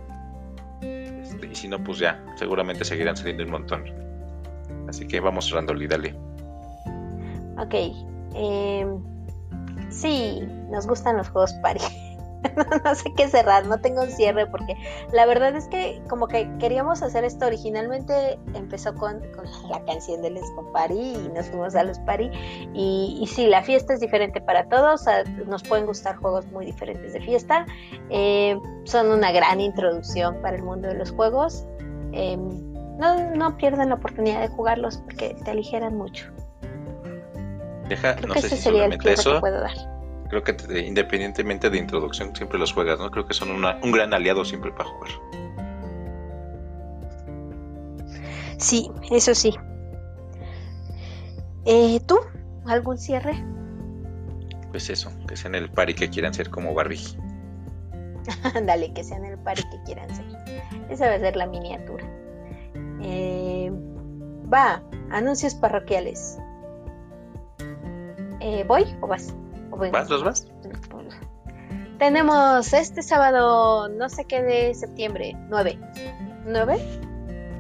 Este, 0.82 1.48
y 1.48 1.56
si 1.56 1.68
no, 1.68 1.84
pues 1.84 2.00
ya, 2.00 2.24
seguramente 2.38 2.86
seguirán 2.86 3.18
saliendo 3.18 3.44
un 3.44 3.52
montón. 3.52 4.07
Así 4.88 5.08
que 5.08 5.20
vamos 5.20 5.48
cerrando, 5.48 5.74
Lee, 5.74 5.88
dale. 5.88 6.16
Ok. 7.58 7.74
em, 8.34 9.04
sí, 9.90 10.42
nos 10.70 10.88
gustan 10.88 11.18
los 11.18 11.30
juegos 11.30 11.54
party. 11.62 12.08
no, 12.86 12.96
sé 12.96 13.12
qué 13.16 13.28
cerrar, 13.28 13.66
no 13.66 13.80
tengo 13.80 14.04
un 14.04 14.10
cierre 14.10 14.46
porque 14.48 14.76
la 15.12 15.26
verdad 15.26 15.56
es 15.56 15.68
que 15.68 16.02
como 16.08 16.28
que 16.28 16.50
queríamos 16.60 17.02
hacer 17.02 17.24
esto 17.24 17.46
originalmente 17.48 18.40
empezó 18.54 18.94
con, 18.96 19.22
la 19.70 19.84
canción 19.86 20.22
de 20.22 20.32
Let's 20.32 20.52
Go 20.56 20.72
Party 20.72 21.14
y 21.14 21.30
nos 21.34 21.48
fuimos 21.48 21.76
a 21.76 21.84
los 21.84 22.00
party 22.00 22.30
y, 22.74 23.28
sí, 23.34 23.48
la 23.48 23.64
fiesta 23.64 23.94
es 23.94 24.00
diferente 24.00 24.42
para 24.42 24.68
todos, 24.70 25.06
nos 25.48 25.64
pueden 25.64 25.86
gustar 25.86 26.18
juegos 26.18 26.46
muy 26.48 26.66
diferentes 26.66 27.14
de 27.14 27.22
fiesta, 27.22 27.66
eh, 28.10 28.58
son 28.84 29.10
una 29.10 29.32
gran 29.32 29.60
introducción 29.60 30.42
para 30.42 30.58
el 30.58 30.64
mundo 30.64 30.88
de 30.88 30.96
los 30.96 31.12
juegos. 31.12 31.66
em, 32.14 32.77
no, 32.98 33.36
no 33.36 33.58
pierdan 33.58 33.90
la 33.90 33.96
oportunidad 33.96 34.42
de 34.42 34.48
jugarlos 34.50 34.98
porque 34.98 35.36
te 35.44 35.52
aligeran 35.52 35.96
mucho. 35.96 36.26
Deja, 37.90 38.16
Creo 38.16 38.28
no 38.28 38.34
que 38.34 38.42
sé 38.42 38.48
ese 38.48 38.58
si 38.58 38.62
sería 38.64 38.86
el 38.86 38.92
cierre 38.94 39.04
que 39.04 39.14
eso. 39.14 39.40
puedo 39.40 39.60
dar. 39.62 39.72
Creo 40.30 40.44
que 40.44 40.54
te- 40.54 40.80
independientemente 40.86 41.70
de 41.70 41.78
introducción 41.78 42.36
siempre 42.36 42.60
los 42.60 42.74
juegas, 42.74 43.00
¿no? 43.00 43.10
Creo 43.12 43.26
que 43.26 43.34
son 43.34 43.50
una- 43.52 43.80
un 43.82 43.92
gran 43.92 44.14
aliado 44.14 44.44
siempre 44.44 44.72
para 44.72 44.90
jugar. 44.90 45.12
Sí, 48.58 48.90
eso 49.12 49.34
sí. 49.36 49.54
Eh, 51.66 52.00
¿Tú? 52.08 52.18
¿Algún 52.66 52.98
cierre? 52.98 53.34
Pues 54.72 54.90
eso, 54.90 55.12
que 55.28 55.38
sean 55.38 55.56
el 55.56 55.70
party 55.70 55.94
que 55.94 56.10
quieran 56.10 56.34
ser 56.34 56.50
como 56.50 56.74
Barbie. 56.74 57.00
Dale, 58.66 58.92
que 58.94 59.04
sean 59.04 59.24
el 59.26 59.38
party 59.40 59.64
que 59.64 59.84
quieran 59.86 60.14
ser. 60.14 60.26
Esa 60.90 61.08
va 61.08 61.16
a 61.16 61.20
ser 61.20 61.36
la 61.36 61.46
miniatura. 61.48 62.06
Eh, 63.02 63.72
va, 64.52 64.82
anuncios 65.12 65.56
parroquiales. 65.56 66.38
Eh, 68.40 68.64
¿Voy 68.68 68.86
o 69.02 69.08
vas? 69.08 69.36
¿O 69.72 69.78
voy? 69.78 69.90
¿Vas, 69.90 70.10
los 70.10 70.24
vas? 70.24 70.48
Tenemos 71.98 72.74
este 72.74 73.02
sábado, 73.02 73.90
no 73.90 74.08
sé 74.10 74.26
qué 74.26 74.44
de 74.44 74.74
septiembre, 74.76 75.36
9. 75.50 75.80
¿9? 76.46 76.80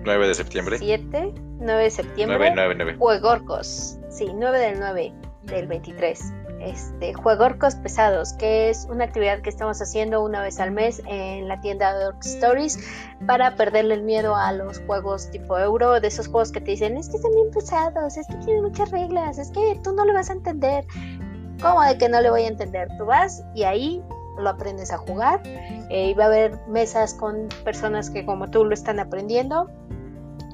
9 0.03 0.27
de 0.27 0.33
septiembre. 0.35 0.77
7, 0.77 1.33
9 1.59 1.83
de 1.83 1.89
septiembre. 1.89 2.37
9, 2.37 2.53
9, 2.55 2.75
9. 2.77 2.95
Juegorcos, 2.97 3.97
sí, 4.09 4.27
9 4.33 4.59
del 4.59 4.79
9 4.79 5.13
del 5.43 5.67
23. 5.67 6.33
Este, 6.59 7.13
Juegorcos 7.13 7.75
Pesados, 7.75 8.33
que 8.33 8.69
es 8.69 8.87
una 8.89 9.05
actividad 9.05 9.41
que 9.41 9.49
estamos 9.49 9.81
haciendo 9.81 10.23
una 10.23 10.41
vez 10.41 10.59
al 10.59 10.71
mes 10.71 11.01
en 11.05 11.47
la 11.47 11.61
tienda 11.61 11.97
de 11.97 12.07
Orc 12.07 12.25
Stories 12.25 12.79
para 13.25 13.55
perderle 13.55 13.93
el 13.93 14.03
miedo 14.03 14.35
a 14.35 14.51
los 14.53 14.79
juegos 14.79 15.29
tipo 15.29 15.57
euro, 15.57 15.99
de 15.99 16.07
esos 16.07 16.27
juegos 16.27 16.51
que 16.51 16.59
te 16.59 16.71
dicen, 16.71 16.97
es 16.97 17.09
que 17.09 17.17
están 17.17 17.33
bien 17.33 17.51
pesados, 17.51 18.17
es 18.17 18.27
que 18.27 18.35
tienen 18.37 18.63
muchas 18.63 18.89
reglas, 18.91 19.37
es 19.37 19.51
que 19.51 19.79
tú 19.83 19.93
no 19.93 20.05
le 20.05 20.13
vas 20.13 20.29
a 20.29 20.33
entender. 20.33 20.85
¿Cómo 21.61 21.81
de 21.81 21.97
que 21.97 22.09
no 22.09 22.21
le 22.21 22.29
voy 22.29 22.43
a 22.43 22.47
entender? 22.47 22.87
Tú 22.97 23.05
vas 23.05 23.43
y 23.55 23.63
ahí 23.63 24.03
lo 24.37 24.49
aprendes 24.49 24.91
a 24.91 24.97
jugar. 24.97 25.41
Eh, 25.89 26.09
y 26.09 26.13
va 26.13 26.25
a 26.25 26.27
haber 26.27 26.59
mesas 26.67 27.13
con 27.13 27.47
personas 27.63 28.09
que 28.09 28.25
como 28.25 28.49
tú 28.49 28.65
lo 28.65 28.73
están 28.73 28.99
aprendiendo 28.99 29.69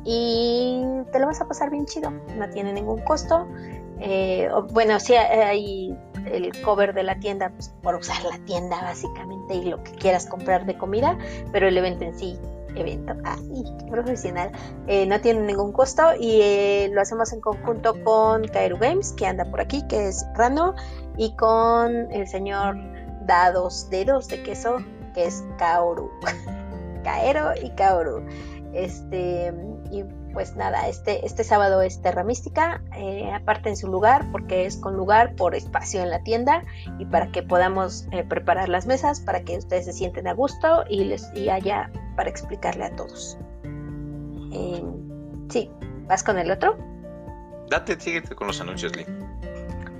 y 0.05 0.83
te 1.11 1.19
lo 1.19 1.27
vas 1.27 1.41
a 1.41 1.47
pasar 1.47 1.69
bien 1.69 1.85
chido. 1.85 2.11
No 2.11 2.49
tiene 2.49 2.73
ningún 2.73 3.01
costo. 3.01 3.47
Eh, 3.99 4.49
bueno, 4.71 4.99
sí 4.99 5.15
hay 5.15 5.97
el 6.25 6.51
cover 6.61 6.93
de 6.93 7.03
la 7.03 7.19
tienda 7.19 7.49
pues, 7.49 7.69
por 7.81 7.95
usar 7.95 8.23
la 8.23 8.37
tienda 8.45 8.81
básicamente 8.81 9.55
y 9.55 9.65
lo 9.65 9.83
que 9.83 9.91
quieras 9.91 10.25
comprar 10.25 10.65
de 10.65 10.77
comida, 10.77 11.17
pero 11.51 11.67
el 11.67 11.77
evento 11.77 12.05
en 12.05 12.17
sí, 12.17 12.39
evento, 12.75 13.13
ay, 13.23 13.63
qué 13.79 13.85
profesional, 13.91 14.51
eh, 14.87 15.05
no 15.05 15.19
tiene 15.21 15.41
ningún 15.41 15.71
costo 15.71 16.03
y 16.19 16.41
eh, 16.41 16.89
lo 16.91 17.01
hacemos 17.01 17.33
en 17.33 17.41
conjunto 17.41 17.93
con 18.03 18.47
Kaeru 18.47 18.77
Games, 18.77 19.13
que 19.13 19.25
anda 19.25 19.45
por 19.45 19.61
aquí, 19.61 19.85
que 19.87 20.07
es 20.07 20.25
Rano, 20.35 20.75
y 21.17 21.35
con 21.35 22.11
el 22.11 22.27
señor 22.27 22.75
Dados, 23.25 23.89
Dedos 23.89 24.27
de 24.27 24.41
Queso, 24.43 24.77
que 25.13 25.25
es 25.25 25.43
Kaoru. 25.57 26.09
Kaero 27.03 27.51
y 27.61 27.69
Kaoru. 27.71 28.25
Este, 28.73 29.53
y 29.91 30.03
pues 30.33 30.55
nada, 30.55 30.87
este, 30.87 31.25
este 31.25 31.43
sábado 31.43 31.81
es 31.81 32.01
Terra 32.01 32.23
Mística, 32.23 32.81
eh, 32.97 33.31
aparte 33.31 33.69
en 33.69 33.77
su 33.77 33.87
lugar, 33.87 34.25
porque 34.31 34.65
es 34.65 34.77
con 34.77 34.97
lugar 34.97 35.35
por 35.35 35.55
espacio 35.55 36.01
en 36.01 36.09
la 36.09 36.23
tienda 36.23 36.63
y 36.99 37.05
para 37.05 37.31
que 37.31 37.43
podamos 37.43 38.07
eh, 38.11 38.23
preparar 38.23 38.67
las 38.67 38.87
mesas, 38.87 39.19
para 39.19 39.43
que 39.43 39.57
ustedes 39.57 39.85
se 39.85 39.93
sienten 39.93 40.27
a 40.27 40.33
gusto 40.33 40.83
y, 40.89 41.05
les, 41.05 41.31
y 41.35 41.49
haya 41.49 41.91
para 42.15 42.29
explicarle 42.29 42.85
a 42.85 42.95
todos. 42.95 43.37
Eh, 44.51 44.83
sí, 45.49 45.69
¿vas 46.07 46.23
con 46.23 46.37
el 46.39 46.51
otro? 46.51 46.77
Date, 47.69 47.99
síguete 47.99 48.35
con 48.35 48.47
los 48.47 48.59
anuncios, 48.59 48.95
Lee. 48.95 49.05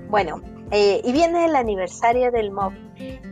Bueno, 0.08 0.42
eh, 0.74 1.00
y 1.04 1.12
viene 1.12 1.44
el 1.44 1.54
aniversario 1.54 2.32
del 2.32 2.50
MOB. 2.50 2.72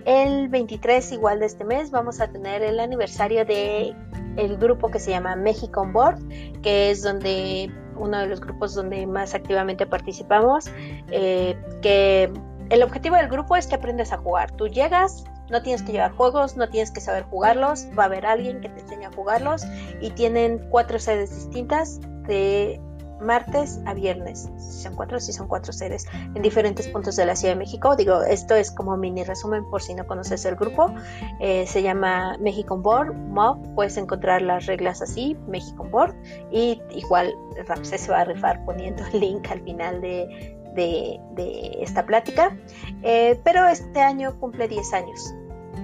El 0.05 0.49
23 0.49 1.11
igual 1.11 1.41
de 1.41 1.47
este 1.47 1.65
mes 1.65 1.91
vamos 1.91 2.21
a 2.21 2.29
tener 2.29 2.63
el 2.63 2.79
aniversario 2.79 3.45
de 3.45 3.97
el 4.37 4.57
grupo 4.59 4.93
que 4.93 5.01
se 5.01 5.11
llama 5.11 5.35
México 5.35 5.81
on 5.81 5.93
Board, 5.93 6.21
que 6.63 6.93
es 6.93 7.03
donde 7.03 7.69
uno 7.97 8.19
de 8.19 8.29
los 8.29 8.41
grupos 8.41 8.75
donde 8.75 9.09
más 9.09 9.35
activamente 9.35 9.87
participamos, 9.87 10.71
eh, 11.11 11.57
que 11.83 12.33
el 12.71 12.83
objetivo 12.85 13.17
del 13.17 13.29
grupo 13.29 13.57
es 13.57 13.67
que 13.67 13.75
aprendas 13.75 14.13
a 14.13 14.19
jugar. 14.19 14.53
Tú 14.53 14.69
llegas, 14.69 15.25
no 15.51 15.63
tienes 15.63 15.83
que 15.83 15.91
llevar 15.91 16.13
juegos, 16.13 16.57
no 16.57 16.69
tienes 16.69 16.93
que 16.93 17.01
saber 17.01 17.25
jugarlos, 17.25 17.89
va 17.99 18.05
a 18.05 18.07
haber 18.07 18.25
alguien 18.25 18.61
que 18.61 18.69
te 18.69 18.83
enseñe 18.83 19.07
a 19.07 19.13
jugarlos 19.13 19.65
y 20.01 20.11
tienen 20.11 20.65
cuatro 20.71 21.01
sedes 21.01 21.35
distintas 21.35 22.01
de 22.29 22.81
martes 23.23 23.81
a 23.87 23.95
viernes. 23.95 24.51
Si 24.59 24.83
son 24.83 24.95
cuatro, 24.95 25.21
si 25.21 25.33
son 25.33 25.49
cuatro 25.49 25.73
sedes 25.73 26.07
en 26.35 26.43
diferentes 26.43 26.89
puntos 26.89 27.17
de 27.17 27.27
la 27.27 27.37
Ciudad 27.37 27.55
de 27.55 27.59
México. 27.59 27.97
Digo, 27.97 28.23
esto 28.23 28.55
es 28.55 28.71
como 28.71 28.97
mini 28.97 29.25
resumen 29.25 29.65
por 29.71 29.83
si 29.83 29.95
no 29.95 30.07
conoces 30.07 30.45
el 30.45 30.57
grupo. 30.57 30.93
Eh, 31.41 31.67
se 31.67 31.83
llama 31.83 32.37
México 32.39 32.75
on 32.75 32.83
Board, 32.83 33.15
MOB. 33.15 33.75
Puedes 33.75 33.97
encontrar 33.97 34.43
las 34.43 34.67
reglas 34.67 35.03
así, 35.03 35.37
México 35.47 35.83
on 35.83 35.91
Board. 35.91 36.15
Y 36.51 36.81
igual 36.91 37.35
Ramsés 37.67 38.03
se 38.03 38.11
va 38.11 38.21
a 38.21 38.25
rifar 38.25 38.65
poniendo 38.65 39.05
el 39.13 39.21
link 39.21 39.51
al 39.51 39.61
final 39.63 40.01
de, 40.01 40.57
de, 40.75 41.79
esta 41.81 42.05
plática. 42.05 42.57
Eh, 43.03 43.41
pero 43.45 43.67
este 43.67 44.01
año 44.01 44.39
cumple 44.39 44.69
10 44.69 44.93
años. 44.93 45.35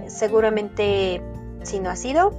Seguramente, 0.06 1.22
si 1.62 1.80
no 1.80 1.90
ha 1.90 1.96
sido, 1.96 2.32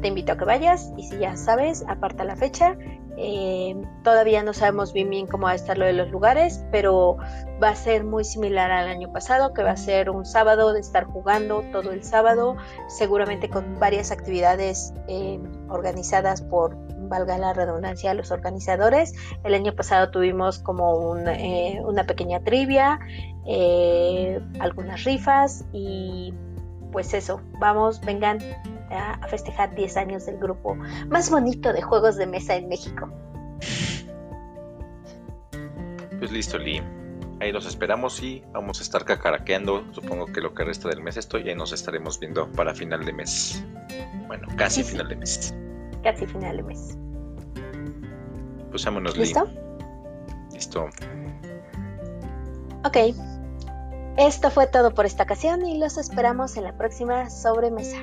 te 0.00 0.08
invito 0.08 0.32
a 0.32 0.36
que 0.36 0.44
vayas. 0.44 0.92
Y 0.96 1.04
si 1.04 1.18
ya 1.18 1.36
sabes, 1.36 1.84
aparta 1.88 2.24
la 2.24 2.36
fecha. 2.36 2.76
Eh, 3.16 3.76
todavía 4.02 4.42
no 4.42 4.52
sabemos 4.52 4.92
bien 4.92 5.08
bien 5.08 5.26
cómo 5.26 5.44
va 5.44 5.52
a 5.52 5.54
estar 5.54 5.78
lo 5.78 5.84
de 5.84 5.92
los 5.92 6.10
lugares, 6.10 6.64
pero 6.70 7.16
va 7.62 7.70
a 7.70 7.76
ser 7.76 8.04
muy 8.04 8.24
similar 8.24 8.70
al 8.70 8.88
año 8.88 9.12
pasado, 9.12 9.52
que 9.52 9.62
va 9.62 9.72
a 9.72 9.76
ser 9.76 10.10
un 10.10 10.24
sábado 10.24 10.72
de 10.72 10.80
estar 10.80 11.04
jugando 11.04 11.62
todo 11.72 11.92
el 11.92 12.02
sábado, 12.02 12.56
seguramente 12.88 13.48
con 13.48 13.78
varias 13.78 14.10
actividades 14.10 14.92
eh, 15.08 15.40
organizadas 15.68 16.42
por, 16.42 16.76
valga 17.08 17.38
la 17.38 17.52
redundancia, 17.52 18.14
los 18.14 18.30
organizadores. 18.30 19.14
El 19.44 19.54
año 19.54 19.74
pasado 19.74 20.10
tuvimos 20.10 20.58
como 20.58 21.10
un, 21.10 21.28
eh, 21.28 21.80
una 21.84 22.04
pequeña 22.04 22.40
trivia, 22.40 22.98
eh, 23.46 24.40
algunas 24.58 25.04
rifas 25.04 25.64
y 25.72 26.34
pues 26.94 27.12
eso, 27.12 27.40
vamos, 27.58 28.00
vengan 28.02 28.38
a, 28.88 29.26
festejar 29.26 29.74
10 29.74 29.96
años 29.96 30.26
del 30.26 30.38
grupo 30.38 30.76
más 31.08 31.28
bonito 31.28 31.72
de 31.72 31.82
juegos 31.82 32.14
de 32.14 32.26
mesa 32.28 32.54
en 32.54 32.68
México. 32.68 33.10
Pues 36.20 36.30
listo, 36.30 36.56
Lee. 36.56 36.80
Ahí 37.40 37.50
los 37.50 37.66
esperamos 37.66 38.22
y 38.22 38.44
vamos 38.52 38.78
a 38.78 38.84
estar 38.84 39.04
cacaraqueando. 39.04 39.84
Supongo 39.92 40.26
que 40.26 40.40
lo 40.40 40.54
que 40.54 40.62
resta 40.62 40.88
del 40.88 41.02
mes 41.02 41.16
estoy 41.16 41.42
y 41.42 41.48
ahí 41.48 41.56
nos 41.56 41.72
estaremos 41.72 42.20
viendo 42.20 42.48
para 42.52 42.72
final 42.72 43.04
de 43.04 43.12
mes. 43.12 43.64
Bueno, 44.28 44.46
casi 44.56 44.84
Sí, 44.84 44.92
final 44.92 45.08
de 45.08 45.16
mes. 45.16 45.52
Casi 46.04 46.26
final 46.28 46.58
de 46.58 46.62
mes. 46.62 46.96
Pues 48.70 48.84
vámonos, 48.84 49.16
Lee. 49.16 49.24
¿Listo? 49.24 49.48
Listo. 50.52 50.88
Ok. 52.84 53.33
Esto 54.16 54.50
fue 54.50 54.66
todo 54.68 54.94
por 54.94 55.06
esta 55.06 55.24
ocasión 55.24 55.66
y 55.66 55.78
los 55.78 55.98
esperamos 55.98 56.56
en 56.56 56.64
la 56.64 56.72
próxima 56.72 57.30
sobremesa. 57.30 57.96